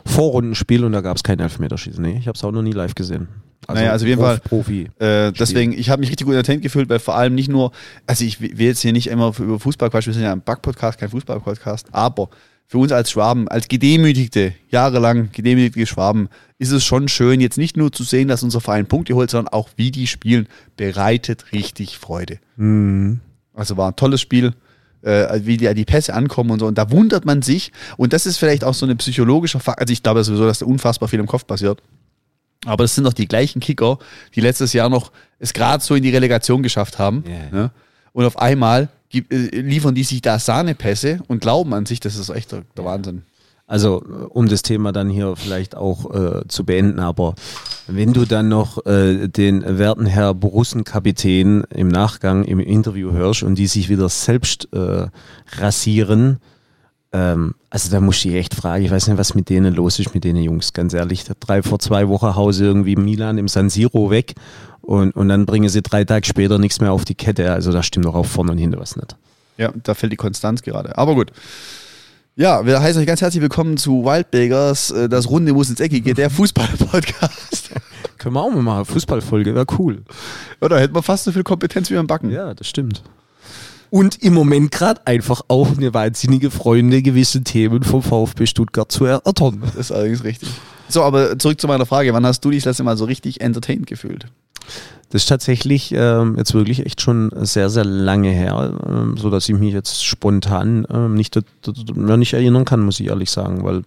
Vorrundenspiel 0.05 0.85
und 0.85 0.93
da 0.93 1.01
gab 1.01 1.17
es 1.17 1.23
kein 1.23 1.39
Elfmeterschießen. 1.39 2.01
Nee, 2.01 2.17
ich 2.19 2.27
habe 2.27 2.37
es 2.37 2.43
auch 2.43 2.51
noch 2.51 2.61
nie 2.61 2.71
live 2.71 2.95
gesehen. 2.95 3.27
Naja, 3.67 3.91
also 3.91 4.05
auf 4.05 4.09
jeden 4.09 4.21
Fall, 4.21 4.39
Profi. 4.39 4.89
Äh, 4.99 5.31
deswegen, 5.31 5.73
ich 5.73 5.89
habe 5.89 5.99
mich 5.99 6.09
richtig 6.09 6.25
gut 6.25 6.35
entertained 6.35 6.61
gefühlt, 6.61 6.89
weil 6.89 6.99
vor 6.99 7.15
allem 7.15 7.35
nicht 7.35 7.49
nur, 7.49 7.71
also 8.05 8.23
ich 8.23 8.39
will 8.41 8.67
jetzt 8.67 8.81
hier 8.81 8.93
nicht 8.93 9.07
immer 9.07 9.33
über 9.39 9.59
Fußball 9.59 9.89
quatschen, 9.89 10.11
wir 10.11 10.13
sind 10.15 10.23
ja 10.23 10.31
ein 10.31 10.41
Back-Podcast, 10.41 10.99
kein 10.99 11.09
Fußball-Podcast, 11.09 11.87
aber 11.91 12.29
für 12.67 12.79
uns 12.79 12.91
als 12.91 13.11
Schwaben, 13.11 13.47
als 13.47 13.67
gedemütigte, 13.67 14.53
jahrelang 14.69 15.29
gedemütigte 15.31 15.85
Schwaben, 15.85 16.29
ist 16.57 16.71
es 16.71 16.83
schon 16.83 17.07
schön, 17.07 17.39
jetzt 17.39 17.57
nicht 17.57 17.77
nur 17.77 17.91
zu 17.91 18.03
sehen, 18.03 18.27
dass 18.27 18.43
unser 18.43 18.61
Verein 18.61 18.87
Punkte 18.87 19.13
holt, 19.13 19.29
sondern 19.29 19.53
auch 19.53 19.69
wie 19.75 19.91
die 19.91 20.07
spielen, 20.07 20.47
bereitet 20.75 21.51
richtig 21.51 21.97
Freude. 21.97 22.39
Also 23.53 23.77
war 23.77 23.89
ein 23.91 23.95
tolles 23.95 24.21
Spiel, 24.21 24.53
äh, 25.03 25.41
wie 25.43 25.57
die, 25.57 25.71
die 25.73 25.85
Pässe 25.85 26.13
ankommen 26.13 26.51
und 26.51 26.59
so. 26.59 26.65
Und 26.65 26.77
da 26.77 26.89
wundert 26.89 27.25
man 27.25 27.41
sich, 27.41 27.71
und 27.97 28.13
das 28.13 28.25
ist 28.25 28.37
vielleicht 28.37 28.63
auch 28.63 28.73
so 28.73 28.85
eine 28.85 28.95
psychologische 28.95 29.59
Fakt, 29.59 29.79
also 29.79 29.93
ich 29.93 30.01
glaube 30.01 30.23
sowieso, 30.23 30.45
dass 30.45 30.59
da 30.59 30.65
unfassbar 30.65 31.07
viel 31.07 31.19
im 31.19 31.27
Kopf 31.27 31.45
passiert. 31.45 31.81
Aber 32.65 32.83
das 32.83 32.95
sind 32.95 33.03
doch 33.03 33.13
die 33.13 33.27
gleichen 33.27 33.59
Kicker, 33.59 33.99
die 34.35 34.41
letztes 34.41 34.73
Jahr 34.73 34.89
noch 34.89 35.11
es 35.39 35.53
gerade 35.53 35.83
so 35.83 35.95
in 35.95 36.03
die 36.03 36.09
Relegation 36.09 36.63
geschafft 36.63 36.99
haben. 36.99 37.23
Ja. 37.27 37.57
Ne? 37.57 37.71
Und 38.13 38.25
auf 38.25 38.37
einmal 38.37 38.89
äh, 39.13 39.21
liefern 39.61 39.95
die 39.95 40.03
sich 40.03 40.21
da 40.21 40.39
Sahnepässe 40.39 41.19
und 41.27 41.41
glauben 41.41 41.73
an 41.73 41.85
sich, 41.85 41.99
das 41.99 42.15
ist 42.15 42.29
echt 42.29 42.51
der, 42.51 42.63
der 42.75 42.85
Wahnsinn. 42.85 43.23
Also, 43.67 44.03
um 44.29 44.47
das 44.47 44.61
Thema 44.61 44.91
dann 44.91 45.09
hier 45.09 45.35
vielleicht 45.35 45.75
auch 45.75 46.13
äh, 46.13 46.47
zu 46.47 46.65
beenden, 46.65 46.99
aber 46.99 47.33
wenn 47.87 48.13
du 48.13 48.25
dann 48.25 48.47
noch 48.47 48.85
äh, 48.85 49.27
den 49.27 49.79
werten 49.79 50.05
Herr 50.05 50.35
Borussen-Kapitän 50.35 51.63
im 51.71 51.87
Nachgang 51.87 52.43
im 52.43 52.59
Interview 52.59 53.11
hörst 53.11 53.41
und 53.41 53.55
die 53.55 53.65
sich 53.65 53.89
wieder 53.89 54.07
selbst 54.07 54.67
äh, 54.71 55.07
rasieren, 55.57 56.37
ähm, 57.11 57.55
also 57.69 57.91
da 57.91 58.01
muss 58.01 58.23
ich 58.25 58.33
echt 58.33 58.53
fragen, 58.53 58.83
ich 58.83 58.91
weiß 58.91 59.07
nicht, 59.07 59.17
was 59.17 59.35
mit 59.35 59.49
denen 59.49 59.73
los 59.73 59.99
ist, 59.99 60.13
mit 60.13 60.23
denen 60.23 60.43
Jungs, 60.43 60.73
ganz 60.73 60.93
ehrlich. 60.93 61.23
Drei, 61.39 61.63
vor 61.63 61.79
zwei 61.79 62.07
Wochen 62.07 62.35
Hause 62.35 62.65
irgendwie 62.65 62.95
Milan 62.95 63.37
im 63.37 63.47
San 63.47 63.69
Siro 63.69 64.09
weg 64.09 64.35
und, 64.81 65.15
und 65.15 65.29
dann 65.29 65.45
bringen 65.45 65.69
sie 65.69 65.81
drei 65.81 66.03
Tage 66.03 66.25
später 66.25 66.59
nichts 66.59 66.79
mehr 66.81 66.91
auf 66.91 67.05
die 67.05 67.15
Kette. 67.15 67.51
Also 67.51 67.71
da 67.71 67.83
stimmt 67.83 68.05
doch 68.05 68.15
auch 68.15 68.25
vorne 68.25 68.51
und 68.51 68.57
hinten 68.57 68.79
was 68.79 68.95
nicht. 68.95 69.15
Ja, 69.57 69.71
da 69.83 69.93
fällt 69.93 70.11
die 70.11 70.17
Konstanz 70.17 70.61
gerade. 70.61 70.97
Aber 70.97 71.15
gut. 71.15 71.31
Ja, 72.37 72.65
wir 72.65 72.81
heißen 72.81 73.01
euch 73.01 73.07
ganz 73.07 73.21
herzlich 73.21 73.41
willkommen 73.41 73.77
zu 73.77 74.03
Wildbeggars, 74.03 74.91
äh, 74.91 75.07
das 75.07 75.29
Runde 75.29 75.53
muss 75.53 75.69
ins 75.69 75.79
Eckige, 75.79 76.13
der 76.13 76.29
Fußball-Podcast. 76.31 77.69
Können 78.17 78.35
wir 78.35 78.41
auch 78.41 78.51
mal 78.51 78.61
machen, 78.61 78.83
Fußballfolge, 78.83 79.55
wäre 79.55 79.65
cool. 79.79 80.03
Oder 80.59 80.81
hätten 80.81 80.93
wir 80.93 81.01
fast 81.01 81.23
so 81.23 81.31
viel 81.31 81.43
Kompetenz 81.43 81.89
wie 81.89 81.95
beim 81.95 82.07
Backen. 82.07 82.31
Ja, 82.31 82.53
das 82.53 82.67
stimmt. 82.67 83.03
Und 83.95 84.21
im 84.23 84.33
Moment 84.33 84.73
gerade 84.73 85.07
einfach 85.07 85.43
auch 85.47 85.77
eine 85.77 85.93
wahnsinnige 85.93 86.51
Freude, 86.51 87.01
gewisse 87.01 87.45
Themen 87.45 87.81
vom 87.81 88.03
VfB 88.03 88.45
Stuttgart 88.45 88.91
zu 88.91 89.05
erörtern. 89.05 89.61
Das 89.61 89.75
ist 89.75 89.91
allerdings 89.93 90.25
richtig. 90.25 90.49
So, 90.89 91.01
aber 91.01 91.39
zurück 91.39 91.61
zu 91.61 91.67
meiner 91.67 91.85
Frage. 91.85 92.13
Wann 92.13 92.25
hast 92.25 92.43
du 92.43 92.51
dich 92.51 92.63
das 92.63 92.71
letzte 92.71 92.83
Mal 92.83 92.97
so 92.97 93.05
richtig 93.05 93.39
entertained 93.39 93.87
gefühlt? 93.87 94.25
Das 95.11 95.21
ist 95.21 95.29
tatsächlich 95.29 95.93
ähm, 95.95 96.35
jetzt 96.37 96.53
wirklich 96.53 96.85
echt 96.85 96.99
schon 96.99 97.31
sehr, 97.37 97.69
sehr 97.69 97.85
lange 97.85 98.31
her, 98.31 98.77
ähm, 98.85 99.15
so 99.15 99.29
dass 99.29 99.47
ich 99.47 99.55
mich 99.55 99.73
jetzt 99.73 100.03
spontan 100.03 100.85
ähm, 100.89 101.13
nicht, 101.13 101.39
mehr 101.95 102.17
nicht 102.17 102.33
erinnern 102.33 102.65
kann, 102.65 102.81
muss 102.81 102.99
ich 102.99 103.07
ehrlich 103.07 103.31
sagen, 103.31 103.63
weil 103.63 103.83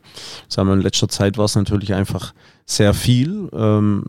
sagen 0.49 0.71
wir, 0.71 0.75
in 0.75 0.81
letzter 0.81 1.11
Zeit 1.11 1.37
war 1.37 1.45
es 1.45 1.55
natürlich 1.55 1.93
einfach 1.93 2.33
sehr 2.65 2.95
viel. 2.95 3.51
Ähm, 3.53 4.05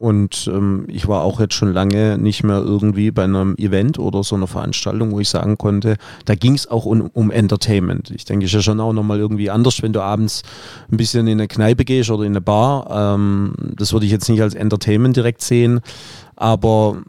und 0.00 0.50
ähm, 0.50 0.86
ich 0.88 1.08
war 1.08 1.24
auch 1.24 1.40
jetzt 1.40 1.52
schon 1.52 1.74
lange 1.74 2.16
nicht 2.16 2.42
mehr 2.42 2.56
irgendwie 2.56 3.10
bei 3.10 3.24
einem 3.24 3.54
Event 3.58 3.98
oder 3.98 4.24
so 4.24 4.34
einer 4.34 4.46
Veranstaltung, 4.46 5.12
wo 5.12 5.20
ich 5.20 5.28
sagen 5.28 5.58
konnte, 5.58 5.98
da 6.24 6.34
ging 6.34 6.54
es 6.54 6.66
auch 6.66 6.86
um, 6.86 7.10
um 7.12 7.30
Entertainment. 7.30 8.10
Ich 8.10 8.24
denke, 8.24 8.46
es 8.46 8.50
ist 8.50 8.54
ja 8.54 8.62
schon 8.62 8.80
auch 8.80 8.94
nochmal 8.94 9.18
irgendwie 9.18 9.50
anders, 9.50 9.82
wenn 9.82 9.92
du 9.92 10.00
abends 10.00 10.42
ein 10.90 10.96
bisschen 10.96 11.26
in 11.26 11.38
eine 11.38 11.48
Kneipe 11.48 11.84
gehst 11.84 12.08
oder 12.10 12.22
in 12.22 12.32
eine 12.32 12.40
Bar. 12.40 13.14
Ähm, 13.14 13.52
das 13.76 13.92
würde 13.92 14.06
ich 14.06 14.12
jetzt 14.12 14.30
nicht 14.30 14.40
als 14.40 14.54
Entertainment 14.54 15.16
direkt 15.16 15.42
sehen. 15.42 15.80
Aber 16.34 17.02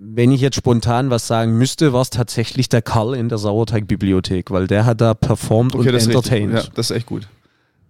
wenn 0.00 0.30
ich 0.30 0.40
jetzt 0.40 0.54
spontan 0.54 1.10
was 1.10 1.26
sagen 1.26 1.58
müsste, 1.58 1.92
war 1.92 2.02
es 2.02 2.10
tatsächlich 2.10 2.68
der 2.68 2.82
Karl 2.82 3.16
in 3.16 3.30
der 3.30 3.38
Sauerteig-Bibliothek, 3.38 4.52
weil 4.52 4.68
der 4.68 4.86
hat 4.86 5.00
da 5.00 5.14
performt 5.14 5.74
Okay, 5.74 5.88
und 5.88 5.92
das 5.92 6.06
ist, 6.06 6.10
richtig, 6.10 6.32
entertained. 6.32 6.54
ja, 6.66 6.70
das 6.72 6.90
ist 6.90 6.96
echt 6.96 7.06
gut. 7.06 7.26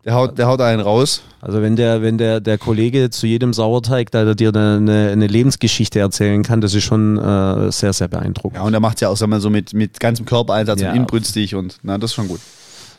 Der 0.05 0.15
haut, 0.15 0.37
der 0.37 0.49
haut 0.49 0.61
einen 0.61 0.81
raus. 0.81 1.23
Also 1.41 1.63
wenn 1.63 1.77
der, 1.77 2.03
wenn 2.03 2.19
der, 2.19 2.41
der 2.41 2.59
Kollege 2.59 3.11
zu 3.11 3.27
jedem 3.29 3.53
Sauerteig 3.53 4.11
da 4.11 4.25
der 4.25 4.35
dir 4.35 4.49
eine, 4.55 5.11
eine 5.13 5.27
Lebensgeschichte 5.29 6.01
erzählen 6.01 6.43
kann, 6.43 6.61
das 6.61 6.75
ist 6.75 6.83
schon 6.85 7.19
äh, 7.19 7.71
sehr, 7.71 7.93
sehr 7.93 8.09
beeindruckend. 8.09 8.57
Ja, 8.57 8.63
und 8.65 8.75
er 8.75 8.81
macht 8.81 9.01
ja 9.01 9.09
auch, 9.11 9.17
sagen 9.17 9.31
wir 9.31 9.41
so, 9.41 9.49
mit, 9.49 9.75
mit 9.75 10.01
ganzem 10.01 10.27
Körpereinsatz 10.27 10.81
Ja. 10.81 10.91
und 10.91 10.97
inbrünstig 10.97 11.55
und 11.55 11.79
na, 11.83 11.99
das 11.99 12.11
ist 12.11 12.15
schon 12.17 12.27
gut. 12.29 12.41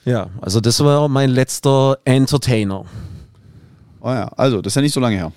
Ja, 0.06 0.28
also 0.42 0.62
das 0.62 0.82
war 0.84 1.10
mein 1.10 1.30
letzter 1.30 1.98
Entertainer. 2.06 2.86
Oh 4.02 4.10
ja, 4.10 4.30
also, 4.38 4.62
das 4.62 4.72
ist 4.72 4.76
ja 4.76 4.82
nicht 4.82 4.94
so 4.94 5.00
lange 5.00 5.16
her. 5.16 5.32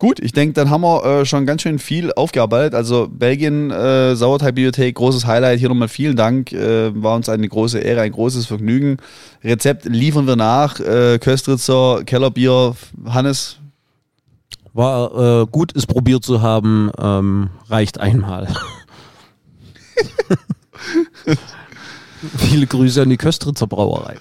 Gut, 0.00 0.18
ich 0.18 0.32
denke, 0.32 0.54
dann 0.54 0.70
haben 0.70 0.80
wir 0.80 1.04
äh, 1.04 1.26
schon 1.26 1.44
ganz 1.44 1.60
schön 1.60 1.78
viel 1.78 2.10
aufgearbeitet. 2.14 2.74
Also 2.74 3.06
Belgien, 3.06 3.70
äh, 3.70 4.16
Sauerteigbibliothek, 4.16 4.94
großes 4.94 5.26
Highlight. 5.26 5.58
Hier 5.58 5.68
nochmal 5.68 5.88
vielen 5.88 6.16
Dank. 6.16 6.52
Äh, 6.52 6.90
war 7.02 7.14
uns 7.16 7.28
eine 7.28 7.46
große 7.46 7.78
Ehre, 7.78 8.00
ein 8.00 8.12
großes 8.12 8.46
Vergnügen. 8.46 8.96
Rezept 9.44 9.84
liefern 9.84 10.26
wir 10.26 10.36
nach. 10.36 10.80
Äh, 10.80 11.18
Köstritzer, 11.18 12.00
Kellerbier, 12.06 12.74
Hannes. 13.04 13.58
War 14.72 15.42
äh, 15.42 15.46
gut, 15.46 15.76
es 15.76 15.86
probiert 15.86 16.24
zu 16.24 16.40
haben, 16.40 16.90
ähm, 16.98 17.50
reicht 17.68 18.00
einmal. 18.00 18.48
Viele 22.38 22.66
Grüße 22.66 23.02
an 23.02 23.10
die 23.10 23.18
Köstritzer 23.18 23.66
Brauerei. 23.66 24.16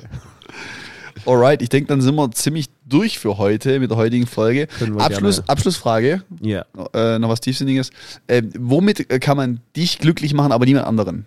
Alright, 1.30 1.62
ich 1.62 1.70
denke, 1.70 1.88
dann 1.90 2.02
sind 2.02 2.16
wir 2.16 2.32
ziemlich 2.32 2.68
durch 2.88 3.20
für 3.20 3.38
heute 3.38 3.80
mit 3.80 3.92
der 3.92 3.98
heutigen 3.98 4.26
Folge. 4.26 4.68
Abschluss, 4.98 5.36
gerne. 5.38 5.50
Abschlussfrage, 5.50 6.24
Ja. 6.42 6.66
äh, 6.94 7.20
noch 7.20 7.30
was 7.30 7.40
Tiefsinniges. 7.42 7.92
Äh, 8.28 8.42
womit 8.58 9.08
kann 9.22 9.38
man 9.38 9.60
dich 9.76 10.00
glücklich 10.00 10.34
machen, 10.34 10.52
aber 10.52 10.66
niemand 10.66 10.88
anderen? 10.88 11.26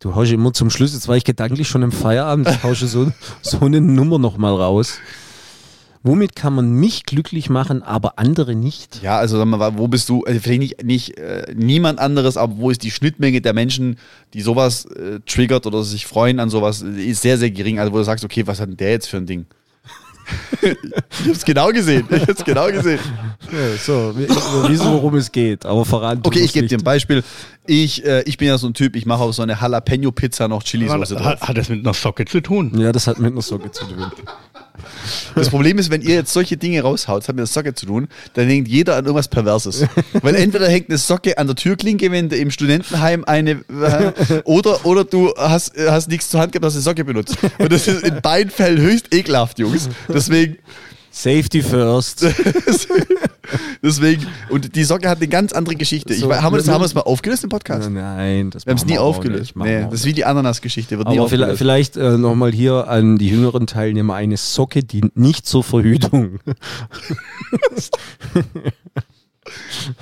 Du 0.00 0.14
haust 0.16 0.32
immer 0.32 0.52
zum 0.52 0.68
Schluss, 0.68 0.92
jetzt 0.94 1.06
war 1.08 1.16
ich 1.16 1.24
gedanklich 1.24 1.68
schon 1.68 1.82
im 1.82 1.92
Feierabend, 1.92 2.62
haust 2.64 2.82
du 2.82 2.86
so, 2.86 3.12
so 3.42 3.60
eine 3.60 3.80
Nummer 3.80 4.18
nochmal 4.18 4.52
raus. 4.54 4.98
Womit 6.04 6.34
kann 6.34 6.54
man 6.54 6.72
mich 6.72 7.04
glücklich 7.04 7.48
machen, 7.48 7.82
aber 7.82 8.18
andere 8.18 8.56
nicht? 8.56 9.02
Ja, 9.02 9.18
also 9.18 9.38
sag 9.38 9.46
mal, 9.46 9.78
wo 9.78 9.86
bist 9.86 10.08
du, 10.08 10.24
also 10.24 10.40
vielleicht 10.40 10.60
nicht, 10.60 10.84
nicht 10.84 11.18
äh, 11.18 11.54
niemand 11.54 12.00
anderes, 12.00 12.36
aber 12.36 12.56
wo 12.56 12.70
ist 12.70 12.82
die 12.82 12.90
Schnittmenge 12.90 13.40
der 13.40 13.52
Menschen, 13.52 13.98
die 14.34 14.40
sowas 14.40 14.84
äh, 14.86 15.20
triggert 15.26 15.64
oder 15.66 15.84
sich 15.84 16.06
freuen 16.06 16.40
an 16.40 16.50
sowas, 16.50 16.82
äh, 16.82 17.04
ist 17.04 17.22
sehr, 17.22 17.38
sehr 17.38 17.52
gering. 17.52 17.78
Also 17.78 17.92
wo 17.92 17.98
du 17.98 18.04
sagst, 18.04 18.24
okay, 18.24 18.46
was 18.46 18.60
hat 18.60 18.68
denn 18.68 18.76
der 18.76 18.90
jetzt 18.90 19.06
für 19.06 19.18
ein 19.18 19.26
Ding? 19.26 19.46
ich 20.62 21.28
hab's 21.28 21.44
genau 21.44 21.68
gesehen. 21.70 22.06
Ich 22.10 22.26
hab's 22.26 22.44
genau 22.44 22.66
gesehen. 22.66 22.98
Ja, 23.52 23.76
so, 23.76 24.16
wir, 24.16 24.28
wir 24.28 24.68
wissen, 24.68 24.92
worum 24.92 25.16
es 25.16 25.30
geht, 25.30 25.66
aber 25.66 25.84
verraten. 25.84 26.22
Okay, 26.24 26.40
ich 26.40 26.52
gebe 26.52 26.66
dir 26.66 26.78
ein. 26.78 26.84
Beispiel. 26.84 27.22
Ich, 27.66 28.04
äh, 28.04 28.22
ich 28.22 28.38
bin 28.38 28.48
ja 28.48 28.58
so 28.58 28.66
ein 28.66 28.74
Typ, 28.74 28.96
ich 28.96 29.06
mache 29.06 29.22
auf 29.22 29.34
so 29.34 29.42
eine 29.42 29.54
Jalapeno-Pizza 29.54 30.48
noch 30.48 30.62
Chili-Soße 30.62 31.14
drauf. 31.14 31.24
Hat, 31.24 31.48
hat 31.48 31.56
das 31.56 31.68
mit 31.68 31.80
einer 31.80 31.94
Socke 31.94 32.24
zu 32.24 32.40
tun? 32.40 32.72
Ja, 32.76 32.92
das 32.92 33.06
hat 33.06 33.18
mit 33.18 33.32
einer 33.32 33.42
Socke 33.42 33.70
zu 33.70 33.84
tun. 33.84 34.06
Das 35.34 35.50
Problem 35.50 35.78
ist, 35.78 35.90
wenn 35.90 36.02
ihr 36.02 36.14
jetzt 36.14 36.32
solche 36.32 36.56
Dinge 36.56 36.82
raushaut, 36.82 37.22
das 37.22 37.28
hat 37.28 37.36
mit 37.36 37.42
der 37.42 37.46
Socke 37.46 37.74
zu 37.74 37.86
tun, 37.86 38.08
dann 38.34 38.48
denkt 38.48 38.68
jeder 38.68 38.96
an 38.96 39.04
irgendwas 39.04 39.28
Perverses. 39.28 39.86
Weil 40.20 40.34
entweder 40.34 40.68
hängt 40.68 40.88
eine 40.88 40.98
Socke 40.98 41.38
an 41.38 41.46
der 41.46 41.56
Türklinke, 41.56 42.10
wenn 42.10 42.28
du 42.28 42.36
im 42.36 42.50
Studentenheim 42.50 43.24
eine, 43.24 43.50
äh, 43.50 44.42
oder, 44.44 44.84
oder 44.84 45.04
du 45.04 45.32
hast, 45.36 45.76
äh, 45.76 45.90
hast 45.90 46.08
nichts 46.08 46.30
zur 46.30 46.40
Hand 46.40 46.52
gehabt, 46.52 46.64
hast 46.64 46.74
eine 46.74 46.82
Socke 46.82 47.04
benutzt. 47.04 47.36
Und 47.58 47.72
das 47.72 47.88
ist 47.88 48.02
in 48.02 48.20
beiden 48.20 48.50
Fällen 48.50 48.80
höchst 48.80 49.14
ekelhaft, 49.14 49.58
Jungs. 49.58 49.88
Deswegen, 50.08 50.58
Safety 51.14 51.62
first. 51.62 52.24
deswegen, 53.82 54.26
und 54.48 54.74
die 54.74 54.82
Socke 54.84 55.08
hat 55.10 55.18
eine 55.18 55.28
ganz 55.28 55.52
andere 55.52 55.76
Geschichte. 55.76 56.14
Ich, 56.14 56.20
So, 56.20 56.30
weiß- 56.30 56.40
haben, 56.40 56.54
wir 56.54 56.58
das, 56.58 56.68
haben 56.68 56.80
wir 56.80 56.84
das 56.86 56.94
mal 56.94 57.02
aufgelöst 57.02 57.44
im 57.44 57.50
Podcast? 57.50 57.90
Nein, 57.90 58.50
das 58.50 58.64
Wir 58.64 58.70
haben 58.70 58.78
es 58.78 58.86
nie 58.86 58.98
aufgelöst. 58.98 59.54
Nee, 59.54 59.82
das 59.82 60.00
ist 60.00 60.06
wie 60.06 60.14
die 60.14 60.24
Ananas-Geschichte, 60.24 60.98
Aber 60.98 61.28
vielleicht, 61.28 61.58
vielleicht 61.58 61.96
äh, 61.98 62.16
nochmal 62.16 62.50
hier 62.52 62.88
an 62.88 63.18
die 63.18 63.28
jüngeren 63.28 63.66
Teilnehmer 63.66 64.14
eine 64.14 64.38
Socke 64.38 64.82
dient 64.82 65.16
nicht 65.16 65.46
zur 65.46 65.62
Verhütung. 65.62 66.38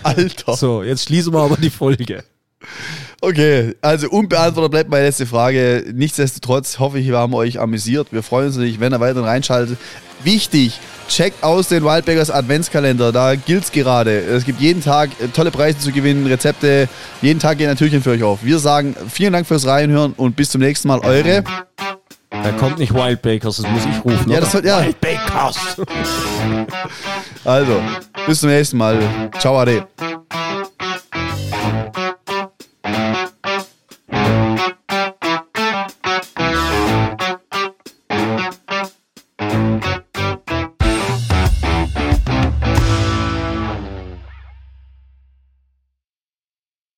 Alter. 0.03 0.55
So, 0.57 0.83
jetzt 0.83 1.05
schließen 1.05 1.33
wir 1.33 1.41
aber 1.41 1.57
die 1.57 1.71
Folge. 1.71 2.23
Okay, 3.23 3.75
also 3.83 4.09
unbeantwortet 4.09 4.71
bleibt 4.71 4.91
meine 4.91 5.05
letzte 5.05 5.27
Frage. 5.27 5.85
Nichtsdestotrotz 5.93 6.79
hoffe 6.79 6.99
ich, 6.99 7.09
wir 7.09 7.19
haben 7.19 7.35
euch 7.35 7.61
amüsiert. 7.61 8.13
Wir 8.13 8.23
freuen 8.23 8.47
uns 8.47 8.57
natürlich, 8.57 8.81
wenn 8.81 8.95
ihr 8.95 9.01
weiterhin 9.01 9.29
reinschaltet. 9.29 9.79
Wichtig, 10.25 10.79
checkt 11.09 11.43
aus 11.43 11.69
den 11.69 11.85
Wildbergers 11.85 12.31
Adventskalender. 12.31 13.13
Da 13.13 13.35
gilt's 13.35 13.73
gerade. 13.73 14.21
Es 14.21 14.45
gibt 14.45 14.61
jeden 14.61 14.83
Tag 14.83 15.11
äh, 15.21 15.29
tolle 15.29 15.51
Preise 15.51 15.79
zu 15.79 15.93
gewinnen, 15.93 16.27
Rezepte. 16.27 16.89
Jeden 17.21 17.41
Tag 17.41 17.59
gehen 17.59 17.69
ein 17.69 17.77
Türchen 17.77 18.03
für 18.03 18.11
euch 18.11 18.23
auf. 18.23 18.43
Wir 18.43 18.59
sagen 18.59 18.97
vielen 19.11 19.35
Dank 19.35 19.47
fürs 19.47 19.67
Reinhören 19.67 20.15
und 20.17 20.37
bis 20.37 20.51
zum 20.51 20.63
nächsten 20.63 20.89
Mal. 20.89 21.01
Eure. 21.01 21.45
Da 22.31 22.53
kommt 22.53 22.79
nicht 22.79 22.95
Wild 22.95 23.21
Bakers, 23.23 23.59
das 23.59 23.67
muss 23.71 23.83
ich 23.85 24.05
rufen. 24.05 24.31
Ja, 24.31 24.39
oder? 24.39 24.41
das 24.41 24.55
wird, 24.55 24.65
ja. 24.65 24.83
Wild 24.83 25.01
Bakers. 25.01 25.57
Also, 27.43 27.81
bis 28.27 28.41
zum 28.41 28.51
nächsten 28.51 28.77
Mal. 28.77 28.99
Ciao, 29.39 29.59
Ade. 29.59 29.87